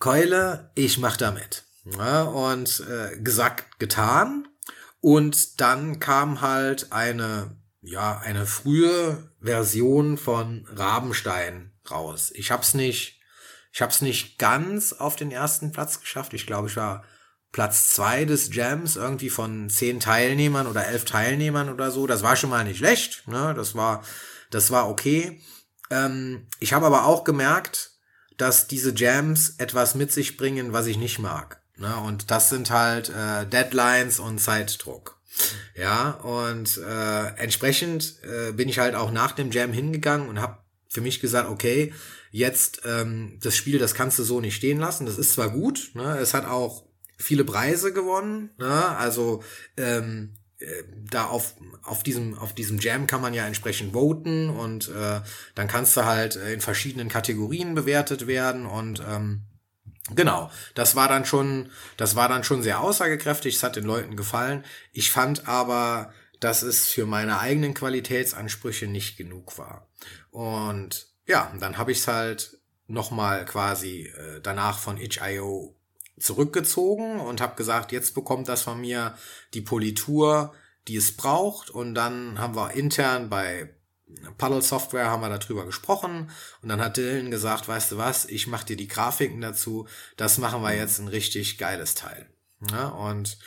Keule, 0.00 0.70
ich 0.74 0.98
mach 0.98 1.16
da 1.16 1.30
mit. 1.30 1.62
Ja, 1.96 2.22
und 2.22 2.82
äh, 2.88 3.18
gesagt, 3.18 3.78
getan. 3.78 4.48
Und 5.00 5.60
dann 5.60 6.00
kam 6.00 6.40
halt 6.40 6.92
eine, 6.92 7.56
ja, 7.82 8.18
eine 8.18 8.46
frühe 8.46 9.30
Version 9.40 10.16
von 10.16 10.66
Rabenstein 10.74 11.72
raus. 11.90 12.32
Ich 12.34 12.50
hab's 12.50 12.74
nicht 12.74 13.20
ich 13.74 13.82
habe 13.82 13.90
es 13.90 14.02
nicht 14.02 14.38
ganz 14.38 14.92
auf 14.92 15.16
den 15.16 15.32
ersten 15.32 15.72
Platz 15.72 16.00
geschafft. 16.00 16.32
Ich 16.32 16.46
glaube, 16.46 16.68
ich 16.68 16.76
war 16.76 17.02
Platz 17.50 17.88
zwei 17.88 18.24
des 18.24 18.54
Jams, 18.54 18.94
irgendwie 18.94 19.30
von 19.30 19.68
zehn 19.68 19.98
Teilnehmern 19.98 20.68
oder 20.68 20.86
elf 20.86 21.04
Teilnehmern 21.04 21.68
oder 21.68 21.90
so. 21.90 22.06
Das 22.06 22.22
war 22.22 22.36
schon 22.36 22.50
mal 22.50 22.62
nicht 22.62 22.78
schlecht. 22.78 23.26
Ne? 23.26 23.52
Das 23.56 23.74
war, 23.74 24.04
das 24.50 24.70
war 24.70 24.88
okay. 24.88 25.42
Ähm, 25.90 26.46
ich 26.60 26.72
habe 26.72 26.86
aber 26.86 27.04
auch 27.04 27.24
gemerkt, 27.24 27.90
dass 28.36 28.68
diese 28.68 28.94
Jams 28.94 29.56
etwas 29.58 29.96
mit 29.96 30.12
sich 30.12 30.36
bringen, 30.36 30.72
was 30.72 30.86
ich 30.86 30.96
nicht 30.96 31.18
mag. 31.18 31.60
Ne? 31.76 31.96
Und 31.96 32.30
das 32.30 32.50
sind 32.50 32.70
halt 32.70 33.08
äh, 33.08 33.44
Deadlines 33.44 34.20
und 34.20 34.38
Zeitdruck. 34.38 35.18
Ja, 35.74 36.10
und 36.10 36.76
äh, 36.76 37.26
entsprechend 37.38 38.20
äh, 38.22 38.52
bin 38.52 38.68
ich 38.68 38.78
halt 38.78 38.94
auch 38.94 39.10
nach 39.10 39.32
dem 39.32 39.50
Jam 39.50 39.72
hingegangen 39.72 40.28
und 40.28 40.40
habe 40.40 40.58
für 40.88 41.00
mich 41.00 41.18
gesagt, 41.18 41.50
okay, 41.50 41.92
jetzt 42.34 42.82
ähm, 42.84 43.38
das 43.40 43.54
Spiel, 43.54 43.78
das 43.78 43.94
kannst 43.94 44.18
du 44.18 44.24
so 44.24 44.40
nicht 44.40 44.56
stehen 44.56 44.80
lassen. 44.80 45.06
Das 45.06 45.18
ist 45.18 45.34
zwar 45.34 45.50
gut, 45.50 45.92
ne? 45.94 46.18
es 46.18 46.34
hat 46.34 46.46
auch 46.46 46.84
viele 47.16 47.44
Preise 47.44 47.92
gewonnen, 47.92 48.50
ne? 48.58 48.88
also 48.96 49.44
ähm, 49.76 50.34
äh, 50.58 50.66
da 51.08 51.26
auf, 51.26 51.54
auf 51.84 52.02
diesem, 52.02 52.36
auf 52.36 52.52
diesem 52.52 52.80
Jam 52.80 53.06
kann 53.06 53.20
man 53.20 53.34
ja 53.34 53.46
entsprechend 53.46 53.92
voten 53.92 54.50
und 54.50 54.88
äh, 54.88 55.20
dann 55.54 55.68
kannst 55.68 55.96
du 55.96 56.06
halt 56.06 56.34
in 56.34 56.60
verschiedenen 56.60 57.08
Kategorien 57.08 57.76
bewertet 57.76 58.26
werden 58.26 58.66
und 58.66 59.00
ähm, 59.08 59.42
Genau, 60.14 60.50
das 60.74 60.96
war 60.96 61.08
dann 61.08 61.24
schon, 61.24 61.70
das 61.96 62.14
war 62.14 62.28
dann 62.28 62.44
schon 62.44 62.62
sehr 62.62 62.80
aussagekräftig, 62.80 63.54
es 63.54 63.62
hat 63.62 63.76
den 63.76 63.84
Leuten 63.84 64.16
gefallen. 64.16 64.62
Ich 64.92 65.10
fand 65.10 65.48
aber, 65.48 66.12
dass 66.40 66.62
es 66.62 66.88
für 66.88 67.06
meine 67.06 67.38
eigenen 67.38 67.72
Qualitätsansprüche 67.72 68.86
nicht 68.86 69.16
genug 69.16 69.56
war. 69.56 69.88
Und 70.30 71.13
ja, 71.26 71.52
dann 71.58 71.78
habe 71.78 71.92
ich 71.92 71.98
es 71.98 72.08
halt 72.08 72.58
nochmal 72.86 73.44
quasi 73.44 74.06
äh, 74.06 74.40
danach 74.42 74.78
von 74.78 74.98
itch.io 74.98 75.74
zurückgezogen 76.18 77.20
und 77.20 77.40
habe 77.40 77.56
gesagt, 77.56 77.92
jetzt 77.92 78.14
bekommt 78.14 78.48
das 78.48 78.62
von 78.62 78.80
mir 78.80 79.16
die 79.52 79.62
Politur, 79.62 80.54
die 80.86 80.96
es 80.96 81.16
braucht. 81.16 81.70
Und 81.70 81.94
dann 81.94 82.38
haben 82.38 82.54
wir 82.54 82.72
intern 82.72 83.28
bei 83.28 83.74
Puddle 84.38 84.62
Software 84.62 85.10
haben 85.10 85.22
wir 85.22 85.38
darüber 85.38 85.64
gesprochen 85.66 86.30
und 86.62 86.68
dann 86.68 86.80
hat 86.80 86.96
Dylan 86.96 87.30
gesagt, 87.30 87.68
weißt 87.68 87.92
du 87.92 87.98
was, 87.98 88.26
ich 88.26 88.46
mache 88.46 88.66
dir 88.66 88.76
die 88.76 88.86
Grafiken 88.86 89.40
dazu, 89.40 89.88
das 90.16 90.38
machen 90.38 90.62
wir 90.62 90.74
jetzt 90.74 90.98
ein 90.98 91.08
richtig 91.08 91.58
geiles 91.58 91.94
Teil. 91.94 92.28
Ja, 92.70 92.88
und 92.88 93.38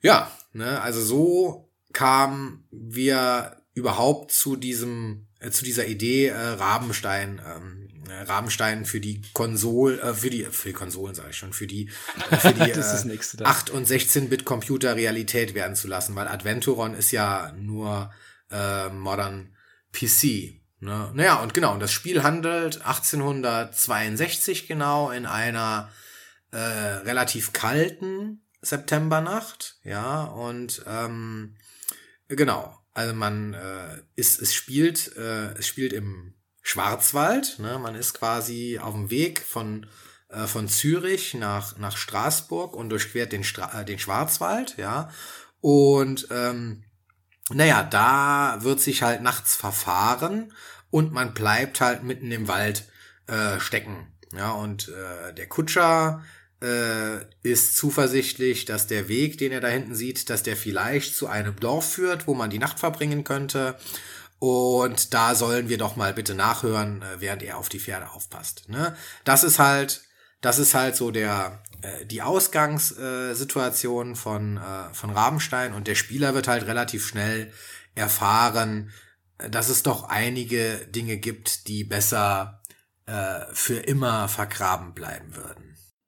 ja, 0.00 0.30
ne, 0.52 0.80
also 0.80 1.00
so 1.00 1.70
kamen 1.92 2.66
wir 2.70 3.62
überhaupt 3.74 4.32
zu 4.32 4.56
diesem, 4.56 5.26
zu 5.50 5.64
dieser 5.64 5.86
Idee 5.86 6.28
äh, 6.28 6.36
Rabenstein, 6.36 7.40
ähm, 7.44 7.88
äh, 8.08 8.22
Rabenstein 8.22 8.84
für 8.84 9.00
die 9.00 9.22
Konsole, 9.32 10.00
äh, 10.00 10.14
für 10.14 10.30
die, 10.30 10.44
für 10.44 10.68
die 10.68 10.74
Konsolen 10.74 11.14
sage 11.14 11.30
ich 11.30 11.36
schon, 11.36 11.52
für 11.52 11.66
die, 11.66 11.90
äh, 12.30 12.36
für 12.36 12.52
die 12.52 12.70
äh, 13.40 13.44
8 13.44 13.70
und 13.70 13.86
16-Bit 13.86 14.44
Computer 14.44 14.96
Realität 14.96 15.54
werden 15.54 15.76
zu 15.76 15.88
lassen, 15.88 16.14
weil 16.14 16.28
Adventuron 16.28 16.94
ist 16.94 17.10
ja 17.10 17.52
nur 17.56 18.12
äh, 18.50 18.88
Modern 18.88 19.56
PC. 19.92 20.60
Ne? 20.80 21.10
Naja, 21.14 21.36
und 21.36 21.54
genau, 21.54 21.72
und 21.72 21.80
das 21.80 21.92
Spiel 21.92 22.22
handelt 22.22 22.84
1862 22.84 24.66
genau 24.68 25.10
in 25.10 25.24
einer 25.26 25.90
äh, 26.50 26.58
relativ 26.58 27.52
kalten 27.52 28.42
Septembernacht, 28.60 29.78
ja, 29.82 30.24
und 30.24 30.82
ähm, 30.86 31.56
genau, 32.28 32.78
also 32.94 33.14
man 33.14 33.54
äh, 33.54 34.00
ist, 34.14 34.40
es 34.40 34.54
spielt, 34.54 35.16
äh, 35.16 35.52
es 35.58 35.66
spielt 35.66 35.92
im 35.92 36.34
Schwarzwald, 36.62 37.58
ne? 37.58 37.78
man 37.78 37.94
ist 37.94 38.14
quasi 38.14 38.78
auf 38.80 38.94
dem 38.94 39.10
Weg 39.10 39.40
von 39.40 39.86
äh, 40.28 40.46
von 40.46 40.68
Zürich 40.68 41.34
nach 41.34 41.76
nach 41.78 41.96
Straßburg 41.96 42.74
und 42.74 42.88
durchquert 42.88 43.32
den 43.32 43.44
Stra 43.44 43.80
äh, 43.80 43.84
den 43.84 43.98
Schwarzwald, 43.98 44.76
ja, 44.78 45.10
und 45.60 46.28
ähm, 46.30 46.84
naja, 47.50 47.82
da 47.82 48.58
wird 48.60 48.80
sich 48.80 49.02
halt 49.02 49.20
nachts 49.20 49.54
verfahren 49.54 50.52
und 50.90 51.12
man 51.12 51.34
bleibt 51.34 51.80
halt 51.80 52.02
mitten 52.02 52.30
im 52.30 52.48
Wald 52.48 52.88
äh, 53.26 53.60
stecken. 53.60 54.12
Ja, 54.32 54.52
und 54.52 54.88
äh, 54.88 55.34
der 55.34 55.48
Kutscher 55.48 56.22
äh, 56.64 57.26
ist 57.42 57.76
zuversichtlich, 57.76 58.64
dass 58.64 58.86
der 58.86 59.08
Weg, 59.08 59.36
den 59.38 59.52
er 59.52 59.60
da 59.60 59.68
hinten 59.68 59.94
sieht, 59.94 60.30
dass 60.30 60.42
der 60.42 60.56
vielleicht 60.56 61.14
zu 61.14 61.26
einem 61.26 61.60
Dorf 61.60 61.92
führt, 61.92 62.26
wo 62.26 62.34
man 62.34 62.48
die 62.48 62.58
Nacht 62.58 62.80
verbringen 62.80 63.22
könnte. 63.22 63.76
Und 64.38 65.12
da 65.12 65.34
sollen 65.34 65.68
wir 65.68 65.78
doch 65.78 65.96
mal 65.96 66.14
bitte 66.14 66.34
nachhören, 66.34 67.02
äh, 67.02 67.20
während 67.20 67.42
er 67.42 67.58
auf 67.58 67.68
die 67.68 67.80
Pferde 67.80 68.10
aufpasst. 68.10 68.68
Ne? 68.68 68.96
Das 69.24 69.44
ist 69.44 69.58
halt, 69.58 70.02
das 70.40 70.58
ist 70.58 70.74
halt 70.74 70.96
so 70.96 71.10
der, 71.10 71.62
äh, 71.82 72.06
die 72.06 72.22
Ausgangssituation 72.22 74.16
von, 74.16 74.56
äh, 74.56 74.94
von 74.94 75.10
Rabenstein 75.10 75.74
und 75.74 75.86
der 75.86 75.94
Spieler 75.94 76.34
wird 76.34 76.48
halt 76.48 76.66
relativ 76.66 77.06
schnell 77.06 77.52
erfahren, 77.94 78.90
dass 79.36 79.68
es 79.68 79.82
doch 79.82 80.04
einige 80.04 80.76
Dinge 80.86 81.18
gibt, 81.18 81.68
die 81.68 81.84
besser 81.84 82.62
äh, 83.06 83.40
für 83.52 83.78
immer 83.78 84.28
vergraben 84.28 84.94
bleiben 84.94 85.36
würden. 85.36 85.63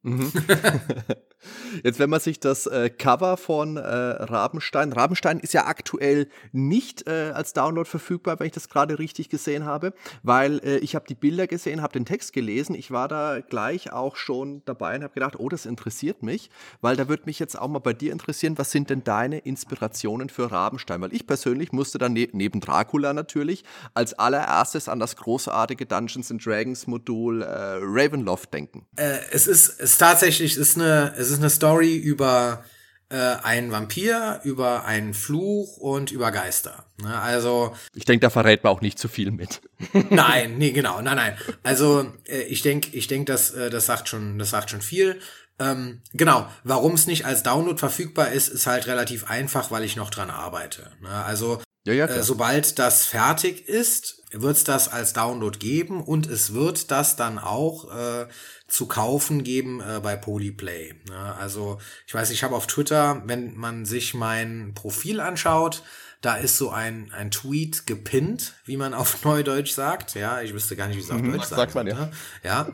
Mhm. 0.06 0.30
Jetzt, 1.84 1.98
wenn 1.98 2.10
man 2.10 2.20
sich 2.20 2.40
das 2.40 2.66
äh, 2.66 2.90
Cover 2.90 3.36
von 3.36 3.76
äh, 3.76 3.80
Rabenstein, 3.80 4.92
Rabenstein 4.92 5.38
ist 5.40 5.54
ja 5.54 5.66
aktuell 5.66 6.28
nicht 6.52 7.06
äh, 7.06 7.32
als 7.34 7.52
Download 7.52 7.88
verfügbar, 7.88 8.38
wenn 8.38 8.46
ich 8.46 8.52
das 8.52 8.68
gerade 8.68 8.98
richtig 8.98 9.28
gesehen 9.28 9.64
habe, 9.64 9.92
weil 10.22 10.60
äh, 10.64 10.78
ich 10.78 10.94
habe 10.94 11.06
die 11.08 11.14
Bilder 11.14 11.46
gesehen, 11.46 11.82
habe 11.82 11.92
den 11.92 12.04
Text 12.04 12.32
gelesen. 12.32 12.74
Ich 12.74 12.90
war 12.90 13.08
da 13.08 13.40
gleich 13.40 13.92
auch 13.92 14.16
schon 14.16 14.62
dabei 14.64 14.96
und 14.96 15.04
habe 15.04 15.14
gedacht, 15.14 15.38
oh, 15.38 15.48
das 15.48 15.66
interessiert 15.66 16.22
mich, 16.22 16.50
weil 16.80 16.96
da 16.96 17.08
würde 17.08 17.24
mich 17.26 17.38
jetzt 17.38 17.58
auch 17.58 17.68
mal 17.68 17.78
bei 17.78 17.92
dir 17.92 18.12
interessieren, 18.12 18.58
was 18.58 18.70
sind 18.70 18.90
denn 18.90 19.04
deine 19.04 19.38
Inspirationen 19.38 20.28
für 20.28 20.50
Rabenstein? 20.50 21.00
Weil 21.00 21.12
ich 21.12 21.26
persönlich 21.26 21.72
musste 21.72 21.98
dann 21.98 22.12
ne 22.12 22.28
neben 22.32 22.60
Dracula 22.60 23.12
natürlich 23.12 23.64
als 23.94 24.14
allererstes 24.14 24.88
an 24.88 24.98
das 24.98 25.16
großartige 25.16 25.86
Dungeons 25.86 26.30
and 26.30 26.44
Dragons 26.44 26.86
Modul 26.86 27.42
äh, 27.42 27.46
Ravenloft 27.82 28.52
denken. 28.52 28.86
Äh, 28.96 29.18
es 29.30 29.46
ist 29.46 29.80
es 29.80 29.98
tatsächlich 29.98 30.56
ist 30.56 30.76
eine 30.76 31.14
es 31.16 31.30
ist 31.30 31.38
eine 31.38 31.50
Story 31.50 31.65
über 31.74 32.64
äh, 33.08 33.16
einen 33.16 33.70
Vampir, 33.70 34.40
über 34.44 34.84
einen 34.84 35.14
Fluch 35.14 35.76
und 35.76 36.10
über 36.10 36.32
Geister. 36.32 36.86
Ne? 37.00 37.16
Also 37.20 37.74
ich 37.94 38.04
denke, 38.04 38.20
da 38.20 38.30
verrät 38.30 38.64
man 38.64 38.72
auch 38.72 38.80
nicht 38.80 38.98
zu 38.98 39.08
viel 39.08 39.30
mit. 39.30 39.60
nein, 40.10 40.54
nee, 40.58 40.72
genau, 40.72 41.00
nein, 41.00 41.16
nein. 41.16 41.36
Also 41.62 42.12
äh, 42.26 42.42
ich 42.42 42.62
denke, 42.62 42.96
ich 42.96 43.06
denke, 43.06 43.32
das, 43.32 43.52
äh, 43.52 43.70
das 43.70 43.86
sagt 43.86 44.08
schon, 44.08 44.38
das 44.38 44.50
sagt 44.50 44.70
schon 44.70 44.82
viel. 44.82 45.20
Ähm, 45.58 46.02
genau, 46.12 46.48
warum 46.64 46.94
es 46.94 47.06
nicht 47.06 47.24
als 47.24 47.42
Download 47.42 47.78
verfügbar 47.78 48.32
ist, 48.32 48.48
ist 48.48 48.66
halt 48.66 48.86
relativ 48.86 49.30
einfach, 49.30 49.70
weil 49.70 49.84
ich 49.84 49.96
noch 49.96 50.10
dran 50.10 50.28
arbeite. 50.28 50.90
Ne? 51.00 51.08
Also 51.08 51.62
ja, 51.86 51.92
ja, 51.92 52.06
äh, 52.06 52.22
sobald 52.22 52.78
das 52.78 53.06
fertig 53.06 53.68
ist, 53.68 54.22
wird 54.32 54.56
es 54.56 54.64
das 54.64 54.88
als 54.88 55.12
Download 55.12 55.56
geben 55.56 56.02
und 56.02 56.26
es 56.26 56.52
wird 56.52 56.90
das 56.90 57.16
dann 57.16 57.38
auch 57.38 57.90
äh, 57.96 58.26
zu 58.66 58.86
kaufen 58.86 59.44
geben 59.44 59.80
äh, 59.80 60.00
bei 60.00 60.16
Polyplay. 60.16 60.94
Ne? 61.08 61.34
Also 61.38 61.78
ich 62.06 62.14
weiß, 62.14 62.30
ich 62.30 62.42
habe 62.42 62.56
auf 62.56 62.66
Twitter, 62.66 63.22
wenn 63.26 63.56
man 63.56 63.86
sich 63.86 64.14
mein 64.14 64.72
Profil 64.74 65.20
anschaut, 65.20 65.84
da 66.22 66.34
ist 66.34 66.56
so 66.56 66.70
ein, 66.70 67.12
ein 67.12 67.30
Tweet 67.30 67.86
gepinnt, 67.86 68.54
wie 68.64 68.76
man 68.76 68.92
auf 68.92 69.24
Neudeutsch 69.24 69.72
sagt. 69.72 70.14
Ja, 70.14 70.40
ich 70.40 70.52
wüsste 70.54 70.74
gar 70.74 70.88
nicht, 70.88 70.96
wie 70.96 71.02
es 71.02 71.10
auf 71.10 71.22
mhm, 71.22 71.32
Deutsch 71.32 71.44
sagt. 71.44 71.74
man 71.76 71.86
ja. 71.86 72.10
Ja. 72.42 72.72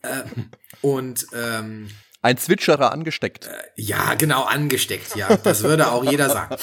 Äh, 0.00 0.22
und 0.80 1.26
ähm, 1.34 1.88
ein 2.22 2.38
Zwitscherer 2.38 2.92
angesteckt. 2.92 3.46
Äh, 3.46 3.50
ja, 3.76 4.14
genau, 4.14 4.44
angesteckt, 4.44 5.16
ja. 5.16 5.36
Das 5.36 5.62
würde 5.62 5.90
auch 5.90 6.04
jeder 6.04 6.28
sagen. 6.28 6.56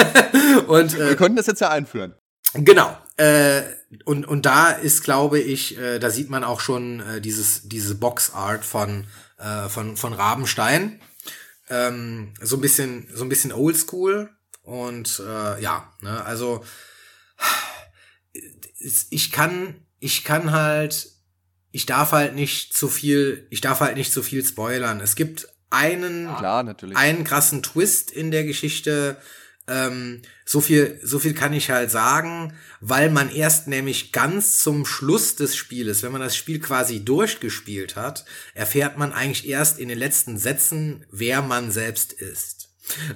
und, 0.66 0.94
äh, 0.94 1.10
Wir 1.10 1.16
könnten 1.16 1.36
das 1.36 1.46
jetzt 1.46 1.60
ja 1.60 1.70
einführen. 1.70 2.14
Genau. 2.54 2.96
Äh, 3.16 3.62
und, 4.04 4.26
und 4.26 4.46
da 4.46 4.70
ist, 4.70 5.02
glaube 5.04 5.38
ich, 5.38 5.78
äh, 5.78 5.98
da 5.98 6.10
sieht 6.10 6.30
man 6.30 6.44
auch 6.44 6.60
schon 6.60 7.00
äh, 7.00 7.20
dieses, 7.20 7.68
diese 7.68 7.94
Boxart 7.94 8.64
von, 8.64 9.06
äh, 9.38 9.68
von, 9.68 9.96
von 9.96 10.12
Rabenstein. 10.12 11.00
Ähm, 11.68 12.34
so 12.40 12.56
ein 12.56 12.60
bisschen, 12.60 13.08
so 13.12 13.24
ein 13.24 13.28
bisschen 13.28 13.52
oldschool. 13.52 14.30
Und 14.62 15.22
äh, 15.24 15.62
ja, 15.62 15.92
ne, 16.00 16.24
also 16.24 16.64
ich 19.10 19.32
kann, 19.32 19.86
ich 19.98 20.24
kann 20.24 20.52
halt, 20.52 21.08
ich 21.76 21.84
darf 21.84 22.12
halt 22.12 22.34
nicht 22.34 22.72
zu 22.72 22.88
viel, 22.88 23.46
ich 23.50 23.60
darf 23.60 23.80
halt 23.80 23.98
nicht 23.98 24.10
zu 24.10 24.22
viel 24.22 24.42
spoilern. 24.42 24.98
Es 25.00 25.14
gibt 25.14 25.46
einen, 25.68 26.34
Klar, 26.34 26.62
natürlich. 26.62 26.96
einen 26.96 27.22
krassen 27.22 27.62
Twist 27.62 28.10
in 28.10 28.30
der 28.30 28.44
Geschichte, 28.44 29.18
ähm, 29.68 30.22
so 30.46 30.62
viel, 30.62 30.98
so 31.02 31.18
viel 31.18 31.34
kann 31.34 31.52
ich 31.52 31.70
halt 31.70 31.90
sagen, 31.90 32.54
weil 32.80 33.10
man 33.10 33.30
erst 33.30 33.68
nämlich 33.68 34.12
ganz 34.12 34.58
zum 34.60 34.86
Schluss 34.86 35.36
des 35.36 35.54
Spieles, 35.54 36.02
wenn 36.02 36.12
man 36.12 36.22
das 36.22 36.34
Spiel 36.34 36.60
quasi 36.60 37.04
durchgespielt 37.04 37.94
hat, 37.94 38.24
erfährt 38.54 38.96
man 38.96 39.12
eigentlich 39.12 39.46
erst 39.46 39.78
in 39.78 39.90
den 39.90 39.98
letzten 39.98 40.38
Sätzen, 40.38 41.04
wer 41.10 41.42
man 41.42 41.70
selbst 41.70 42.14
ist. 42.14 42.55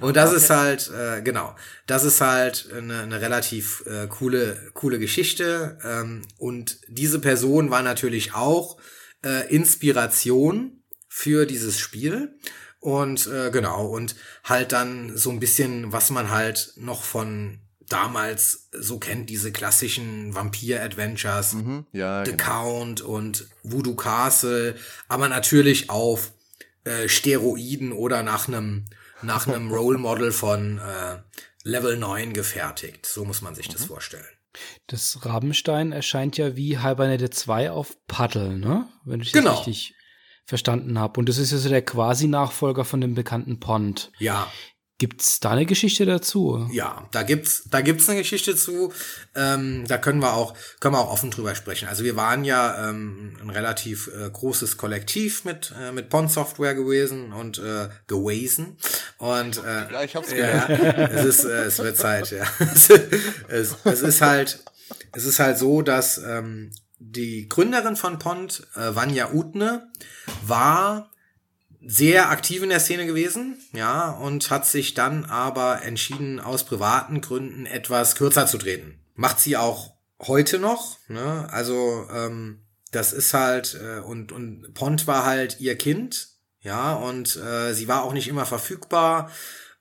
Und 0.01 0.15
das 0.17 0.29
okay. 0.29 0.37
ist 0.37 0.49
halt, 0.49 0.91
äh, 0.91 1.21
genau, 1.21 1.55
das 1.87 2.03
ist 2.03 2.21
halt 2.21 2.69
eine, 2.75 3.01
eine 3.01 3.21
relativ 3.21 3.83
äh, 3.85 4.07
coole, 4.07 4.71
coole 4.73 4.99
Geschichte. 4.99 5.77
Ähm, 5.83 6.23
und 6.37 6.79
diese 6.87 7.19
Person 7.19 7.71
war 7.71 7.81
natürlich 7.81 8.33
auch 8.33 8.77
äh, 9.23 9.53
Inspiration 9.53 10.83
für 11.07 11.45
dieses 11.45 11.79
Spiel. 11.79 12.35
Und 12.79 13.27
äh, 13.27 13.51
genau, 13.51 13.85
und 13.85 14.15
halt 14.43 14.71
dann 14.71 15.15
so 15.15 15.29
ein 15.29 15.39
bisschen, 15.39 15.91
was 15.91 16.09
man 16.09 16.31
halt 16.31 16.73
noch 16.77 17.03
von 17.03 17.59
damals 17.87 18.69
so 18.71 18.97
kennt, 18.97 19.29
diese 19.29 19.51
klassischen 19.51 20.33
Vampir-Adventures, 20.33 21.53
mhm, 21.53 21.85
ja, 21.91 22.25
The 22.25 22.31
genau. 22.31 22.43
Count 22.43 23.01
und 23.01 23.47
Voodoo 23.63 23.95
Castle, 23.95 24.75
aber 25.09 25.27
natürlich 25.29 25.89
auf 25.89 26.31
äh, 26.85 27.07
Steroiden 27.09 27.91
oder 27.91 28.23
nach 28.23 28.47
einem 28.47 28.85
nach 29.23 29.47
einem 29.47 29.71
Role 29.71 29.97
Model 29.97 30.31
von 30.31 30.79
äh, 30.79 31.17
Level 31.63 31.97
9 31.97 32.33
gefertigt. 32.33 33.05
So 33.05 33.25
muss 33.25 33.41
man 33.41 33.55
sich 33.55 33.67
mhm. 33.69 33.73
das 33.73 33.85
vorstellen. 33.85 34.25
Das 34.87 35.25
Rabenstein 35.25 35.91
erscheint 35.91 36.37
ja 36.37 36.55
wie 36.55 36.79
Hibernate 36.79 37.29
2 37.29 37.71
auf 37.71 37.95
Paddle, 38.07 38.57
ne? 38.57 38.89
Wenn 39.05 39.21
ich 39.21 39.31
genau. 39.31 39.51
das 39.51 39.59
richtig 39.67 39.95
verstanden 40.45 40.99
habe. 40.99 41.19
Und 41.19 41.29
das 41.29 41.37
ist 41.37 41.51
ja 41.51 41.57
so 41.57 41.69
der 41.69 41.81
Quasi-Nachfolger 41.81 42.83
von 42.83 42.99
dem 42.99 43.15
bekannten 43.15 43.59
Pond. 43.59 44.11
Ja. 44.19 44.51
Gibt's 45.01 45.39
da 45.39 45.49
eine 45.49 45.65
Geschichte 45.65 46.05
dazu? 46.05 46.69
Ja, 46.71 47.09
da 47.11 47.23
gibt's, 47.23 47.63
da 47.71 47.81
gibt's 47.81 48.07
eine 48.07 48.19
Geschichte 48.19 48.55
zu. 48.55 48.93
Ähm, 49.33 49.83
da 49.87 49.97
können 49.97 50.21
wir 50.21 50.35
auch, 50.35 50.53
können 50.79 50.93
wir 50.93 50.99
auch 50.99 51.11
offen 51.11 51.31
drüber 51.31 51.55
sprechen. 51.55 51.87
Also 51.87 52.03
wir 52.03 52.15
waren 52.15 52.43
ja 52.43 52.87
ähm, 52.87 53.35
ein 53.41 53.49
relativ 53.49 54.11
äh, 54.15 54.29
großes 54.29 54.77
Kollektiv 54.77 55.43
mit 55.43 55.73
äh, 55.81 55.91
mit 55.91 56.09
Pond 56.09 56.29
Software 56.29 56.75
gewesen 56.75 57.33
und 57.33 57.57
äh, 57.57 57.89
gewesen 58.05 58.77
und 59.17 59.57
äh, 59.57 59.91
ja, 59.91 60.03
ich 60.03 60.15
hab's 60.15 60.29
gelernt. 60.29 60.69
Ja, 60.69 61.07
es 61.07 61.25
ist, 61.25 61.45
äh, 61.45 61.63
es 61.63 61.79
wird 61.79 61.97
Zeit. 61.97 62.29
Ja, 62.29 62.45
es, 63.49 63.75
es 63.83 64.01
ist 64.03 64.21
halt, 64.21 64.63
es 65.13 65.25
ist 65.25 65.39
halt 65.39 65.57
so, 65.57 65.81
dass 65.81 66.19
ähm, 66.19 66.69
die 66.99 67.49
Gründerin 67.49 67.95
von 67.95 68.19
Pond, 68.19 68.67
äh, 68.75 68.95
Vanya 68.95 69.33
Utne, 69.33 69.91
war 70.45 71.10
sehr 71.83 72.29
aktiv 72.29 72.61
in 72.61 72.69
der 72.69 72.79
Szene 72.79 73.05
gewesen, 73.05 73.57
ja, 73.73 74.11
und 74.11 74.49
hat 74.49 74.65
sich 74.65 74.93
dann 74.93 75.25
aber 75.25 75.81
entschieden, 75.83 76.39
aus 76.39 76.63
privaten 76.63 77.21
Gründen 77.21 77.65
etwas 77.65 78.15
kürzer 78.15 78.45
zu 78.45 78.57
treten. 78.57 78.99
Macht 79.15 79.39
sie 79.39 79.57
auch 79.57 79.93
heute 80.21 80.59
noch, 80.59 80.97
ne? 81.07 81.47
Also, 81.51 82.07
ähm, 82.13 82.61
das 82.91 83.13
ist 83.13 83.33
halt, 83.33 83.79
äh, 83.81 83.99
und, 83.99 84.31
und 84.31 84.73
Pont 84.73 85.07
war 85.07 85.25
halt 85.25 85.59
ihr 85.59 85.77
Kind, 85.77 86.29
ja, 86.61 86.93
und 86.93 87.35
äh, 87.37 87.73
sie 87.73 87.87
war 87.87 88.03
auch 88.03 88.13
nicht 88.13 88.27
immer 88.27 88.45
verfügbar. 88.45 89.31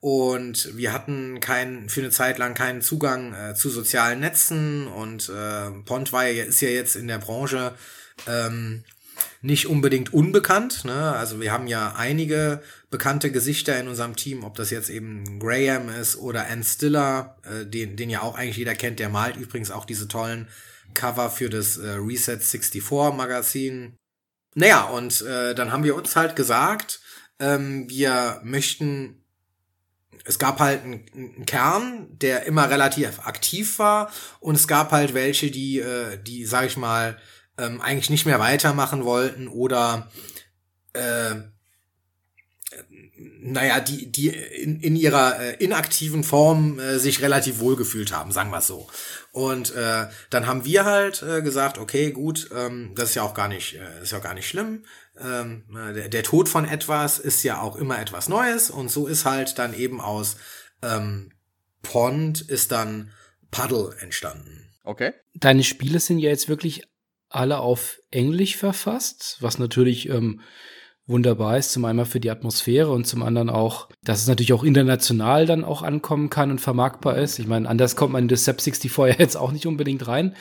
Und 0.03 0.74
wir 0.78 0.94
hatten 0.94 1.40
keinen, 1.40 1.90
für 1.90 2.01
eine 2.01 2.11
Zeit 2.11 2.38
lang 2.38 2.55
keinen 2.55 2.80
Zugang 2.80 3.34
äh, 3.34 3.55
zu 3.55 3.68
sozialen 3.68 4.20
Netzen 4.20 4.86
und 4.88 5.28
äh, 5.28 5.70
Pont 5.84 6.14
war 6.14 6.26
ja, 6.26 6.44
ist 6.44 6.62
ja 6.62 6.70
jetzt 6.70 6.96
in 6.96 7.07
der 7.07 7.18
Branche 7.18 7.74
ähm, 8.26 8.82
nicht 9.43 9.66
unbedingt 9.66 10.12
unbekannt. 10.12 10.85
Ne? 10.85 11.12
Also 11.12 11.41
wir 11.41 11.53
haben 11.53 11.66
ja 11.66 11.95
einige 11.97 12.62
bekannte 12.91 13.31
Gesichter 13.31 13.79
in 13.79 13.89
unserem 13.89 14.16
Team, 14.16 14.45
ob 14.45 14.57
das 14.57 14.71
jetzt 14.71 14.91
eben 14.91 15.39
Graham 15.39 15.89
ist 15.89 16.16
oder 16.16 16.47
Ann 16.49 16.62
Stiller, 16.64 17.37
äh, 17.45 17.66
den, 17.66 17.97
den 17.97 18.11
ja 18.11 18.23
auch 18.23 18.37
eigentlich 18.37 18.57
jeder 18.57 18.75
kennt, 18.75 18.99
der 18.99 19.09
malt 19.09 19.37
übrigens 19.37 19.71
auch 19.71 19.85
diese 19.85 20.09
tollen 20.09 20.49
Cover 20.95 21.31
für 21.31 21.49
das 21.49 21.77
äh, 21.77 21.91
Reset 21.91 22.39
64 22.39 22.83
Magazin. 23.14 23.97
Naja, 24.55 24.85
und 24.85 25.23
äh, 25.23 25.55
dann 25.55 25.73
haben 25.73 25.85
wir 25.85 25.95
uns 25.95 26.16
halt 26.16 26.35
gesagt, 26.37 27.01
ähm, 27.39 27.89
wir 27.89 28.41
möchten 28.45 29.16
es 30.25 30.39
gab 30.39 30.61
halt 30.61 30.85
einen, 30.85 31.07
einen, 31.14 31.47
Kern, 31.47 32.09
der 32.11 32.45
immer 32.45 32.68
relativ 32.68 33.21
aktiv 33.21 33.79
war 33.79 34.11
und 34.41 34.55
es 34.55 34.68
gab 34.68 34.93
halt 34.93 35.14
welche, 35.14 35.51
die, 35.51 35.79
äh, 35.79 36.18
die, 36.23 36.45
sag 36.45 36.66
ich 36.66 36.77
mal, 36.77 37.18
ähm, 37.61 37.80
eigentlich 37.80 38.11
nicht 38.11 38.26
mehr 38.26 38.38
weitermachen 38.38 39.04
wollten 39.04 39.48
oder 39.48 40.11
äh, 40.92 41.34
naja, 43.42 43.80
die, 43.80 44.11
die 44.11 44.28
in, 44.28 44.80
in 44.80 44.96
ihrer 44.96 45.40
äh, 45.40 45.54
inaktiven 45.64 46.24
Form 46.24 46.78
äh, 46.78 46.98
sich 46.98 47.20
relativ 47.20 47.58
wohlgefühlt 47.58 48.12
haben, 48.12 48.32
sagen 48.32 48.50
wir 48.50 48.58
es 48.58 48.66
so. 48.66 48.88
Und 49.32 49.74
äh, 49.74 50.06
dann 50.30 50.46
haben 50.46 50.64
wir 50.64 50.84
halt 50.84 51.22
äh, 51.22 51.42
gesagt, 51.42 51.78
okay, 51.78 52.12
gut, 52.12 52.50
ähm, 52.54 52.92
das 52.94 53.11
ist 53.11 53.14
ja 53.16 53.22
auch 53.22 53.34
gar 53.34 53.48
nicht, 53.48 53.76
äh, 53.76 54.02
ist 54.02 54.12
ja 54.12 54.18
auch 54.18 54.22
gar 54.22 54.34
nicht 54.34 54.48
schlimm. 54.48 54.84
Ähm, 55.18 55.64
der, 55.94 56.08
der 56.08 56.22
Tod 56.22 56.48
von 56.48 56.64
etwas 56.64 57.18
ist 57.18 57.42
ja 57.42 57.61
auch 57.61 57.76
immer 57.76 57.98
etwas 57.98 58.28
Neues 58.28 58.70
und 58.70 58.90
so 58.90 59.06
ist 59.06 59.24
halt 59.24 59.58
dann 59.58 59.74
eben 59.74 60.00
aus 60.00 60.36
ähm, 60.82 61.32
Pond 61.82 62.40
ist 62.40 62.72
dann 62.72 63.11
Puddle 63.50 63.94
entstanden. 64.00 64.70
Okay. 64.84 65.12
Deine 65.34 65.64
Spiele 65.64 66.00
sind 66.00 66.18
ja 66.18 66.30
jetzt 66.30 66.48
wirklich 66.48 66.89
alle 67.31 67.61
auf 67.61 67.99
Englisch 68.11 68.57
verfasst, 68.57 69.39
was 69.41 69.59
natürlich 69.59 70.09
ähm, 70.09 70.41
wunderbar 71.07 71.59
ist, 71.59 71.72
zum 71.72 71.85
einen 71.85 72.05
für 72.05 72.20
die 72.20 72.31
Atmosphäre 72.31 72.91
und 72.91 73.07
zum 73.07 73.22
anderen 73.22 73.51
auch, 73.51 73.89
dass 74.03 74.20
es 74.20 74.28
natürlich 74.28 74.53
auch 74.53 74.64
international 74.64 75.47
dann 75.47 75.64
auch 75.64 75.83
ankommen 75.83 76.31
kann 76.31 76.51
und 76.51 76.61
vermarktbar 76.61 77.16
ist. 77.16 77.39
Ich 77.39 77.47
meine, 77.47 77.68
anders 77.68 77.97
kommt 77.97 78.12
man 78.12 78.24
in 78.24 78.28
das 78.28 78.45
SEP 78.45 78.61
64 78.61 78.97
ja 78.97 79.07
jetzt 79.18 79.37
auch 79.37 79.53
nicht 79.53 79.66
unbedingt 79.66 80.07
rein. 80.07 80.37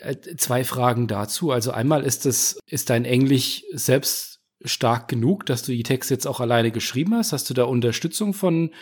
Äh, 0.00 0.16
zwei 0.36 0.64
Fragen 0.64 1.06
dazu. 1.08 1.50
Also 1.50 1.72
einmal 1.72 2.02
ist 2.02 2.26
es, 2.26 2.58
ist 2.66 2.90
dein 2.90 3.04
Englisch 3.04 3.64
selbst 3.72 4.40
stark 4.62 5.08
genug, 5.08 5.46
dass 5.46 5.62
du 5.62 5.72
die 5.72 5.82
Texte 5.82 6.14
jetzt 6.14 6.26
auch 6.26 6.40
alleine 6.40 6.70
geschrieben 6.70 7.14
hast? 7.14 7.32
Hast 7.32 7.48
du 7.48 7.54
da 7.54 7.64
Unterstützung 7.64 8.34
von, 8.34 8.72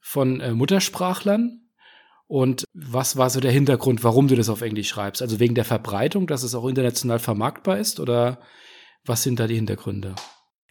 von 0.00 0.40
äh, 0.40 0.52
Muttersprachlern? 0.52 1.63
Und 2.26 2.64
was 2.72 3.16
war 3.16 3.28
so 3.30 3.40
der 3.40 3.52
Hintergrund, 3.52 4.02
warum 4.02 4.28
du 4.28 4.36
das 4.36 4.48
auf 4.48 4.62
Englisch 4.62 4.88
schreibst? 4.88 5.22
Also 5.22 5.40
wegen 5.40 5.54
der 5.54 5.64
Verbreitung, 5.64 6.26
dass 6.26 6.42
es 6.42 6.54
auch 6.54 6.66
international 6.66 7.18
vermarktbar 7.18 7.78
ist? 7.78 8.00
Oder 8.00 8.40
was 9.04 9.22
sind 9.22 9.38
da 9.38 9.46
die 9.46 9.56
Hintergründe? 9.56 10.14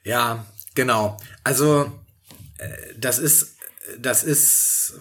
Ja, 0.03 0.45
genau. 0.73 1.17
Also 1.43 1.91
äh, 2.57 2.69
das 2.97 3.19
ist, 3.19 3.57
das 3.99 4.23
ist 4.23 4.99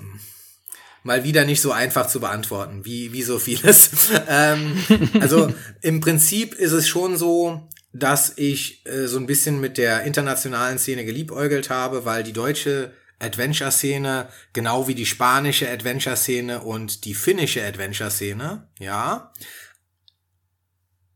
mal 1.03 1.25
wieder 1.25 1.45
nicht 1.45 1.61
so 1.61 1.73
einfach 1.73 2.07
zu 2.07 2.21
beantworten, 2.21 2.85
wie, 2.85 3.13
wie 3.13 3.23
so 3.23 3.39
vieles. 3.39 3.91
ähm, 4.29 4.77
also 5.21 5.53
im 5.81 6.01
Prinzip 6.01 6.55
ist 6.55 6.73
es 6.73 6.87
schon 6.87 7.17
so, 7.17 7.69
dass 7.93 8.33
ich 8.37 8.87
äh, 8.87 9.07
so 9.07 9.19
ein 9.19 9.27
bisschen 9.27 9.61
mit 9.61 9.79
der 9.79 10.03
internationalen 10.05 10.79
Szene 10.79 11.05
geliebäugelt 11.05 11.71
habe, 11.71 12.05
weil 12.05 12.23
die 12.23 12.33
deutsche 12.33 12.93
Adventure-Szene, 13.23 14.29
genau 14.53 14.89
wie 14.89 14.95
die 14.95 15.07
spanische 15.07 15.70
Adventure-Szene 15.70 16.62
und 16.62 17.05
die 17.05 17.14
finnische 17.14 17.64
Adventure-Szene, 17.64 18.68
ja, 18.79 19.33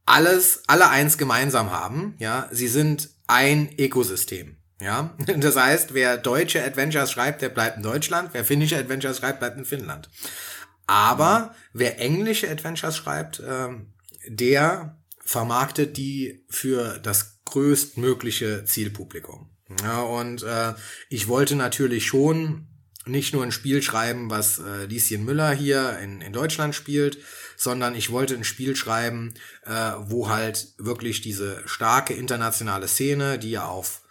alles, 0.06 0.62
alle 0.68 0.88
eins 0.88 1.18
gemeinsam 1.18 1.72
haben, 1.72 2.14
ja, 2.18 2.48
sie 2.52 2.68
sind 2.68 3.10
ein 3.26 3.70
Ökosystem. 3.78 4.56
Ja, 4.80 5.16
das 5.36 5.56
heißt, 5.56 5.94
wer 5.94 6.16
deutsche 6.16 6.62
Adventures 6.62 7.10
schreibt, 7.10 7.42
der 7.42 7.48
bleibt 7.48 7.78
in 7.78 7.82
Deutschland, 7.82 8.30
wer 8.32 8.44
finnische 8.44 8.76
Adventures 8.76 9.18
schreibt, 9.18 9.40
bleibt 9.40 9.58
in 9.58 9.64
Finnland. 9.64 10.08
Aber 10.86 11.54
wer 11.72 11.98
englische 11.98 12.48
Adventures 12.48 12.96
schreibt, 12.96 13.42
ähm, 13.46 13.92
der 14.28 14.98
vermarktet 15.18 15.96
die 15.96 16.44
für 16.48 16.98
das 16.98 17.40
größtmögliche 17.44 18.64
Zielpublikum. 18.64 19.50
Ja, 19.82 20.02
und 20.02 20.42
äh, 20.42 20.74
ich 21.08 21.28
wollte 21.28 21.56
natürlich 21.56 22.06
schon 22.06 22.68
nicht 23.04 23.32
nur 23.32 23.42
ein 23.42 23.52
Spiel 23.52 23.82
schreiben, 23.82 24.30
was 24.30 24.58
äh, 24.58 24.86
Lieschen 24.86 25.24
Müller 25.24 25.52
hier 25.52 25.98
in, 25.98 26.20
in 26.20 26.32
Deutschland 26.32 26.74
spielt, 26.74 27.18
sondern 27.56 27.94
ich 27.94 28.10
wollte 28.10 28.34
ein 28.34 28.44
Spiel 28.44 28.76
schreiben, 28.76 29.34
äh, 29.64 29.92
wo 30.00 30.28
halt 30.28 30.74
wirklich 30.78 31.20
diese 31.20 31.62
starke 31.66 32.14
internationale 32.14 32.88
Szene, 32.88 33.38
die 33.38 33.52
ja 33.52 33.66
auf, 33.66 34.02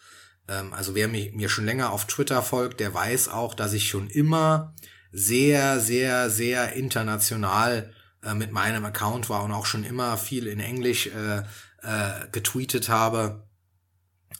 ähm, 0.47 0.74
also 0.74 0.95
wer 0.95 1.08
mir, 1.08 1.32
mir 1.34 1.49
schon 1.49 1.66
länger 1.66 1.91
auf 1.91 2.06
Twitter 2.06 2.41
folgt, 2.41 2.80
der 2.80 2.93
weiß 2.93 3.30
auch, 3.30 3.53
dass 3.53 3.74
ich 3.74 3.89
schon 3.89 4.10
immer 4.10 4.74
sehr, 5.12 5.80
sehr, 5.80 6.30
sehr 6.30 6.74
international 6.74 7.93
äh, 8.24 8.34
mit 8.34 8.51
meinem 8.51 8.86
Account 8.86 9.30
war 9.30 9.43
und 9.43 9.51
auch 9.51 9.66
schon 9.66 9.84
immer 9.84 10.18
viel 10.18 10.47
in 10.47 10.60
Englisch 10.60 11.08
äh, 11.08 11.39
äh, 11.82 12.28
getweetet 12.32 12.89
habe 12.89 13.45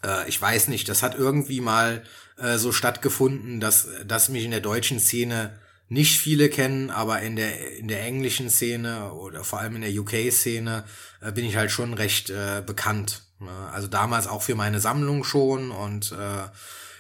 äh, 0.06 0.28
ich 0.28 0.42
weiß 0.42 0.68
nicht, 0.68 0.88
das 0.88 1.04
hat 1.04 1.16
irgendwie 1.16 1.62
mal 1.62 2.04
äh, 2.38 2.58
so 2.58 2.72
stattgefunden, 2.72 3.60
dass, 3.60 3.88
dass 4.06 4.30
mich 4.30 4.46
in 4.46 4.52
der 4.52 4.62
deutschen 4.62 5.00
Szene 5.00 5.58
nicht 5.88 6.20
viele 6.20 6.50
kennen, 6.50 6.90
aber 6.90 7.22
in 7.22 7.36
der, 7.36 7.78
in 7.78 7.88
der 7.88 8.04
englischen 8.04 8.50
Szene 8.50 9.14
oder 9.14 9.44
vor 9.44 9.60
allem 9.60 9.76
in 9.76 9.82
der 9.82 10.00
UK-Szene 10.00 10.84
äh, 11.22 11.32
bin 11.32 11.46
ich 11.46 11.58
halt 11.58 11.72
schon 11.72 11.94
recht 11.94 12.30
äh, 12.30 12.64
bekannt. 12.66 13.24
Ne? 13.40 13.52
Also 13.72 13.88
damals 13.88 14.28
auch 14.28 14.42
für 14.42 14.56
meine 14.56 14.80
Sammlung 14.80 15.24
schon 15.24 15.72
und 15.72 16.12
äh, 16.12 16.50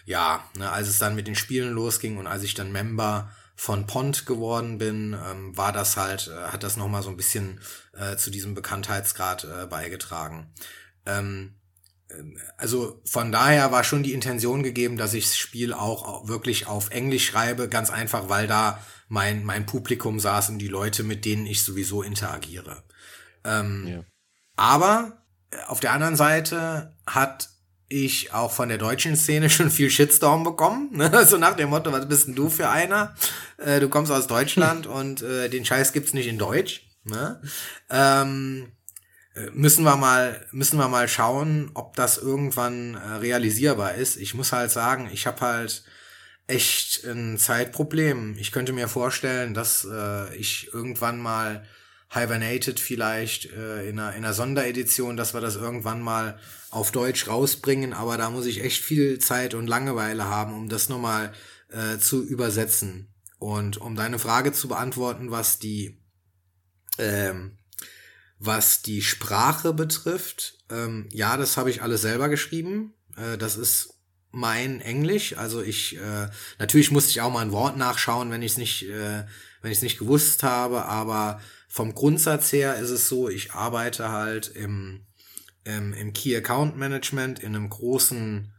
ja, 0.06 0.44
ne, 0.56 0.72
als 0.72 0.88
es 0.88 1.00
dann 1.00 1.16
mit 1.16 1.28
den 1.28 1.36
Spielen 1.36 1.74
losging 1.74 2.18
und 2.18 2.28
als 2.28 2.44
ich 2.44 2.54
dann 2.54 2.72
Member 2.72 3.32
von 3.56 3.88
Pont 3.88 4.26
geworden 4.26 4.78
bin, 4.78 5.14
ähm, 5.14 5.58
war 5.58 5.72
das 5.72 5.98
halt, 5.98 6.28
äh, 6.28 6.52
hat 6.52 6.62
das 6.62 6.78
nochmal 6.78 7.02
so 7.02 7.10
ein 7.10 7.18
bisschen 7.18 7.60
äh, 7.94 8.16
zu 8.18 8.30
diesem 8.30 8.54
Bekanntheitsgrad 8.54 9.46
äh, 9.46 9.66
beigetragen. 9.66 10.54
Ähm, 11.06 11.56
also 12.58 13.02
von 13.06 13.32
daher 13.32 13.72
war 13.72 13.84
schon 13.84 14.04
die 14.04 14.14
Intention 14.14 14.64
gegeben, 14.64 14.98
dass 14.98 15.14
ich 15.14 15.26
das 15.26 15.38
Spiel 15.38 15.74
auch 15.74 16.28
wirklich 16.28 16.68
auf 16.68 16.90
Englisch 16.92 17.28
schreibe, 17.28 17.70
ganz 17.70 17.90
einfach, 17.90 18.30
weil 18.30 18.48
da 18.48 18.80
mein, 19.08 19.44
mein 19.44 19.66
Publikum 19.66 20.20
saß 20.20 20.50
und 20.50 20.60
die 20.60 20.68
Leute, 20.68 21.04
mit 21.04 21.26
denen 21.26 21.46
ich 21.46 21.64
sowieso 21.64 22.02
interagiere. 22.02 22.84
Ähm, 23.44 23.88
ja. 23.88 24.04
Aber 24.56 25.24
äh, 25.52 25.58
auf 25.68 25.80
der 25.80 25.92
anderen 25.92 26.16
Seite 26.16 26.96
hat 27.06 27.50
ich 27.88 28.34
auch 28.34 28.52
von 28.52 28.70
der 28.70 28.78
deutschen 28.78 29.16
Szene 29.16 29.50
schon 29.52 29.70
viel 29.70 29.90
Shitstorm 29.90 30.44
bekommen. 30.44 30.90
Ne? 30.96 31.26
So 31.26 31.38
nach 31.38 31.56
dem 31.56 31.70
Motto, 31.70 31.92
was 31.92 32.08
bist 32.08 32.28
denn 32.28 32.36
du 32.36 32.50
für 32.50 32.70
einer? 32.70 33.16
Äh, 33.58 33.80
du 33.80 33.90
kommst 33.90 34.12
aus 34.12 34.28
Deutschland 34.28 34.88
und 34.88 35.22
äh, 35.22 35.50
den 35.50 35.66
Scheiß 35.66 35.94
gibt's 35.94 36.14
nicht 36.14 36.28
in 36.28 36.38
Deutsch. 36.38 36.88
Ne? 37.04 37.42
Ähm, 37.90 38.68
äh, 38.68 38.75
müssen 39.54 39.84
wir 39.84 39.96
mal, 39.98 40.46
müssen 40.52 40.78
wir 40.78 40.88
mal 40.88 41.08
schauen, 41.08 41.72
ob 41.74 41.96
das 41.96 42.18
irgendwann 42.18 42.96
äh, 42.96 43.16
realisierbar 43.18 43.96
ist. 43.96 44.18
Ich 44.18 44.34
muss 44.34 44.52
halt 44.52 44.72
sagen, 44.72 45.10
ich 45.12 45.28
habe 45.28 45.42
halt 45.42 45.84
echt 46.48 47.04
ein 47.06 47.38
Zeitproblem. 47.38 48.36
Ich 48.38 48.52
könnte 48.52 48.72
mir 48.74 48.88
vorstellen, 48.88 49.54
dass 49.54 49.86
äh, 49.90 50.36
ich 50.36 50.74
irgendwann 50.74 51.20
mal 51.20 51.66
Hibernated 52.10 52.80
vielleicht 52.80 53.52
äh, 53.52 53.90
in, 53.90 54.00
einer, 54.00 54.16
in 54.16 54.24
einer 54.24 54.34
Sonderedition, 54.34 55.18
dass 55.18 55.34
wir 55.34 55.42
das 55.42 55.56
irgendwann 55.56 56.02
mal 56.02 56.40
auf 56.70 56.92
Deutsch 56.92 57.28
rausbringen, 57.28 57.94
aber 57.94 58.18
da 58.18 58.30
muss 58.30 58.46
ich 58.46 58.64
echt 58.64 58.84
viel 58.84 59.20
Zeit 59.20 59.54
und 59.54 59.68
Langeweile 59.68 60.26
haben, 60.26 60.54
um 60.54 60.70
das 60.70 60.88
nochmal 60.88 61.34
äh, 61.70 61.98
zu 61.98 62.24
übersetzen. 62.24 63.14
Und 63.38 63.78
um 63.78 63.96
deine 63.96 64.20
Frage 64.20 64.54
zu 64.54 64.68
beantworten, 64.68 65.30
was 65.30 65.60
die 65.60 66.02
ähm, 66.98 67.58
was 68.40 68.82
die 68.82 69.02
Sprache 69.02 69.74
betrifft, 69.74 70.58
ähm, 70.70 71.08
ja, 71.12 71.38
das 71.38 71.58
habe 71.58 71.70
ich 71.70 71.82
alles 71.82 72.02
selber 72.02 72.30
geschrieben. 72.30 72.94
Äh, 73.16 73.38
das 73.38 73.56
ist 73.58 73.94
mein 74.32 74.82
Englisch. 74.82 75.38
Also 75.38 75.62
ich 75.62 75.98
äh, 75.98 76.30
natürlich 76.60 76.92
musste 76.92 77.12
ich 77.12 77.22
auch 77.22 77.32
mal 77.32 77.42
ein 77.42 77.52
Wort 77.52 77.78
nachschauen, 77.78 78.32
wenn 78.32 78.42
ich 78.42 78.54
es 78.54 78.58
nicht, 78.58 78.84
äh, 78.84 79.26
wenn 79.62 79.72
ich 79.72 79.78
es 79.78 79.84
nicht 79.84 80.00
gewusst 80.00 80.44
habe. 80.44 80.86
Aber 80.86 81.40
vom 81.68 81.96
Grundsatz 81.96 82.52
her 82.52 82.76
ist 82.78 82.90
es 82.90 83.08
so, 83.08 83.30
ich 83.30 83.54
arbeite 83.54 84.10
halt 84.10 84.48
im, 84.48 85.06
im, 85.64 85.94
im 85.94 86.14
Key 86.14 86.36
Account 86.36 86.78
Management 86.78 87.40
in 87.40 87.56
einem 87.56 87.70
großen 87.70 88.54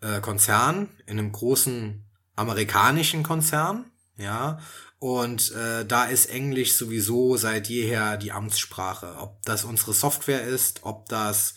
äh, 0.00 0.20
Konzern, 0.20 0.88
in 1.06 1.18
einem 1.18 1.32
großen 1.32 2.04
amerikanischen 2.36 3.22
Konzern, 3.22 3.90
ja. 4.16 4.60
Und 5.00 5.52
äh, 5.52 5.86
da 5.86 6.04
ist 6.04 6.26
Englisch 6.26 6.74
sowieso 6.74 7.38
seit 7.38 7.68
jeher 7.68 8.18
die 8.18 8.32
Amtssprache. 8.32 9.16
Ob 9.18 9.42
das 9.44 9.64
unsere 9.64 9.94
Software 9.94 10.44
ist, 10.44 10.80
ob 10.82 11.08
das 11.08 11.54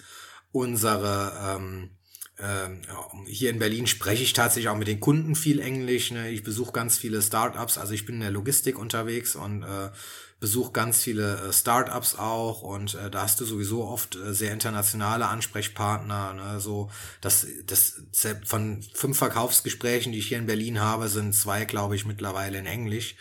unsere 0.53 1.57
ähm, 1.57 1.89
ähm, 2.39 2.81
hier 3.27 3.49
in 3.49 3.59
Berlin 3.59 3.85
spreche 3.85 4.23
ich 4.23 4.33
tatsächlich 4.33 4.69
auch 4.69 4.77
mit 4.77 4.87
den 4.87 5.01
Kunden 5.01 5.35
viel 5.35 5.59
Englisch. 5.59 6.11
Ne? 6.11 6.31
Ich 6.31 6.43
besuche 6.43 6.71
ganz 6.71 6.97
viele 6.97 7.21
Startups, 7.21 7.77
also 7.77 7.93
ich 7.93 8.05
bin 8.05 8.15
in 8.15 8.21
der 8.21 8.31
Logistik 8.31 8.79
unterwegs 8.79 9.35
und 9.35 9.63
äh, 9.63 9.89
besuche 10.43 10.73
ganz 10.73 11.01
viele 11.01 11.37
äh, 11.37 11.53
Startups 11.53 12.15
auch 12.15 12.63
und 12.63 12.95
äh, 12.95 13.09
da 13.09 13.21
hast 13.21 13.39
du 13.39 13.45
sowieso 13.45 13.85
oft 13.85 14.17
äh, 14.17 14.33
sehr 14.33 14.51
internationale 14.51 15.29
Ansprechpartner. 15.29 16.33
Ne? 16.33 16.59
So, 16.59 16.91
das, 17.21 17.47
das 17.65 18.01
von 18.43 18.83
fünf 18.93 19.17
Verkaufsgesprächen, 19.17 20.11
die 20.11 20.19
ich 20.19 20.27
hier 20.27 20.39
in 20.39 20.45
Berlin 20.45 20.81
habe, 20.81 21.07
sind 21.07 21.33
zwei, 21.33 21.63
glaube 21.63 21.95
ich, 21.95 22.05
mittlerweile 22.05 22.57
in 22.57 22.65
Englisch. 22.65 23.15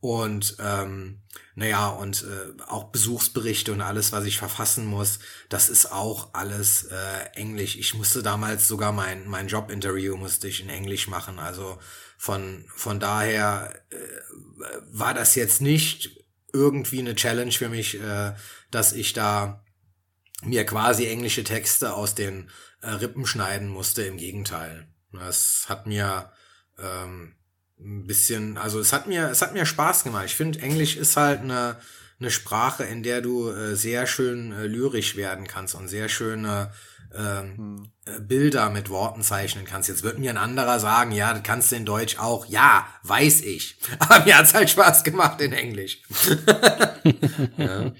Und 0.00 0.56
ähm, 0.58 1.20
naja, 1.54 1.90
und 1.90 2.24
äh, 2.24 2.60
auch 2.66 2.90
Besuchsberichte 2.90 3.72
und 3.72 3.80
alles, 3.80 4.10
was 4.10 4.24
ich 4.24 4.38
verfassen 4.38 4.84
muss, 4.84 5.20
das 5.50 5.68
ist 5.68 5.92
auch 5.92 6.34
alles 6.34 6.86
äh, 6.86 7.36
Englisch. 7.36 7.76
Ich 7.76 7.94
musste 7.94 8.24
damals 8.24 8.66
sogar 8.66 8.90
mein, 8.90 9.28
mein 9.28 9.46
Jobinterview 9.46 10.16
musste 10.16 10.48
ich 10.48 10.60
in 10.60 10.70
Englisch 10.70 11.06
machen. 11.06 11.38
Also 11.38 11.78
von, 12.18 12.64
von 12.74 12.98
daher 12.98 13.80
äh, 13.90 13.96
war 14.90 15.14
das 15.14 15.36
jetzt 15.36 15.60
nicht 15.60 16.23
irgendwie 16.54 17.00
eine 17.00 17.14
Challenge 17.14 17.52
für 17.52 17.68
mich, 17.68 18.00
äh, 18.00 18.32
dass 18.70 18.92
ich 18.92 19.12
da 19.12 19.62
mir 20.42 20.64
quasi 20.64 21.06
englische 21.06 21.44
Texte 21.44 21.92
aus 21.94 22.14
den 22.14 22.48
äh, 22.80 22.90
Rippen 22.90 23.26
schneiden 23.26 23.68
musste. 23.68 24.02
Im 24.02 24.16
Gegenteil. 24.16 24.88
Das 25.12 25.66
hat 25.68 25.86
mir 25.86 26.30
ähm, 26.78 27.34
ein 27.78 28.06
bisschen, 28.06 28.56
also 28.56 28.80
es 28.80 28.92
hat 28.92 29.06
mir, 29.06 29.28
es 29.30 29.42
hat 29.42 29.52
mir 29.52 29.66
Spaß 29.66 30.04
gemacht. 30.04 30.26
Ich 30.26 30.36
finde, 30.36 30.60
Englisch 30.60 30.96
ist 30.96 31.16
halt 31.16 31.40
eine, 31.40 31.76
eine 32.20 32.30
Sprache, 32.30 32.84
in 32.84 33.02
der 33.02 33.20
du 33.20 33.50
äh, 33.50 33.76
sehr 33.76 34.06
schön 34.06 34.52
äh, 34.52 34.66
lyrisch 34.66 35.16
werden 35.16 35.46
kannst 35.46 35.74
und 35.74 35.88
sehr 35.88 36.08
schöne 36.08 36.72
ähm, 37.16 37.56
hm. 37.56 37.92
Äh, 38.06 38.20
Bilder 38.20 38.70
mit 38.70 38.90
Worten 38.90 39.22
zeichnen 39.22 39.64
kannst. 39.64 39.88
Jetzt 39.88 40.02
wird 40.02 40.18
mir 40.18 40.30
ein 40.30 40.36
anderer 40.36 40.78
sagen, 40.78 41.12
ja, 41.12 41.32
das 41.32 41.42
kannst 41.42 41.72
du 41.72 41.76
in 41.76 41.86
Deutsch 41.86 42.18
auch. 42.18 42.46
Ja, 42.46 42.86
weiß 43.02 43.42
ich. 43.42 43.76
Aber 43.98 44.24
mir 44.24 44.38
hat's 44.38 44.54
halt 44.54 44.70
Spaß 44.70 45.04
gemacht 45.04 45.40
in 45.40 45.52
Englisch. 45.52 46.02
ja. 47.56 47.92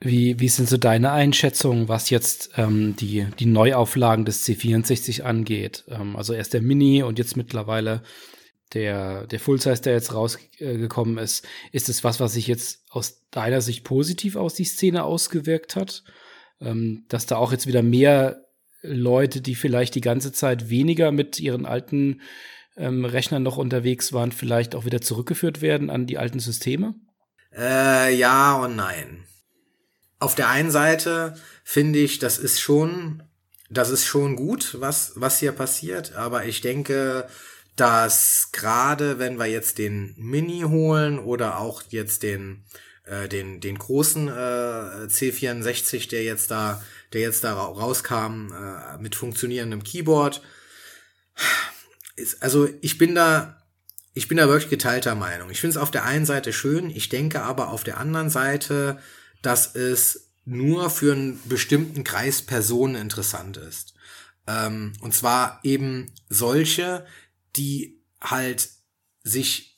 Wie, 0.00 0.38
wie 0.38 0.48
sind 0.48 0.68
so 0.68 0.76
deine 0.76 1.10
Einschätzungen, 1.10 1.88
was 1.88 2.10
jetzt 2.10 2.50
ähm, 2.56 2.96
die, 2.96 3.26
die 3.38 3.46
Neuauflagen 3.46 4.24
des 4.24 4.46
C64 4.46 5.22
angeht? 5.22 5.84
Ähm, 5.88 6.16
also 6.16 6.32
erst 6.32 6.52
der 6.52 6.62
Mini 6.62 7.02
und 7.02 7.18
jetzt 7.18 7.36
mittlerweile 7.36 8.02
der, 8.74 9.26
der 9.26 9.40
Full-Size, 9.40 9.82
der 9.82 9.94
jetzt 9.94 10.12
rausgekommen 10.12 11.18
ist. 11.18 11.46
Ist 11.72 11.88
es 11.88 12.04
was, 12.04 12.20
was 12.20 12.34
sich 12.34 12.46
jetzt 12.46 12.82
aus 12.90 13.22
deiner 13.30 13.60
Sicht 13.60 13.84
positiv 13.84 14.36
aus 14.36 14.54
die 14.54 14.64
Szene 14.64 15.04
ausgewirkt 15.04 15.76
hat? 15.76 16.02
Ähm, 16.60 17.04
dass 17.08 17.26
da 17.26 17.36
auch 17.36 17.52
jetzt 17.52 17.66
wieder 17.66 17.82
mehr 17.82 18.44
Leute, 18.82 19.40
die 19.40 19.54
vielleicht 19.54 19.94
die 19.94 20.00
ganze 20.00 20.32
Zeit 20.32 20.70
weniger 20.70 21.12
mit 21.12 21.38
ihren 21.40 21.66
alten 21.66 22.20
ähm, 22.76 23.04
Rechnern 23.04 23.42
noch 23.42 23.56
unterwegs 23.56 24.12
waren, 24.12 24.32
vielleicht 24.32 24.74
auch 24.74 24.84
wieder 24.84 25.00
zurückgeführt 25.00 25.60
werden 25.60 25.90
an 25.90 26.06
die 26.06 26.18
alten 26.18 26.40
Systeme? 26.40 26.94
Äh, 27.56 28.14
ja 28.16 28.56
und 28.56 28.76
nein 28.76 29.26
auf 30.18 30.34
der 30.34 30.48
einen 30.48 30.70
Seite 30.70 31.34
finde 31.64 31.98
ich, 31.98 32.18
das 32.18 32.38
ist 32.38 32.60
schon, 32.60 33.22
das 33.70 33.90
ist 33.90 34.06
schon 34.06 34.36
gut, 34.36 34.76
was, 34.80 35.12
was 35.16 35.38
hier 35.38 35.52
passiert, 35.52 36.14
aber 36.14 36.44
ich 36.44 36.60
denke, 36.60 37.28
dass 37.76 38.50
gerade 38.52 39.18
wenn 39.18 39.38
wir 39.38 39.46
jetzt 39.46 39.78
den 39.78 40.14
Mini 40.16 40.62
holen 40.62 41.18
oder 41.18 41.58
auch 41.58 41.82
jetzt 41.90 42.22
den, 42.22 42.64
äh, 43.06 43.28
den, 43.28 43.60
den 43.60 43.78
großen 43.78 44.28
äh, 44.28 44.30
C64, 44.30 46.08
der 46.10 46.24
jetzt 46.24 46.50
da, 46.50 46.82
der 47.12 47.22
jetzt 47.22 47.44
da 47.44 47.54
rauskam, 47.54 48.52
äh, 48.52 48.98
mit 48.98 49.14
funktionierendem 49.14 49.82
Keyboard, 49.82 50.42
ist, 52.16 52.42
also 52.42 52.68
ich 52.80 52.98
bin 52.98 53.14
da, 53.14 53.62
ich 54.14 54.28
bin 54.28 54.38
da 54.38 54.48
wirklich 54.48 54.70
geteilter 54.70 55.14
Meinung. 55.14 55.50
Ich 55.50 55.60
finde 55.60 55.76
es 55.76 55.82
auf 55.82 55.90
der 55.90 56.04
einen 56.04 56.26
Seite 56.26 56.52
schön, 56.52 56.90
ich 56.90 57.08
denke 57.08 57.42
aber 57.42 57.70
auf 57.70 57.84
der 57.84 57.98
anderen 57.98 58.30
Seite, 58.30 58.98
dass 59.42 59.74
es 59.76 60.32
nur 60.44 60.90
für 60.90 61.12
einen 61.12 61.40
bestimmten 61.48 62.04
Kreis 62.04 62.42
Personen 62.42 62.94
interessant 62.94 63.56
ist. 63.56 63.94
Ähm, 64.46 64.94
und 65.00 65.14
zwar 65.14 65.60
eben 65.62 66.12
solche, 66.28 67.06
die 67.56 68.00
halt 68.20 68.68
sich 69.22 69.75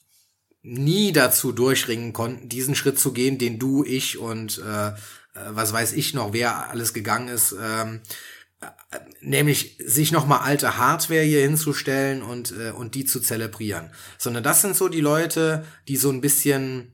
nie 0.61 1.11
dazu 1.11 1.51
durchringen 1.51 2.13
konnten, 2.13 2.49
diesen 2.49 2.75
Schritt 2.75 2.99
zu 2.99 3.13
gehen, 3.13 3.37
den 3.37 3.59
du, 3.59 3.83
ich 3.83 4.17
und 4.17 4.59
äh, 4.59 4.87
äh 4.89 4.93
was 5.49 5.71
weiß 5.71 5.93
ich 5.93 6.13
noch, 6.13 6.33
wer 6.33 6.69
alles 6.69 6.93
gegangen 6.93 7.29
ist, 7.29 7.55
ähm, 7.61 8.01
äh, 8.61 8.67
nämlich 9.21 9.77
sich 9.85 10.11
nochmal 10.11 10.39
alte 10.39 10.77
Hardware 10.77 11.21
hier 11.21 11.41
hinzustellen 11.41 12.21
und, 12.21 12.51
äh, 12.51 12.71
und 12.71 12.95
die 12.95 13.05
zu 13.05 13.21
zelebrieren. 13.21 13.89
Sondern 14.17 14.43
das 14.43 14.61
sind 14.61 14.75
so 14.75 14.89
die 14.89 15.01
Leute, 15.01 15.65
die 15.87 15.95
so 15.95 16.09
ein 16.09 16.21
bisschen 16.21 16.91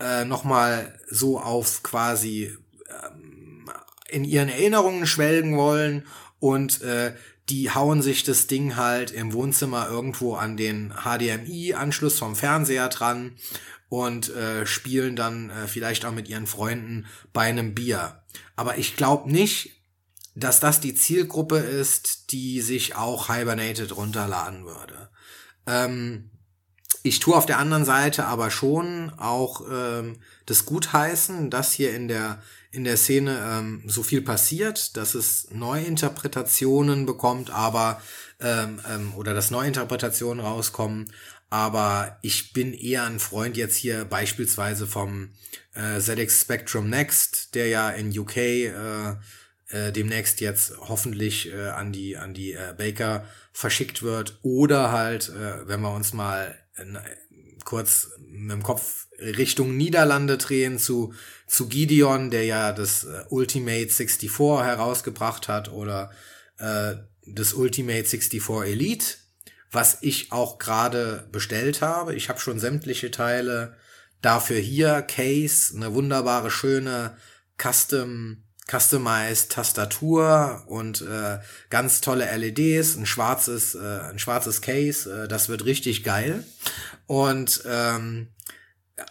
äh, 0.00 0.24
nochmal 0.24 0.98
so 1.08 1.40
auf 1.40 1.82
quasi 1.82 2.56
ähm, 2.88 3.70
in 4.08 4.24
ihren 4.24 4.48
Erinnerungen 4.48 5.06
schwelgen 5.06 5.56
wollen 5.56 6.06
und 6.40 6.82
äh, 6.82 7.14
die 7.48 7.70
hauen 7.70 8.02
sich 8.02 8.24
das 8.24 8.46
Ding 8.46 8.76
halt 8.76 9.10
im 9.10 9.32
Wohnzimmer 9.32 9.88
irgendwo 9.88 10.34
an 10.34 10.56
den 10.56 10.92
HDMI-Anschluss 10.92 12.18
vom 12.18 12.36
Fernseher 12.36 12.88
dran 12.88 13.36
und 13.88 14.28
äh, 14.34 14.66
spielen 14.66 15.16
dann 15.16 15.50
äh, 15.50 15.66
vielleicht 15.66 16.04
auch 16.04 16.12
mit 16.12 16.28
ihren 16.28 16.46
Freunden 16.46 17.06
bei 17.32 17.42
einem 17.42 17.74
Bier. 17.74 18.22
Aber 18.56 18.78
ich 18.78 18.96
glaube 18.96 19.30
nicht, 19.30 19.70
dass 20.34 20.60
das 20.60 20.80
die 20.80 20.94
Zielgruppe 20.94 21.58
ist, 21.58 22.32
die 22.32 22.60
sich 22.60 22.96
auch 22.96 23.28
Hibernated 23.28 23.96
runterladen 23.96 24.64
würde. 24.64 25.08
Ähm, 25.66 26.30
ich 27.02 27.20
tue 27.20 27.36
auf 27.36 27.46
der 27.46 27.58
anderen 27.58 27.84
Seite 27.84 28.26
aber 28.26 28.50
schon 28.50 29.10
auch 29.16 29.62
ähm, 29.70 30.18
das 30.46 30.66
Gutheißen, 30.66 31.50
dass 31.50 31.72
hier 31.72 31.94
in 31.94 32.08
der 32.08 32.42
in 32.78 32.84
der 32.84 32.96
Szene 32.96 33.38
ähm, 33.44 33.82
so 33.86 34.04
viel 34.04 34.22
passiert, 34.22 34.96
dass 34.96 35.16
es 35.16 35.48
Neuinterpretationen 35.50 37.06
bekommt, 37.06 37.50
aber 37.50 38.00
ähm, 38.38 38.80
ähm, 38.88 39.14
oder 39.16 39.34
dass 39.34 39.50
Neuinterpretationen 39.50 40.44
rauskommen. 40.44 41.12
Aber 41.50 42.18
ich 42.22 42.52
bin 42.52 42.72
eher 42.72 43.04
ein 43.04 43.18
Freund 43.18 43.56
jetzt 43.56 43.74
hier 43.74 44.04
beispielsweise 44.04 44.86
vom 44.86 45.30
äh, 45.74 45.98
ZX 45.98 46.42
Spectrum 46.42 46.88
Next, 46.88 47.56
der 47.56 47.66
ja 47.66 47.90
in 47.90 48.16
UK 48.16 48.36
äh, 48.36 48.70
äh, 49.70 49.92
demnächst 49.92 50.40
jetzt 50.40 50.74
hoffentlich 50.78 51.52
äh, 51.52 51.70
an 51.70 51.90
die 51.90 52.16
an 52.16 52.32
die 52.32 52.52
äh, 52.52 52.74
Baker 52.78 53.24
verschickt 53.52 54.04
wird 54.04 54.38
oder 54.42 54.92
halt, 54.92 55.30
äh, 55.30 55.66
wenn 55.66 55.80
wir 55.80 55.92
uns 55.92 56.12
mal 56.12 56.54
kurz 57.68 58.12
mit 58.18 58.50
dem 58.50 58.62
Kopf 58.62 59.08
Richtung 59.18 59.76
Niederlande 59.76 60.38
drehen 60.38 60.78
zu, 60.78 61.12
zu 61.46 61.68
Gideon, 61.68 62.30
der 62.30 62.46
ja 62.46 62.72
das 62.72 63.04
äh, 63.04 63.24
Ultimate 63.28 63.90
64 63.90 64.38
herausgebracht 64.38 65.48
hat 65.48 65.70
oder 65.70 66.10
äh, 66.56 66.94
das 67.26 67.52
Ultimate 67.52 68.04
64 68.04 68.42
Elite, 68.64 69.16
was 69.70 69.98
ich 70.00 70.32
auch 70.32 70.58
gerade 70.58 71.28
bestellt 71.30 71.82
habe. 71.82 72.14
Ich 72.14 72.30
habe 72.30 72.40
schon 72.40 72.58
sämtliche 72.58 73.10
Teile 73.10 73.76
dafür 74.22 74.58
hier. 74.58 75.02
Case, 75.02 75.76
eine 75.76 75.92
wunderbare, 75.92 76.50
schöne 76.50 77.18
Custom 77.58 78.44
customized 78.70 79.50
Tastatur 79.50 80.62
und 80.66 81.00
äh, 81.02 81.38
ganz 81.70 82.00
tolle 82.00 82.24
LEDs, 82.36 82.96
ein 82.96 83.06
schwarzes, 83.06 83.74
äh, 83.74 84.00
ein 84.10 84.18
schwarzes 84.18 84.60
Case, 84.60 85.24
äh, 85.24 85.28
das 85.28 85.48
wird 85.48 85.64
richtig 85.64 86.04
geil. 86.04 86.44
Und 87.06 87.62
ähm, 87.66 88.28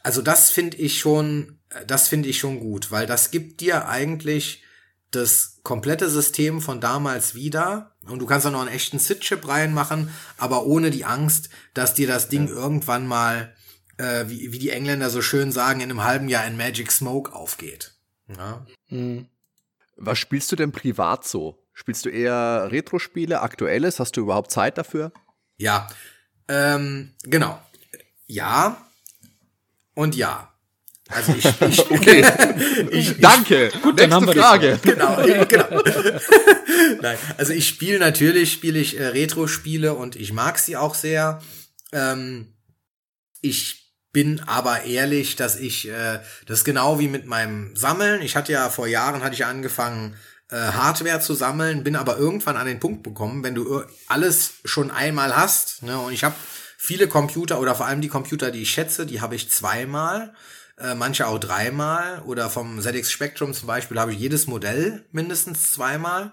also 0.04 0.22
das 0.22 0.50
finde 0.50 0.78
ich 0.78 1.00
schon, 1.00 1.60
das 1.88 2.08
finde 2.08 2.30
ich 2.30 2.40
schon 2.40 2.60
gut, 2.60 2.92
weil 2.92 3.08
das 3.08 3.32
gibt 3.32 3.62
dir 3.62 3.88
eigentlich 3.88 4.64
das 5.12 5.60
komplette 5.64 6.10
System 6.10 6.62
von 6.62 6.80
damals 6.80 7.34
wieder 7.34 7.96
und 8.04 8.20
du 8.20 8.26
kannst 8.26 8.46
auch 8.46 8.52
noch 8.52 8.62
einen 8.62 8.76
echten 8.76 9.00
SID-Chip 9.00 9.48
reinmachen, 9.48 10.10
aber 10.38 10.66
ohne 10.66 10.92
die 10.92 11.06
Angst, 11.06 11.50
dass 11.74 11.94
dir 11.94 12.08
das 12.08 12.30
Ding 12.30 12.48
ja. 12.48 12.54
irgendwann 12.54 13.08
mal, 13.08 13.54
äh, 13.98 14.26
wie, 14.28 14.52
wie 14.52 14.60
die 14.60 14.70
Engländer 14.70 15.10
so 15.10 15.22
schön 15.22 15.52
sagen, 15.52 15.80
in 15.80 15.90
einem 15.90 16.04
halben 16.04 16.30
Jahr 16.30 16.46
in 16.46 16.58
Magic 16.58 16.92
Smoke 16.92 17.34
aufgeht. 17.34 17.96
Ja. 18.28 18.66
Mhm. 18.90 19.28
Was 19.98 20.20
spielst 20.20 20.52
du 20.52 20.56
denn 20.56 20.72
privat 20.72 21.26
so? 21.26 21.64
Spielst 21.74 22.06
du 22.06 22.10
eher 22.10 22.70
Retro-Spiele, 22.72 23.42
aktuelles? 23.42 24.00
Hast 24.00 24.18
du 24.18 24.22
überhaupt 24.22 24.52
Zeit 24.52 24.78
dafür? 24.78 25.12
Ja, 25.58 25.88
ähm, 26.48 27.14
genau. 27.24 27.60
Ja 28.28 28.78
und 29.98 30.16
ja. 30.16 30.54
Also 31.10 31.34
ich, 31.34 31.46
ich, 31.62 31.92
okay. 31.92 32.24
ich, 32.92 33.20
Danke. 33.20 33.70
Gut, 33.82 33.96
Nächste 33.96 33.96
dann 33.96 34.14
haben 34.14 34.28
wir 34.28 34.34
Frage. 34.34 34.80
Die 34.84 34.90
genau, 34.90 35.16
genau. 35.48 35.82
Nein, 37.02 37.18
also 37.38 37.54
ich 37.54 37.68
spiele 37.68 37.98
natürlich, 37.98 38.52
spiele 38.52 38.78
ich 38.80 39.00
äh, 39.00 39.08
Retro-Spiele 39.08 39.96
und 39.96 40.16
ich 40.16 40.34
mag 40.34 40.60
sie 40.60 40.78
auch 40.78 40.94
sehr. 40.94 41.42
Ähm, 41.92 42.54
ich 43.42 43.87
bin 44.18 44.42
aber 44.48 44.86
ehrlich, 44.86 45.36
dass 45.36 45.58
ich 45.58 45.88
äh, 45.90 46.20
das 46.48 46.64
genau 46.64 46.98
wie 46.98 47.08
mit 47.08 47.28
meinem 47.28 47.76
Sammeln. 47.76 48.24
Ich 48.24 48.36
hatte 48.36 48.52
ja 48.52 48.72
vor 48.72 48.88
Jahren 48.88 49.22
hatte 49.22 49.36
ich 49.36 49.46
angefangen 49.46 50.16
äh, 50.50 50.56
Hardware 50.56 51.20
zu 51.20 51.36
sammeln, 51.36 51.84
bin 51.84 51.96
aber 51.96 52.18
irgendwann 52.18 52.58
an 52.58 52.66
den 52.66 52.80
Punkt 52.80 53.04
gekommen, 53.04 53.44
wenn 53.44 53.54
du 53.54 53.84
alles 54.08 54.54
schon 54.66 54.90
einmal 54.90 55.36
hast. 55.36 55.84
Ne, 55.84 56.00
und 56.00 56.14
ich 56.14 56.24
habe 56.24 56.34
viele 56.80 57.08
Computer 57.08 57.60
oder 57.60 57.76
vor 57.76 57.86
allem 57.86 58.02
die 58.02 58.08
Computer, 58.08 58.50
die 58.50 58.64
ich 58.64 58.72
schätze, 58.72 59.06
die 59.06 59.22
habe 59.22 59.36
ich 59.36 59.52
zweimal, 59.52 60.34
äh, 60.80 60.96
manche 60.96 61.28
auch 61.28 61.38
dreimal 61.38 62.24
oder 62.24 62.50
vom 62.50 62.82
ZX 62.82 63.12
Spectrum 63.12 63.54
zum 63.54 63.68
Beispiel 63.68 64.00
habe 64.00 64.14
ich 64.14 64.20
jedes 64.20 64.48
Modell 64.48 65.06
mindestens 65.12 65.74
zweimal. 65.74 66.32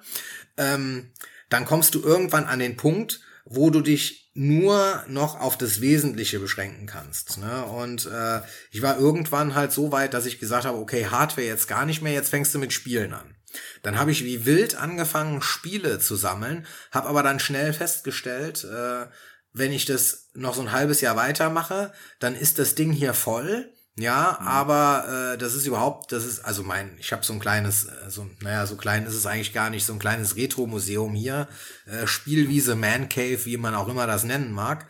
Ähm, 0.57 1.11
dann 1.51 1.67
kommst 1.67 1.95
du 1.95 2.03
irgendwann 2.03 2.47
an 2.47 2.61
den 2.61 2.79
Punkt, 2.79 3.21
wo 3.45 3.71
du 3.71 3.81
dich 3.81 4.31
nur 4.35 5.05
noch 5.07 5.39
auf 5.39 5.57
das 5.57 5.81
Wesentliche 5.81 6.41
beschränken 6.41 6.87
kannst. 6.87 7.39
Ne? 7.39 7.65
Und 7.67 8.07
äh, 8.07 8.41
ich 8.71 8.83
war 8.83 8.99
irgendwann 8.99 9.55
halt 9.55 9.73
so 9.73 9.93
weit, 9.93 10.15
dass 10.15 10.27
ich 10.27 10.41
gesagt 10.41 10.65
habe, 10.65 10.79
okay, 10.79 11.07
Hardware 11.07 11.47
jetzt 11.47 11.69
gar 11.69 11.87
nicht 11.87 12.03
mehr, 12.03 12.13
jetzt 12.13 12.31
fängst 12.31 12.55
du 12.55 12.59
mit 12.59 12.73
Spielen 12.73 13.13
an. 13.13 13.37
Dann 13.83 13.99
habe 13.99 14.11
ich 14.11 14.25
wie 14.25 14.47
wild 14.47 14.75
angefangen, 14.75 15.41
Spiele 15.41 16.01
zu 16.01 16.17
sammeln, 16.17 16.67
habe 16.91 17.09
aber 17.09 17.23
dann 17.23 17.39
schnell 17.39 17.73
festgestellt, 17.73 18.65
äh, 18.65 19.07
wenn 19.53 19.73
ich 19.73 19.85
das 19.85 20.31
noch 20.35 20.55
so 20.55 20.63
ein 20.63 20.73
halbes 20.73 21.01
Jahr 21.01 21.15
weitermache, 21.15 21.93
dann 22.19 22.35
ist 22.35 22.59
das 22.59 22.75
Ding 22.75 22.91
hier 22.91 23.15
voll 23.15 23.73
ja, 23.97 24.39
mhm. 24.41 24.47
aber 24.47 25.35
äh, 25.35 25.39
das 25.39 25.55
ist 25.55 25.67
überhaupt, 25.67 26.11
das 26.11 26.25
ist, 26.25 26.45
also 26.45 26.65
mein, 26.65 26.97
ich 26.99 27.13
habe 27.13 27.25
so 27.25 27.33
ein 27.33 27.39
kleines, 27.39 27.85
äh, 27.85 28.11
so, 28.11 28.29
naja, 28.41 28.67
so 28.67 28.77
klein 28.77 29.07
ist 29.07 29.15
es 29.15 29.27
eigentlich 29.27 29.53
gar 29.53 29.71
nicht, 29.71 29.87
so 29.87 29.93
ein 29.93 30.01
kleines 30.01 30.37
Retro-Museum 30.37 31.15
hier, 31.15 31.49
äh, 31.87 32.07
Spielwiese, 32.07 32.75
Man 32.75 33.09
Cave, 33.09 33.45
wie 33.45 33.57
man 33.57 33.75
auch 33.77 33.89
immer 33.89 34.07
das 34.07 34.25
nennen 34.25 34.53
mag. 34.53 34.87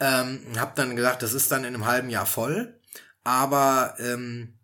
Ähm, 0.00 0.42
hab 0.58 0.76
dann 0.76 0.96
gesagt, 0.96 1.22
das 1.22 1.32
ist 1.32 1.50
dann 1.50 1.64
in 1.64 1.74
einem 1.74 1.86
halben 1.86 2.10
Jahr 2.10 2.26
voll, 2.26 2.78
aber 3.24 3.94
ähm, 3.98 4.58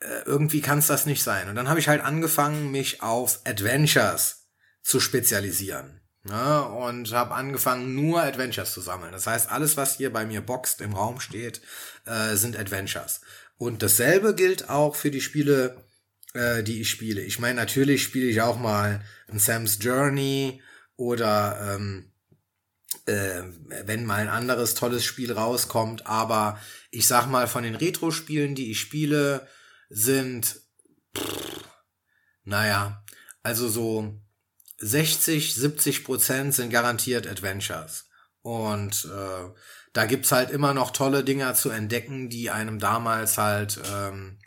äh, 0.00 0.22
irgendwie 0.26 0.60
kann 0.60 0.80
es 0.80 0.88
das 0.88 1.06
nicht 1.06 1.22
sein. 1.22 1.48
Und 1.48 1.54
dann 1.54 1.68
habe 1.68 1.80
ich 1.80 1.88
halt 1.88 2.02
angefangen, 2.02 2.70
mich 2.70 3.02
auf 3.02 3.40
Adventures 3.44 4.48
zu 4.82 5.00
spezialisieren. 5.00 6.01
Ne, 6.24 6.62
und 6.62 7.10
habe 7.12 7.34
angefangen, 7.34 7.96
nur 7.96 8.22
Adventures 8.22 8.72
zu 8.72 8.80
sammeln. 8.80 9.10
Das 9.10 9.26
heißt, 9.26 9.50
alles, 9.50 9.76
was 9.76 9.96
hier 9.96 10.12
bei 10.12 10.24
mir 10.24 10.40
boxt 10.40 10.80
im 10.80 10.92
Raum 10.92 11.18
steht, 11.18 11.60
äh, 12.04 12.36
sind 12.36 12.56
Adventures. 12.56 13.22
Und 13.58 13.82
dasselbe 13.82 14.34
gilt 14.34 14.70
auch 14.70 14.94
für 14.94 15.10
die 15.10 15.20
Spiele, 15.20 15.84
äh, 16.34 16.62
die 16.62 16.80
ich 16.80 16.90
spiele. 16.90 17.22
Ich 17.22 17.40
meine, 17.40 17.56
natürlich 17.56 18.04
spiele 18.04 18.26
ich 18.26 18.40
auch 18.40 18.56
mal 18.56 19.04
ein 19.28 19.40
Sam's 19.40 19.78
Journey 19.80 20.62
oder 20.96 21.74
ähm, 21.74 22.12
äh, 23.06 23.42
wenn 23.84 24.04
mal 24.04 24.20
ein 24.20 24.28
anderes 24.28 24.74
tolles 24.74 25.04
Spiel 25.04 25.32
rauskommt. 25.32 26.06
Aber 26.06 26.60
ich 26.92 27.08
sag 27.08 27.26
mal, 27.26 27.48
von 27.48 27.64
den 27.64 27.74
Retro-Spielen, 27.74 28.54
die 28.54 28.70
ich 28.70 28.78
spiele, 28.78 29.48
sind, 29.88 30.60
pff, 31.16 31.64
naja, 32.44 33.04
also 33.42 33.68
so 33.68 34.21
60, 34.82 35.54
70 35.54 36.04
Prozent 36.04 36.54
sind 36.54 36.70
garantiert 36.70 37.26
Adventures. 37.26 38.06
Und 38.42 39.04
äh, 39.04 39.50
da 39.92 40.06
gibt's 40.06 40.32
halt 40.32 40.50
immer 40.50 40.74
noch 40.74 40.90
tolle 40.90 41.22
Dinger 41.22 41.54
zu 41.54 41.70
entdecken, 41.70 42.28
die 42.28 42.50
einem 42.50 42.80
damals 42.80 43.38
halt, 43.38 43.80
ähm, 43.94 44.38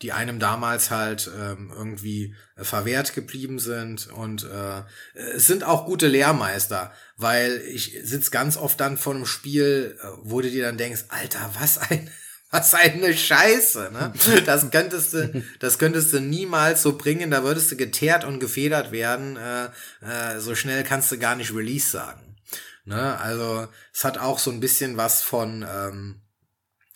die 0.00 0.12
einem 0.12 0.38
damals 0.38 0.90
halt 0.90 1.30
ähm, 1.36 1.72
irgendwie 1.74 2.34
äh, 2.56 2.62
verwehrt 2.62 3.14
geblieben 3.14 3.58
sind. 3.58 4.08
Und 4.08 4.44
äh, 4.44 4.82
es 5.14 5.48
sind 5.48 5.64
auch 5.64 5.86
gute 5.86 6.06
Lehrmeister, 6.06 6.92
weil 7.16 7.60
ich 7.66 7.98
sitz 8.04 8.30
ganz 8.30 8.56
oft 8.56 8.78
dann 8.80 8.96
vor 8.96 9.14
einem 9.14 9.26
Spiel, 9.26 9.98
äh, 10.00 10.06
wo 10.22 10.40
du 10.40 10.50
dir 10.50 10.64
dann 10.64 10.78
denkst, 10.78 11.06
Alter, 11.08 11.50
was 11.58 11.78
ein 11.78 12.08
was 12.52 12.74
eine 12.74 13.16
Scheiße, 13.16 13.90
ne? 13.92 14.12
Das 14.46 14.70
könntest 14.70 15.14
du, 15.14 15.42
das 15.58 15.78
könntest 15.78 16.12
du 16.12 16.20
niemals 16.20 16.82
so 16.82 16.96
bringen, 16.96 17.30
da 17.30 17.42
würdest 17.42 17.72
du 17.72 17.76
geteert 17.76 18.24
und 18.24 18.38
gefedert 18.38 18.92
werden. 18.92 19.36
Äh, 19.36 19.64
äh, 20.02 20.38
so 20.38 20.54
schnell 20.54 20.84
kannst 20.84 21.10
du 21.10 21.18
gar 21.18 21.34
nicht 21.34 21.54
Release 21.54 21.90
sagen. 21.90 22.36
Ne? 22.84 23.18
Also 23.18 23.68
es 23.92 24.04
hat 24.04 24.18
auch 24.18 24.38
so 24.38 24.50
ein 24.50 24.60
bisschen 24.60 24.98
was 24.98 25.22
von, 25.22 25.66
ähm, 25.68 26.20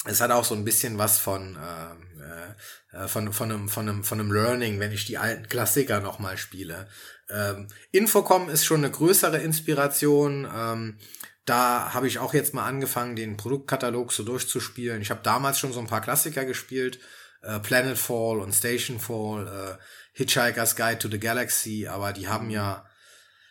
es 0.04 0.20
hat 0.20 0.30
auch 0.30 0.44
so 0.44 0.54
ein 0.54 0.64
bisschen 0.64 0.98
was 0.98 1.18
von, 1.18 1.56
ähm, 1.56 2.20
äh, 2.20 3.04
äh, 3.04 3.08
von, 3.08 3.32
von, 3.32 3.50
einem, 3.50 3.68
von, 3.70 3.88
einem, 3.88 4.04
von 4.04 4.20
einem 4.20 4.32
Learning, 4.32 4.78
wenn 4.78 4.92
ich 4.92 5.06
die 5.06 5.18
alten 5.18 5.48
Klassiker 5.48 6.00
nochmal 6.00 6.36
spiele. 6.36 6.86
Ähm, 7.30 7.68
Infocom 7.92 8.50
ist 8.50 8.66
schon 8.66 8.84
eine 8.84 8.90
größere 8.90 9.38
Inspiration. 9.38 10.46
Ähm, 10.54 10.98
da 11.46 11.94
habe 11.94 12.08
ich 12.08 12.18
auch 12.18 12.34
jetzt 12.34 12.54
mal 12.54 12.66
angefangen, 12.66 13.16
den 13.16 13.36
Produktkatalog 13.36 14.12
so 14.12 14.24
durchzuspielen. 14.24 15.00
Ich 15.00 15.10
habe 15.10 15.20
damals 15.22 15.58
schon 15.58 15.72
so 15.72 15.80
ein 15.80 15.86
paar 15.86 16.00
Klassiker 16.02 16.44
gespielt, 16.44 16.98
äh, 17.42 17.60
Planetfall 17.60 18.40
und 18.40 18.52
Stationfall, 18.52 19.46
äh, 19.46 19.82
Hitchhiker's 20.12 20.76
Guide 20.76 20.98
to 20.98 21.08
the 21.08 21.20
Galaxy, 21.20 21.86
aber 21.86 22.12
die 22.12 22.28
haben 22.28 22.50
ja 22.50 22.84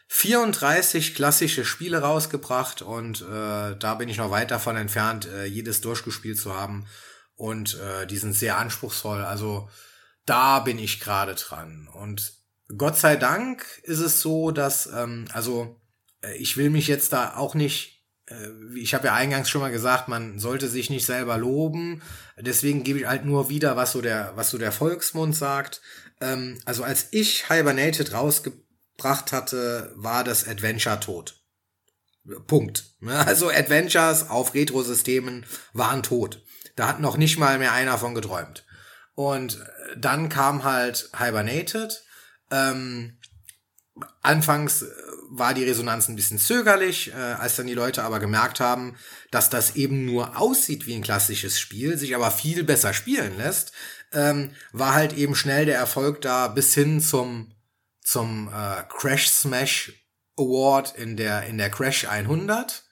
34 0.07 1.15
klassische 1.15 1.65
Spiele 1.65 1.99
rausgebracht 1.99 2.81
und 2.81 3.21
äh, 3.21 3.75
da 3.75 3.95
bin 3.97 4.09
ich 4.09 4.17
noch 4.17 4.29
weit 4.29 4.51
davon 4.51 4.75
entfernt, 4.75 5.27
äh, 5.27 5.45
jedes 5.45 5.81
durchgespielt 5.81 6.37
zu 6.37 6.53
haben. 6.55 6.85
Und 7.35 7.79
äh, 7.79 8.07
die 8.07 8.17
sind 8.17 8.33
sehr 8.33 8.57
anspruchsvoll. 8.57 9.23
Also 9.23 9.69
da 10.25 10.59
bin 10.59 10.79
ich 10.79 10.99
gerade 10.99 11.35
dran. 11.35 11.89
Und 11.91 12.33
Gott 12.77 12.97
sei 12.97 13.15
Dank 13.15 13.65
ist 13.83 13.99
es 13.99 14.21
so, 14.21 14.51
dass, 14.51 14.87
ähm, 14.87 15.25
also 15.33 15.81
ich 16.33 16.57
will 16.57 16.69
mich 16.69 16.87
jetzt 16.87 17.13
da 17.13 17.35
auch 17.35 17.55
nicht, 17.55 18.03
äh, 18.27 18.49
ich 18.75 18.93
habe 18.93 19.07
ja 19.07 19.13
eingangs 19.13 19.49
schon 19.49 19.61
mal 19.61 19.71
gesagt, 19.71 20.07
man 20.07 20.39
sollte 20.39 20.67
sich 20.67 20.89
nicht 20.89 21.05
selber 21.05 21.37
loben. 21.37 22.01
Deswegen 22.37 22.83
gebe 22.83 22.99
ich 22.99 23.07
halt 23.07 23.25
nur 23.25 23.49
wieder, 23.49 23.75
was 23.75 23.91
so 23.91 24.01
der, 24.01 24.33
was 24.35 24.49
so 24.49 24.57
der 24.57 24.71
Volksmund 24.71 25.35
sagt. 25.35 25.81
Ähm, 26.21 26.59
also 26.65 26.83
als 26.83 27.07
ich 27.11 27.49
Hibernated 27.49 28.13
rausgebracht 28.13 29.31
hatte, 29.31 29.91
war 29.95 30.23
das 30.23 30.47
Adventure 30.47 30.99
tot. 30.99 31.41
Punkt. 32.47 32.85
Also 33.05 33.49
Adventures 33.49 34.31
auf 34.31 34.55
Retro-Systemen 34.55 35.45
waren 35.73 36.01
tot. 36.01 36.43
Da 36.75 36.87
hat 36.87 36.99
noch 36.99 37.17
nicht 37.17 37.37
mal 37.37 37.59
mehr 37.59 37.71
einer 37.71 37.99
von 37.99 38.15
geträumt. 38.15 38.65
Und 39.13 39.63
dann 39.95 40.27
kam 40.27 40.63
halt 40.63 41.11
Hibernated. 41.17 42.03
Ähm, 42.49 43.17
anfangs 44.21 44.85
war 45.29 45.53
die 45.53 45.63
Resonanz 45.63 46.07
ein 46.07 46.15
bisschen 46.15 46.39
zögerlich, 46.39 47.11
äh, 47.11 47.15
als 47.15 47.55
dann 47.55 47.67
die 47.67 47.73
Leute 47.73 48.03
aber 48.03 48.19
gemerkt 48.19 48.59
haben, 48.59 48.95
dass 49.31 49.49
das 49.49 49.75
eben 49.75 50.05
nur 50.05 50.39
aussieht 50.39 50.87
wie 50.87 50.95
ein 50.95 51.03
klassisches 51.03 51.59
Spiel, 51.59 51.97
sich 51.97 52.15
aber 52.15 52.31
viel 52.31 52.63
besser 52.63 52.93
spielen 52.93 53.37
lässt, 53.37 53.71
ähm, 54.13 54.51
war 54.71 54.93
halt 54.93 55.13
eben 55.13 55.35
schnell 55.35 55.65
der 55.65 55.77
Erfolg 55.77 56.21
da 56.21 56.47
bis 56.47 56.73
hin 56.73 57.01
zum 57.01 57.51
zum 58.01 58.49
äh, 58.49 58.83
Crash 58.87 59.29
Smash 59.29 59.93
Award 60.37 60.95
in 60.95 61.17
der 61.17 61.43
in 61.43 61.57
der 61.57 61.69
Crash 61.69 62.05
100, 62.05 62.83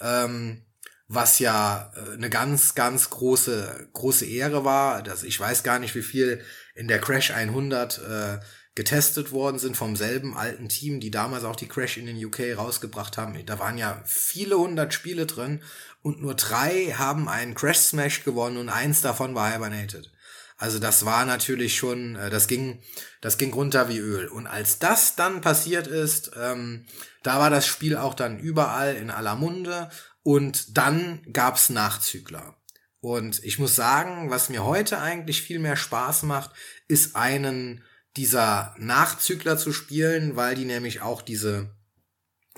ähm, 0.00 0.66
was 1.08 1.38
ja 1.38 1.92
äh, 1.96 2.14
eine 2.14 2.30
ganz 2.30 2.74
ganz 2.74 3.10
große 3.10 3.88
große 3.92 4.26
Ehre 4.26 4.64
war. 4.64 5.02
dass 5.02 5.22
ich 5.22 5.38
weiß 5.40 5.62
gar 5.62 5.78
nicht, 5.78 5.94
wie 5.94 6.02
viel 6.02 6.44
in 6.74 6.88
der 6.88 7.00
Crash 7.00 7.30
100 7.30 7.98
äh, 7.98 8.38
getestet 8.80 9.30
worden 9.30 9.58
sind 9.58 9.76
vom 9.76 9.94
selben 9.94 10.34
alten 10.34 10.70
Team, 10.70 11.00
die 11.00 11.10
damals 11.10 11.44
auch 11.44 11.54
die 11.54 11.68
Crash 11.68 11.98
in 11.98 12.06
den 12.06 12.24
UK 12.24 12.56
rausgebracht 12.56 13.18
haben. 13.18 13.36
Da 13.44 13.58
waren 13.58 13.76
ja 13.76 14.02
viele 14.06 14.56
hundert 14.56 14.94
Spiele 14.94 15.26
drin 15.26 15.62
und 16.00 16.22
nur 16.22 16.34
drei 16.34 16.94
haben 16.96 17.28
einen 17.28 17.54
Crash 17.54 17.76
Smash 17.76 18.24
gewonnen 18.24 18.56
und 18.56 18.70
eins 18.70 19.02
davon 19.02 19.34
war 19.34 19.52
Hibernated. 19.52 20.10
Also 20.56 20.78
das 20.78 21.04
war 21.04 21.26
natürlich 21.26 21.76
schon, 21.76 22.16
äh, 22.16 22.30
das 22.30 22.46
ging, 22.46 22.82
das 23.20 23.36
ging 23.36 23.52
runter 23.52 23.90
wie 23.90 23.98
Öl. 23.98 24.28
Und 24.28 24.46
als 24.46 24.78
das 24.78 25.14
dann 25.14 25.42
passiert 25.42 25.86
ist, 25.86 26.30
ähm, 26.40 26.86
da 27.22 27.38
war 27.38 27.50
das 27.50 27.66
Spiel 27.66 27.98
auch 27.98 28.14
dann 28.14 28.38
überall 28.38 28.94
in 28.94 29.10
aller 29.10 29.34
Munde 29.34 29.90
und 30.22 30.78
dann 30.78 31.20
gab's 31.34 31.68
Nachzügler. 31.68 32.56
Und 33.00 33.44
ich 33.44 33.58
muss 33.58 33.76
sagen, 33.76 34.30
was 34.30 34.48
mir 34.48 34.64
heute 34.64 35.02
eigentlich 35.02 35.42
viel 35.42 35.58
mehr 35.58 35.76
Spaß 35.76 36.22
macht, 36.22 36.52
ist 36.88 37.14
einen 37.14 37.84
dieser 38.16 38.74
Nachzügler 38.78 39.56
zu 39.56 39.72
spielen, 39.72 40.36
weil 40.36 40.54
die 40.54 40.64
nämlich 40.64 41.00
auch 41.00 41.22
diese 41.22 41.70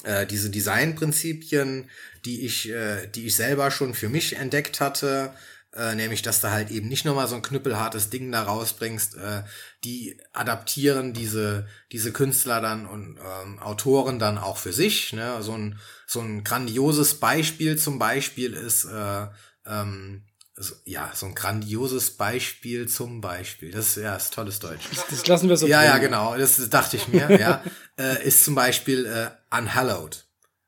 äh, 0.05 0.27
diese 0.27 0.51
Designprinzipien, 0.51 1.91
die 2.25 2.45
ich 2.47 2.71
äh, 2.71 3.07
die 3.09 3.27
ich 3.27 3.37
selber 3.37 3.71
schon 3.71 3.95
für 3.95 4.09
mich 4.09 4.37
entdeckt 4.37 4.81
hatte, 4.81 5.33
äh, 5.75 5.95
nämlich 5.95 6.23
dass 6.23 6.41
du 6.41 6.51
halt 6.51 6.71
eben 6.71 6.89
nicht 6.89 7.05
nochmal 7.05 7.29
so 7.29 7.35
ein 7.35 7.43
knüppelhartes 7.43 8.11
Ding 8.11 8.33
da 8.33 8.43
rausbringst, 8.43 9.17
äh, 9.17 9.43
die 9.85 10.19
adaptieren 10.33 11.13
diese 11.13 11.67
diese 11.93 12.13
Künstler 12.13 12.61
dann 12.61 12.87
und 12.87 13.19
ähm, 13.19 13.59
Autoren 13.59 14.19
dann 14.19 14.39
auch 14.39 14.57
für 14.57 14.73
sich. 14.73 15.13
Ne? 15.13 15.43
So 15.43 15.53
ein 15.53 15.79
so 16.07 16.21
ein 16.21 16.45
grandioses 16.45 17.21
Beispiel 17.21 17.79
zum 17.79 17.99
Beispiel 17.99 18.55
ist 18.55 18.85
äh, 18.85 19.27
ähm, 19.67 20.25
so, 20.63 20.75
ja, 20.85 21.11
so 21.15 21.27
ein 21.27 21.35
grandioses 21.35 22.13
Beispiel 22.17 22.89
zum 22.89 23.21
Beispiel. 23.21 23.71
Das 23.71 23.89
ist 23.89 24.03
ja 24.03 24.17
ist 24.17 24.33
tolles 24.33 24.59
Deutsch. 24.61 24.85
Das, 24.91 25.07
das 25.09 25.27
lassen 25.27 25.49
wir 25.49 25.57
so. 25.57 25.67
Ja, 25.67 25.85
ja, 25.85 25.99
genau. 25.99 26.37
Das 26.37 26.57
dachte 26.71 26.97
ich 26.97 27.09
mir. 27.09 27.39
ja, 27.39 27.63
äh, 27.99 28.27
ist 28.27 28.45
zum 28.45 28.55
Beispiel 28.55 29.07
äh, 29.07 29.31
Unhallowed. 29.57 30.25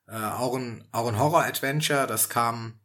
Äh, 0.09 0.17
auch 0.17 0.57
ein 0.57 0.87
auch 0.93 1.09
ein 1.09 1.19
Horror-Adventure. 1.19 2.07
Das 2.07 2.29
kam 2.29 2.81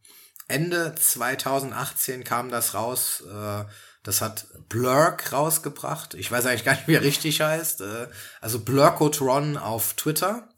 Ende 0.47 0.95
2018 0.95 2.23
kam 2.23 2.49
das 2.49 2.73
raus. 2.73 3.23
Äh, 3.29 3.65
das 4.03 4.21
hat 4.21 4.47
Blurk 4.69 5.33
rausgebracht. 5.33 6.13
Ich 6.13 6.31
weiß 6.31 6.45
eigentlich 6.45 6.63
gar 6.63 6.73
nicht, 6.73 6.87
wie 6.87 6.95
er 6.95 7.01
richtig 7.01 7.41
heißt. 7.41 7.81
Äh, 7.81 8.07
also 8.41 8.59
Blurkotron 8.59 9.57
auf 9.57 9.93
Twitter. 9.93 10.49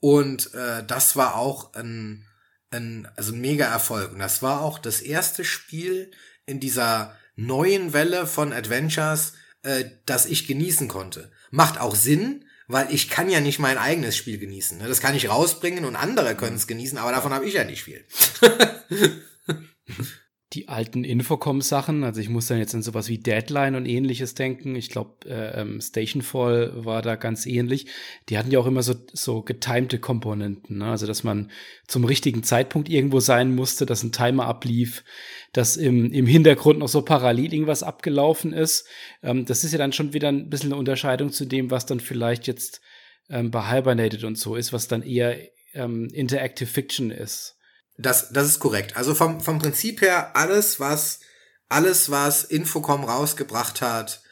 Und 0.00 0.54
äh, 0.54 0.84
das 0.86 1.16
war 1.16 1.36
auch 1.36 1.74
ein 1.74 2.26
ein, 2.70 3.08
also 3.16 3.32
ein 3.32 3.40
mega 3.40 3.66
Erfolg. 3.66 4.12
Und 4.12 4.18
das 4.18 4.42
war 4.42 4.62
auch 4.62 4.78
das 4.78 5.00
erste 5.00 5.44
Spiel 5.44 6.10
in 6.46 6.60
dieser 6.60 7.16
neuen 7.36 7.92
Welle 7.92 8.26
von 8.26 8.52
Adventures, 8.52 9.34
äh, 9.62 9.84
das 10.06 10.26
ich 10.26 10.46
genießen 10.46 10.88
konnte. 10.88 11.30
Macht 11.50 11.80
auch 11.80 11.94
Sinn, 11.94 12.44
weil 12.68 12.92
ich 12.92 13.08
kann 13.08 13.28
ja 13.28 13.40
nicht 13.40 13.58
mein 13.58 13.78
eigenes 13.78 14.16
Spiel 14.16 14.38
genießen. 14.38 14.78
Ne? 14.78 14.88
Das 14.88 15.00
kann 15.00 15.14
ich 15.14 15.28
rausbringen 15.28 15.84
und 15.84 15.96
andere 15.96 16.34
können 16.34 16.56
es 16.56 16.66
genießen, 16.66 16.98
aber 16.98 17.12
davon 17.12 17.32
habe 17.32 17.46
ich 17.46 17.54
ja 17.54 17.64
nicht 17.64 17.84
viel. 17.84 18.04
die 20.56 20.68
alten 20.68 21.04
Infocom-Sachen. 21.04 22.02
Also 22.02 22.20
ich 22.20 22.30
muss 22.30 22.46
dann 22.46 22.58
jetzt 22.58 22.74
an 22.74 22.82
sowas 22.82 23.08
wie 23.08 23.18
Deadline 23.18 23.74
und 23.74 23.86
ähnliches 23.86 24.34
denken. 24.34 24.74
Ich 24.74 24.88
glaube, 24.88 25.28
äh, 25.28 25.60
ähm, 25.60 25.80
Stationfall 25.80 26.84
war 26.84 27.02
da 27.02 27.16
ganz 27.16 27.46
ähnlich. 27.46 27.86
Die 28.28 28.38
hatten 28.38 28.50
ja 28.50 28.58
auch 28.58 28.66
immer 28.66 28.82
so, 28.82 28.94
so 29.12 29.42
getimte 29.42 29.98
Komponenten. 29.98 30.78
Ne? 30.78 30.86
Also 30.86 31.06
dass 31.06 31.22
man 31.22 31.50
zum 31.86 32.04
richtigen 32.04 32.42
Zeitpunkt 32.42 32.88
irgendwo 32.88 33.20
sein 33.20 33.54
musste, 33.54 33.84
dass 33.84 34.02
ein 34.02 34.12
Timer 34.12 34.46
ablief, 34.46 35.04
dass 35.52 35.76
im, 35.76 36.10
im 36.10 36.26
Hintergrund 36.26 36.78
noch 36.78 36.88
so 36.88 37.02
parallel 37.02 37.52
irgendwas 37.52 37.82
abgelaufen 37.82 38.52
ist. 38.52 38.86
Ähm, 39.22 39.44
das 39.44 39.62
ist 39.62 39.72
ja 39.72 39.78
dann 39.78 39.92
schon 39.92 40.14
wieder 40.14 40.28
ein 40.28 40.48
bisschen 40.48 40.72
eine 40.72 40.80
Unterscheidung 40.80 41.30
zu 41.30 41.44
dem, 41.44 41.70
was 41.70 41.84
dann 41.84 42.00
vielleicht 42.00 42.46
jetzt 42.46 42.80
ähm, 43.28 43.50
bei 43.50 43.70
Hibernated 43.70 44.24
und 44.24 44.38
so 44.38 44.56
ist, 44.56 44.72
was 44.72 44.88
dann 44.88 45.02
eher 45.02 45.38
ähm, 45.74 46.08
Interactive 46.12 46.68
Fiction 46.68 47.10
ist. 47.10 47.55
Das, 47.98 48.30
das 48.30 48.46
ist 48.46 48.58
korrekt. 48.58 48.96
Also 48.96 49.14
vom, 49.14 49.40
vom 49.40 49.58
Prinzip 49.58 50.00
her, 50.02 50.36
alles, 50.36 50.80
was, 50.80 51.20
alles, 51.68 52.10
was 52.10 52.44
Infocom 52.44 53.04
rausgebracht 53.04 53.80
hat, 53.80 54.22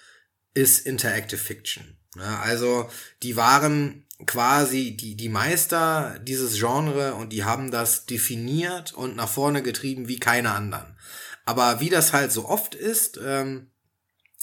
ist 0.55 0.87
Interactive 0.87 1.41
Fiction. 1.41 1.97
Ja, 2.17 2.41
also, 2.41 2.89
die 3.23 3.37
waren 3.37 4.05
quasi 4.27 4.97
die, 4.97 5.17
die 5.17 5.29
Meister 5.29 6.19
dieses 6.23 6.59
Genre 6.59 7.15
und 7.15 7.33
die 7.33 7.45
haben 7.45 7.71
das 7.71 8.07
definiert 8.07 8.93
und 8.93 9.17
nach 9.17 9.29
vorne 9.29 9.63
getrieben 9.63 10.09
wie 10.09 10.21
keine 10.21 10.53
anderen. 10.53 10.97
Aber 11.45 11.81
wie 11.81 11.91
das 11.91 12.13
halt 12.13 12.33
so 12.33 12.49
oft 12.49 12.75
ist, 12.75 13.19
ähm, 13.23 13.71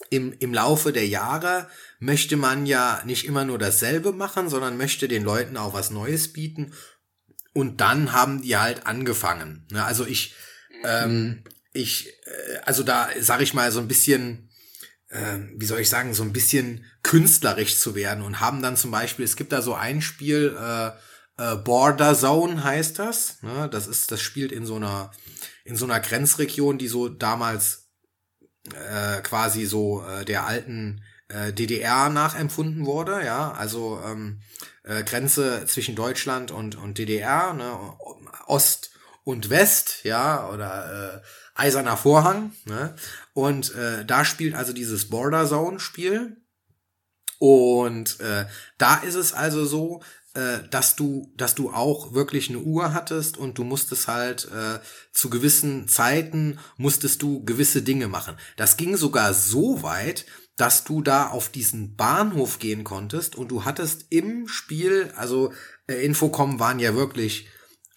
im, 0.10 0.34
im 0.40 0.54
Laufe 0.54 0.92
der 0.92 1.08
Jahre 1.08 1.68
möchte 2.00 2.36
man 2.36 2.66
ja 2.66 3.02
nicht 3.06 3.26
immer 3.26 3.46
nur 3.46 3.60
dasselbe 3.60 4.12
machen, 4.12 4.50
sondern 4.50 4.78
möchte 4.78 5.08
den 5.08 5.24
Leuten 5.24 5.58
auch 5.58 5.74
was 5.74 5.92
Neues 5.92 6.34
bieten 6.34 6.74
und 7.54 7.82
dann 7.82 8.14
haben 8.14 8.42
die 8.42 8.58
halt 8.58 8.86
angefangen. 8.86 9.68
Ne? 9.72 9.84
Also 9.84 10.06
ich, 10.06 10.36
ähm, 10.84 11.44
ich, 11.74 12.08
äh, 12.08 12.58
also 12.66 12.84
da 12.84 13.10
sage 13.20 13.44
ich 13.44 13.54
mal 13.54 13.72
so 13.72 13.80
ein 13.80 13.88
bisschen, 13.88 14.50
äh, 15.10 15.40
wie 15.56 15.66
soll 15.66 15.80
ich 15.80 15.90
sagen, 15.90 16.14
so 16.14 16.24
ein 16.24 16.34
bisschen 16.34 16.86
künstlerisch 17.04 17.80
zu 17.80 17.96
werden 17.96 18.24
und 18.24 18.40
haben 18.40 18.62
dann 18.62 18.78
zum 18.78 18.92
Beispiel, 18.92 19.26
es 19.26 19.36
gibt 19.36 19.52
da 19.52 19.62
so 19.62 19.74
ein 19.74 20.02
Spiel, 20.02 20.58
äh, 20.58 20.92
äh, 21.38 21.56
Border 21.56 22.16
Zone 22.16 22.64
heißt 22.64 23.00
das. 23.00 23.42
Ne? 23.42 23.70
Das 23.70 23.88
ist, 23.88 24.12
das 24.12 24.22
spielt 24.22 24.52
in 24.52 24.66
so 24.66 24.76
einer, 24.76 25.12
in 25.66 25.76
so 25.76 25.86
einer 25.86 26.00
Grenzregion, 26.00 26.78
die 26.78 26.88
so 26.88 27.10
damals 27.10 27.90
äh, 28.74 29.22
quasi 29.22 29.66
so 29.66 30.06
äh, 30.06 30.24
der 30.26 30.46
alten 30.46 31.04
äh, 31.30 31.52
DDR 31.54 32.10
nachempfunden 32.10 32.86
wurde, 32.86 33.26
ja, 33.26 33.52
also 33.52 34.02
ähm, 34.06 34.42
äh, 34.84 35.04
Grenze 35.04 35.66
zwischen 35.66 35.96
Deutschland 35.96 36.52
und, 36.52 36.76
und 36.76 36.98
DDR, 36.98 37.54
ne? 37.54 37.78
Ost 38.48 38.92
und 39.24 39.50
West, 39.50 40.04
ja, 40.04 40.50
oder 40.50 41.22
äh, 41.24 41.60
Eiserner 41.60 41.98
Vorhang, 41.98 42.52
ne? 42.66 42.96
Und 43.34 43.74
äh, 43.76 44.06
da 44.06 44.26
spielt 44.26 44.56
also 44.56 44.74
dieses 44.74 45.10
Border 45.10 45.48
Zone 45.48 45.80
Spiel. 45.80 46.38
Und 47.40 48.20
äh, 48.20 48.46
da 48.78 48.98
ist 48.98 49.16
es 49.16 49.34
also 49.34 49.66
so, 49.66 50.02
äh, 50.34 50.60
dass 50.70 50.96
du, 50.96 51.32
dass 51.36 51.56
du 51.56 51.72
auch 51.72 52.14
wirklich 52.14 52.50
eine 52.50 52.60
Uhr 52.60 52.94
hattest 52.94 53.38
und 53.38 53.58
du 53.58 53.64
musstest 53.64 54.08
halt 54.08 54.48
äh, 54.52 54.80
zu 55.12 55.30
gewissen 55.30 55.88
Zeiten 55.90 56.58
musstest 56.78 57.22
du 57.22 57.44
gewisse 57.44 57.82
Dinge 57.82 58.08
machen. 58.08 58.38
Das 58.56 58.78
ging 58.78 58.96
sogar 58.96 59.34
so 59.34 59.84
weit, 59.84 60.26
dass 60.58 60.84
du 60.84 61.02
da 61.02 61.28
auf 61.28 61.50
diesen 61.50 61.96
Bahnhof 61.96 62.60
gehen 62.60 62.84
konntest 62.84 63.36
und 63.36 63.50
du 63.50 63.66
hattest 63.66 64.06
im 64.10 64.48
Spiel, 64.48 65.12
also 65.16 65.54
äh, 65.88 66.06
Infocom 66.06 66.60
waren 66.60 66.80
ja 66.80 66.96
wirklich 66.96 67.48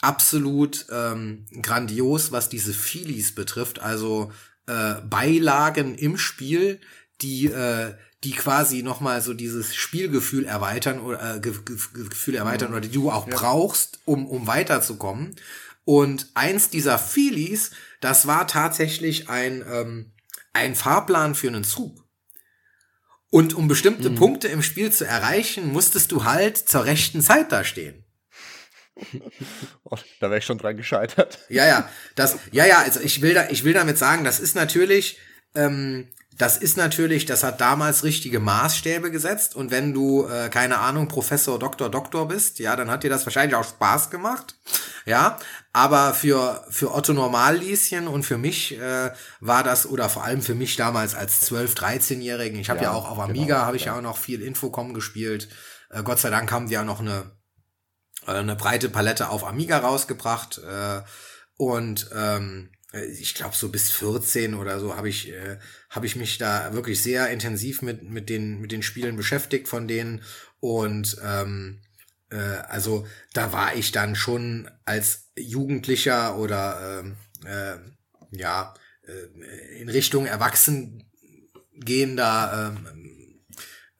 absolut 0.00 0.86
ähm, 0.90 1.46
grandios, 1.62 2.32
was 2.32 2.48
diese 2.48 2.72
Feelies 2.72 3.34
betrifft, 3.34 3.80
also 3.80 4.32
äh, 4.66 4.94
Beilagen 5.02 5.94
im 5.94 6.16
Spiel, 6.16 6.80
die 7.20 7.46
äh, 7.46 7.94
die 8.24 8.32
quasi 8.32 8.82
noch 8.82 9.00
mal 9.00 9.20
so 9.20 9.34
dieses 9.34 9.74
Spielgefühl 9.74 10.46
erweitern 10.46 11.00
oder 11.00 11.36
äh, 11.36 11.40
Ge 11.40 11.52
Ge 11.64 11.76
Gefühl 11.92 12.34
erweitern 12.34 12.70
mhm. 12.70 12.76
oder 12.76 12.80
die 12.80 12.92
du 12.92 13.11
auch 13.11 13.28
ja. 13.28 13.36
brauchst, 13.36 13.98
um 14.05 14.26
um 14.26 14.46
weiterzukommen. 14.46 15.36
Und 15.84 16.30
eins 16.32 16.70
dieser 16.70 16.98
Feelies, 16.98 17.72
das 18.00 18.26
war 18.26 18.46
tatsächlich 18.46 19.28
ein 19.28 19.62
ähm, 19.70 20.12
ein 20.55 20.74
Fahrplan 20.74 21.34
für 21.34 21.48
einen 21.48 21.64
Zug. 21.64 22.03
Und 23.35 23.53
um 23.53 23.66
bestimmte 23.66 24.11
mhm. 24.11 24.14
Punkte 24.14 24.47
im 24.47 24.62
Spiel 24.62 24.93
zu 24.93 25.05
erreichen, 25.05 25.72
musstest 25.72 26.12
du 26.12 26.22
halt 26.22 26.57
zur 26.57 26.85
rechten 26.85 27.20
Zeit 27.20 27.51
da 27.51 27.64
stehen. 27.64 28.05
Oh, 29.82 29.99
da 30.20 30.30
wäre 30.30 30.39
ich 30.39 30.45
schon 30.45 30.59
dran 30.59 30.76
gescheitert. 30.76 31.41
Ja, 31.49 31.66
ja, 31.66 31.91
das, 32.14 32.39
ja, 32.53 32.64
ja, 32.64 32.78
also 32.78 33.01
ich 33.01 33.20
will 33.22 33.35
da, 33.35 33.49
ich 33.51 33.64
will 33.64 33.72
damit 33.72 33.99
sagen, 33.99 34.24
das 34.24 34.41
ist 34.41 34.55
natürlich, 34.55 35.18
ähm, 35.55 36.09
das 36.37 36.57
ist 36.57 36.76
natürlich, 36.76 37.26
das 37.26 37.45
hat 37.45 37.61
damals 37.61 38.03
richtige 38.03 38.41
Maßstäbe 38.41 39.11
gesetzt. 39.11 39.55
Und 39.55 39.70
wenn 39.70 39.95
du, 39.95 40.26
äh, 40.26 40.49
keine 40.49 40.78
Ahnung, 40.78 41.07
Professor, 41.07 41.59
Doktor, 41.59 41.91
Doktor 41.91 42.26
bist, 42.26 42.59
ja, 42.59 42.74
dann 42.74 42.91
hat 42.91 43.05
dir 43.05 43.11
das 43.11 43.24
wahrscheinlich 43.24 43.55
auch 43.55 43.64
Spaß 43.64 44.11
gemacht, 44.11 44.57
ja, 45.07 45.39
aber 45.72 46.14
für, 46.14 46.64
für 46.70 46.95
Otto 46.95 47.12
Normallieschen 47.12 48.09
und 48.09 48.24
für 48.24 48.39
mich 48.39 48.78
äh, 48.78 49.11
war 49.41 49.62
das, 49.62 49.87
oder 49.87 50.09
vor 50.09 50.24
allem 50.24 50.43
für 50.43 50.55
mich 50.55 50.76
damals 50.76 51.14
als 51.14 51.51
12-, 51.51 51.76
13-Jährigen, 51.76 52.59
ich 52.59 52.70
habe 52.70 52.80
ja, 52.80 52.91
ja, 52.91 52.93
auch 52.93 53.11
auf 53.11 53.20
Amiga, 53.20 53.55
genau, 53.57 53.66
habe 53.66 53.76
ich 53.76 53.85
ja. 53.85 53.93
ja 53.93 53.99
auch 53.99 54.03
noch 54.03 54.16
viel 54.16 54.43
Infocom 54.43 54.95
gespielt, 54.95 55.49
äh, 55.91 56.03
Gott 56.03 56.18
sei 56.18 56.30
Dank 56.30 56.51
haben 56.51 56.66
die 56.66 56.74
ja 56.74 56.85
noch 56.85 57.01
eine, 57.01 57.30
äh, 58.26 58.32
eine 58.32 58.57
breite 58.57 58.89
Palette 58.89 59.28
auf 59.28 59.45
Amiga 59.45 59.78
rausgebracht. 59.78 60.59
Äh, 60.59 61.03
und 61.57 62.11
ähm, 62.14 62.70
äh, 62.72 62.73
ich 63.03 63.34
glaube 63.34 63.57
so 63.57 63.70
bis 63.70 63.90
14 63.90 64.55
oder 64.55 64.80
so 64.80 64.97
habe 64.97 65.09
ich 65.09 65.32
äh, 65.32 65.59
habe 65.90 66.07
ich 66.07 66.16
mich 66.16 66.38
da 66.38 66.72
wirklich 66.74 67.03
sehr 67.03 67.28
intensiv 67.30 67.82
mit 67.82 68.03
mit 68.03 68.28
den 68.28 68.61
mit 68.61 68.72
den 68.72 68.82
Spielen 68.82 69.16
beschäftigt 69.16 69.68
von 69.68 69.88
denen 69.88 70.22
und 70.61 71.16
ähm, 71.22 71.80
äh, 72.30 72.36
also 72.36 73.07
da 73.32 73.53
war 73.53 73.74
ich 73.74 73.92
dann 73.92 74.16
schon 74.16 74.70
als 74.84 75.30
Jugendlicher 75.36 76.36
oder 76.36 77.01
ähm, 77.01 77.16
äh, 77.45 77.76
ja 78.36 78.74
äh, 79.03 79.80
in 79.80 79.88
Richtung 79.88 80.26
Erwachsen 80.26 81.11
gehender 81.72 82.74
ähm, 82.76 83.45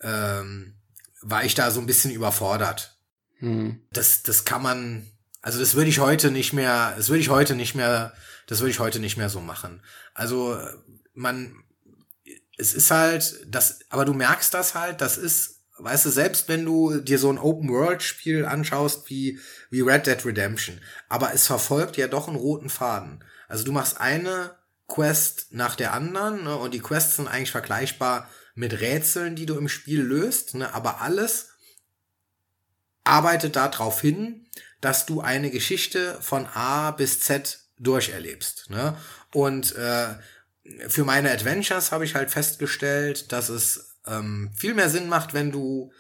ähm, 0.01 0.75
war 1.23 1.45
ich 1.45 1.55
da 1.55 1.71
so 1.71 1.81
ein 1.81 1.87
bisschen 1.87 2.11
überfordert. 2.11 2.99
Hm. 3.39 3.81
Das 3.93 4.23
das 4.23 4.45
kann 4.45 4.63
man 4.63 5.11
also 5.45 5.61
das 5.61 5.75
würde 5.75 5.91
ich 5.91 6.01
heute 6.01 6.31
nicht 6.31 6.55
mehr 6.55 6.95
das 6.97 7.11
würde 7.11 7.21
ich 7.21 7.29
heute 7.29 7.55
nicht 7.55 7.75
mehr 7.75 8.15
das 8.47 8.61
würde 8.61 8.71
ich 8.71 8.79
heute 8.79 8.99
nicht 8.99 9.17
mehr 9.17 9.29
so 9.29 9.41
machen. 9.41 9.83
Also 10.15 10.59
man, 11.15 11.63
es 12.57 12.75
ist 12.75 12.91
halt, 12.91 13.45
das, 13.47 13.81
aber 13.89 14.05
du 14.05 14.15
merkst 14.15 14.53
das 14.55 14.75
halt, 14.75 15.01
das 15.01 15.17
ist, 15.17 15.63
weißt 15.79 16.07
du, 16.07 16.11
selbst 16.11 16.49
wenn 16.49 16.65
du 16.65 16.99
dir 16.99 17.19
so 17.19 17.31
ein 17.31 17.39
Open-World-Spiel 17.39 18.45
anschaust 18.45 19.09
wie, 19.11 19.39
wie 19.71 19.81
Red 19.81 20.07
Dead 20.07 20.25
Redemption, 20.25 20.81
aber 21.09 21.33
es 21.35 21.47
verfolgt 21.47 21.97
ja 21.97 22.07
doch 22.07 22.29
einen 22.29 22.37
roten 22.37 22.71
Faden. 22.71 23.25
Also 23.49 23.65
du 23.65 23.73
machst 23.73 24.01
eine 24.01 24.57
Quest 24.87 25.49
nach 25.51 25.77
der 25.77 25.93
anderen 25.93 26.45
ne, 26.45 26.57
und 26.57 26.75
die 26.75 26.81
Quests 26.81 27.17
sind 27.17 27.29
eigentlich 27.29 27.51
vergleichbar 27.51 28.29
mit 28.55 28.81
Rätseln, 28.81 29.35
die 29.35 29.47
du 29.47 29.57
im 29.57 29.69
Spiel 29.69 30.03
löst, 30.03 30.55
ne, 30.55 30.75
aber 30.75 31.01
alles 31.01 31.49
arbeitet 33.03 33.57
darauf 33.57 34.01
hin, 34.01 34.44
dass 34.85 35.07
du 35.07 35.21
eine 35.21 35.51
Geschichte 35.51 36.19
von 36.21 36.47
A 36.47 36.91
bis 36.91 37.21
Z 37.21 37.61
durcherlebst. 37.79 38.71
Ne? 38.71 38.97
Und 39.33 39.75
äh, 39.77 40.09
für 40.89 41.05
meine 41.05 41.31
Adventures 41.31 41.93
habe 41.93 42.05
ich 42.05 42.15
halt 42.15 42.31
festgestellt, 42.31 43.33
dass 43.33 43.49
es 43.49 43.97
ähm, 44.07 44.51
viel 44.57 44.75
mehr 44.75 44.91
Sinn 44.91 45.09
macht, 45.09 45.35
wenn 45.35 45.51
du 45.51 45.91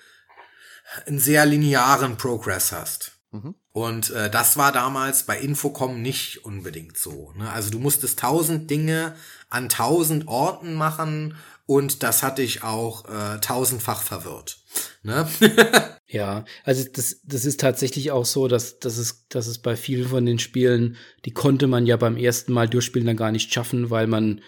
einen 1.07 1.18
sehr 1.18 1.47
linearen 1.47 2.16
Progress 2.16 2.72
hast. 2.72 3.12
Mhm. 3.30 3.55
Und 3.72 4.11
äh, 4.11 4.30
das 4.30 4.57
war 4.57 4.70
damals 4.70 5.24
bei 5.24 5.39
Infocom 5.39 6.01
nicht 6.01 6.45
unbedingt 6.45 6.99
so. 6.99 7.32
Ne? 7.37 7.51
Also 7.51 7.70
du 7.70 7.78
musstest 7.78 8.18
tausend 8.18 8.70
Dinge 8.70 9.16
an 9.49 9.68
tausend 9.68 10.28
Orten 10.28 10.74
machen 10.74 11.37
und 11.66 12.03
das 12.03 12.22
hatte 12.22 12.43
ich 12.43 12.62
auch 12.62 13.09
äh, 13.09 13.41
tausendfach 13.41 14.03
verwirrt. 14.03 14.59
Ne? 15.02 15.26
ja, 16.06 16.44
also 16.64 16.84
das, 16.92 17.20
das 17.24 17.44
ist 17.44 17.60
tatsächlich 17.60 18.10
auch 18.10 18.24
so, 18.24 18.48
dass, 18.48 18.78
dass, 18.78 18.98
es, 18.98 19.26
dass 19.28 19.46
es 19.46 19.58
bei 19.58 19.76
vielen 19.76 20.08
von 20.08 20.24
den 20.24 20.38
Spielen, 20.38 20.96
die 21.24 21.32
konnte 21.32 21.66
man 21.66 21.86
ja 21.86 21.96
beim 21.96 22.16
ersten 22.16 22.52
Mal 22.52 22.68
durchspielen 22.68 23.06
dann 23.06 23.16
gar 23.16 23.32
nicht 23.32 23.52
schaffen, 23.52 23.90
weil 23.90 24.06
man 24.06 24.40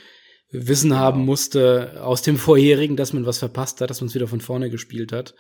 Wissen 0.51 0.91
genau. 0.91 1.01
haben 1.01 1.25
musste 1.25 2.03
aus 2.03 2.23
dem 2.23 2.37
vorherigen, 2.39 2.97
dass 2.97 3.13
man 3.13 3.27
was 3.27 3.39
verpasst 3.39 3.81
hat, 3.81 3.91
dass 3.91 4.01
man 4.01 4.09
es 4.09 4.15
wieder 4.15 4.29
von 4.29 4.41
vorne 4.41 4.71
gespielt 4.71 5.13
hat. 5.13 5.35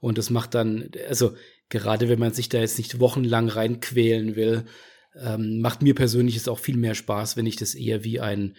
Und 0.00 0.18
das 0.18 0.30
macht 0.30 0.54
dann, 0.54 0.90
also 1.08 1.34
gerade 1.68 2.08
wenn 2.08 2.18
man 2.18 2.32
sich 2.32 2.48
da 2.48 2.58
jetzt 2.58 2.78
nicht 2.78 3.00
wochenlang 3.00 3.48
reinquälen 3.48 4.36
will, 4.36 4.66
ähm, 5.18 5.60
macht 5.60 5.82
mir 5.82 5.94
persönlich 5.94 6.36
es 6.36 6.48
auch 6.48 6.58
viel 6.58 6.76
mehr 6.76 6.94
Spaß, 6.94 7.36
wenn 7.36 7.46
ich 7.46 7.56
das 7.56 7.74
eher 7.74 8.04
wie 8.04 8.20
ein 8.20 8.56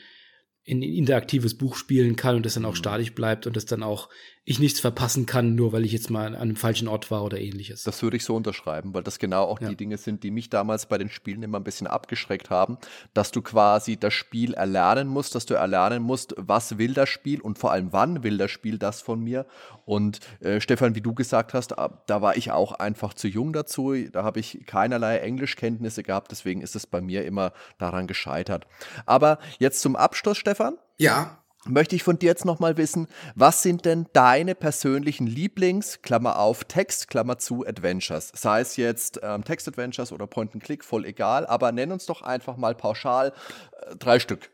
in 0.63 0.81
interaktives 0.81 1.57
Buch 1.57 1.77
spielen 1.77 2.17
kann 2.17 2.35
und 2.35 2.45
das 2.45 2.55
dann 2.55 2.65
auch 2.65 2.71
mhm. 2.71 2.77
statisch 2.77 3.13
bleibt 3.13 3.47
und 3.47 3.55
das 3.55 3.65
dann 3.65 3.83
auch 3.83 4.09
ich 4.47 4.59
nichts 4.59 4.79
verpassen 4.79 5.25
kann, 5.25 5.55
nur 5.55 5.73
weil 5.73 5.83
ich 5.83 5.91
jetzt 5.91 6.09
mal 6.09 6.27
an 6.27 6.35
einem 6.35 6.55
falschen 6.55 6.87
Ort 6.87 7.11
war 7.11 7.21
oder 7.25 7.37
ähnliches. 7.37 7.83
Das 7.83 8.01
würde 8.01 8.15
ich 8.15 8.23
so 8.23 8.33
unterschreiben, 8.33 8.93
weil 8.93 9.03
das 9.03 9.19
genau 9.19 9.43
auch 9.43 9.59
ja. 9.59 9.67
die 9.67 9.75
Dinge 9.75 9.97
sind, 9.97 10.23
die 10.23 10.31
mich 10.31 10.49
damals 10.49 10.85
bei 10.85 10.97
den 10.97 11.09
Spielen 11.09 11.43
immer 11.43 11.59
ein 11.59 11.65
bisschen 11.65 11.85
abgeschreckt 11.85 12.49
haben, 12.49 12.77
dass 13.13 13.31
du 13.31 13.41
quasi 13.41 13.97
das 13.97 14.13
Spiel 14.13 14.53
erlernen 14.53 15.09
musst, 15.09 15.35
dass 15.35 15.45
du 15.47 15.55
erlernen 15.55 16.01
musst, 16.01 16.33
was 16.37 16.77
will 16.77 16.93
das 16.93 17.09
Spiel 17.09 17.41
und 17.41 17.59
vor 17.59 17.73
allem 17.73 17.91
wann 17.91 18.23
will 18.23 18.37
das 18.37 18.49
Spiel 18.49 18.77
das 18.77 19.01
von 19.01 19.19
mir. 19.19 19.45
Und 19.83 20.21
äh, 20.39 20.61
Stefan, 20.61 20.95
wie 20.95 21.01
du 21.01 21.13
gesagt 21.13 21.53
hast, 21.53 21.75
da 22.05 22.21
war 22.21 22.37
ich 22.37 22.49
auch 22.49 22.71
einfach 22.71 23.13
zu 23.13 23.27
jung 23.27 23.51
dazu, 23.51 23.95
da 23.95 24.23
habe 24.23 24.39
ich 24.39 24.65
keinerlei 24.65 25.17
Englischkenntnisse 25.17 26.03
gehabt, 26.03 26.31
deswegen 26.31 26.61
ist 26.61 26.77
es 26.77 26.87
bei 26.87 27.01
mir 27.01 27.25
immer 27.25 27.51
daran 27.79 28.07
gescheitert. 28.07 28.65
Aber 29.05 29.39
jetzt 29.59 29.81
zum 29.81 29.97
Abschluss, 29.97 30.37
Stefan. 30.37 30.77
Ja 30.97 31.37
möchte 31.69 31.95
ich 31.95 32.03
von 32.03 32.19
dir 32.19 32.27
jetzt 32.27 32.45
nochmal 32.45 32.77
wissen, 32.77 33.07
was 33.35 33.61
sind 33.61 33.85
denn 33.85 34.07
deine 34.13 34.55
persönlichen 34.55 35.27
Lieblings, 35.27 36.01
Klammer 36.01 36.39
auf, 36.39 36.63
Text, 36.65 37.07
Klammer 37.07 37.37
zu, 37.37 37.65
Adventures? 37.65 38.31
Sei 38.35 38.61
es 38.61 38.77
jetzt 38.77 39.19
ähm, 39.23 39.43
Text-Adventures 39.43 40.11
oder 40.11 40.27
Point-and-Click, 40.27 40.83
voll 40.83 41.05
egal, 41.05 41.45
aber 41.45 41.71
nenn 41.71 41.91
uns 41.91 42.05
doch 42.05 42.21
einfach 42.21 42.57
mal 42.57 42.75
pauschal 42.75 43.33
äh, 43.81 43.95
drei 43.95 44.19
Stück. 44.19 44.49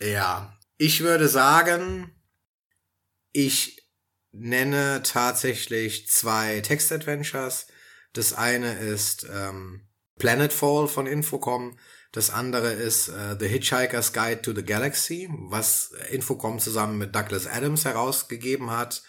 Ja, 0.00 0.52
ich 0.78 1.00
würde 1.00 1.28
sagen, 1.28 2.12
ich 3.32 3.88
nenne 4.32 5.02
tatsächlich 5.02 6.08
zwei 6.08 6.60
Text-Adventures. 6.60 7.66
Das 8.12 8.32
eine 8.32 8.74
ist 8.74 9.26
ähm, 9.30 9.86
Planetfall 10.18 10.88
von 10.88 11.06
Infocom 11.06 11.78
das 12.16 12.30
andere 12.30 12.72
ist 12.72 13.08
äh, 13.08 13.36
The 13.38 13.46
Hitchhiker's 13.46 14.14
Guide 14.14 14.40
to 14.40 14.54
the 14.54 14.64
Galaxy, 14.64 15.28
was 15.30 15.92
Infocom 16.10 16.58
zusammen 16.58 16.96
mit 16.96 17.14
Douglas 17.14 17.46
Adams 17.46 17.84
herausgegeben 17.84 18.70
hat. 18.70 19.02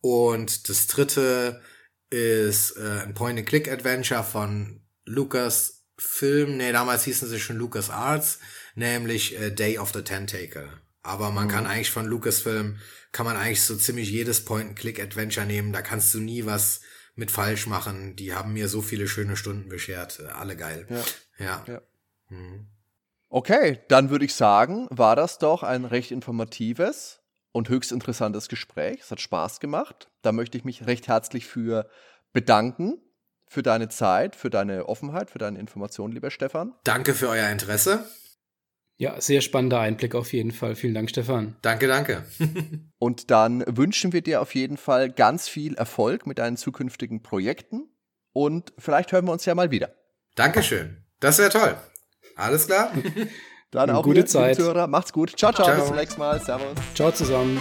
Und 0.00 0.70
das 0.70 0.86
dritte 0.86 1.60
ist 2.08 2.78
äh, 2.78 3.02
ein 3.02 3.12
Point-and-Click-Adventure 3.12 4.24
von 4.24 4.80
Lucas 5.04 5.84
Film, 5.98 6.56
nee, 6.56 6.72
damals 6.72 7.04
hießen 7.04 7.28
sie 7.28 7.40
schon 7.40 7.56
Lucas 7.56 7.90
Arts, 7.90 8.38
nämlich 8.74 9.38
äh, 9.38 9.50
Day 9.50 9.78
of 9.78 9.92
the 9.92 10.00
Tentacle. 10.00 10.70
Aber 11.02 11.30
man 11.32 11.48
mhm. 11.48 11.50
kann 11.50 11.66
eigentlich 11.66 11.90
von 11.90 12.06
Lucasfilm, 12.06 12.78
kann 13.12 13.26
man 13.26 13.36
eigentlich 13.36 13.62
so 13.62 13.76
ziemlich 13.76 14.08
jedes 14.08 14.46
Point-and-Click-Adventure 14.46 15.44
nehmen, 15.44 15.74
da 15.74 15.82
kannst 15.82 16.14
du 16.14 16.20
nie 16.20 16.46
was 16.46 16.80
mit 17.16 17.30
falsch 17.30 17.66
machen. 17.66 18.16
Die 18.16 18.32
haben 18.32 18.54
mir 18.54 18.68
so 18.68 18.80
viele 18.80 19.08
schöne 19.08 19.36
Stunden 19.36 19.68
beschert. 19.68 20.20
Alle 20.20 20.56
geil. 20.56 20.86
Ja. 20.88 21.04
ja. 21.38 21.64
ja. 21.66 21.82
Mhm. 22.28 22.66
Okay, 23.28 23.80
dann 23.88 24.10
würde 24.10 24.24
ich 24.24 24.34
sagen, 24.34 24.86
war 24.90 25.16
das 25.16 25.38
doch 25.38 25.62
ein 25.62 25.84
recht 25.84 26.10
informatives 26.10 27.20
und 27.52 27.68
höchst 27.68 27.92
interessantes 27.92 28.48
Gespräch. 28.48 29.00
Es 29.02 29.10
hat 29.10 29.20
Spaß 29.20 29.60
gemacht. 29.60 30.08
Da 30.22 30.32
möchte 30.32 30.56
ich 30.58 30.64
mich 30.64 30.86
recht 30.86 31.08
herzlich 31.08 31.46
für 31.46 31.88
bedanken, 32.32 33.00
für 33.48 33.62
deine 33.62 33.88
Zeit, 33.88 34.36
für 34.36 34.50
deine 34.50 34.88
Offenheit, 34.88 35.30
für 35.30 35.38
deine 35.38 35.58
Informationen, 35.58 36.12
lieber 36.12 36.30
Stefan. 36.30 36.74
Danke 36.84 37.14
für 37.14 37.28
euer 37.28 37.48
Interesse. 37.48 38.06
Ja, 38.98 39.20
sehr 39.20 39.42
spannender 39.42 39.80
Einblick 39.80 40.14
auf 40.14 40.32
jeden 40.32 40.52
Fall. 40.52 40.74
Vielen 40.74 40.94
Dank, 40.94 41.10
Stefan. 41.10 41.56
Danke, 41.62 41.86
danke. 41.86 42.24
und 42.98 43.30
dann 43.30 43.62
wünschen 43.66 44.12
wir 44.12 44.22
dir 44.22 44.40
auf 44.40 44.54
jeden 44.54 44.78
Fall 44.78 45.10
ganz 45.10 45.48
viel 45.48 45.74
Erfolg 45.74 46.26
mit 46.26 46.38
deinen 46.38 46.56
zukünftigen 46.56 47.22
Projekten 47.22 47.90
und 48.32 48.72
vielleicht 48.78 49.12
hören 49.12 49.26
wir 49.26 49.32
uns 49.32 49.44
ja 49.44 49.54
mal 49.54 49.70
wieder. 49.70 49.94
Dankeschön. 50.34 51.04
Das 51.20 51.38
wäre 51.38 51.50
toll. 51.50 51.76
Alles 52.36 52.66
klar? 52.66 52.92
Dann 53.70 53.90
auch 53.90 54.04
gute 54.04 54.24
Zeit. 54.24 54.56
Zuhörer. 54.56 54.86
Macht's 54.86 55.12
gut. 55.12 55.36
Ciao, 55.36 55.52
ciao, 55.52 55.66
ciao. 55.66 55.76
Bis 55.76 55.86
zum 55.86 55.96
nächsten 55.96 56.20
Mal. 56.20 56.40
Servus. 56.40 56.74
Ciao 56.94 57.10
zusammen. 57.10 57.60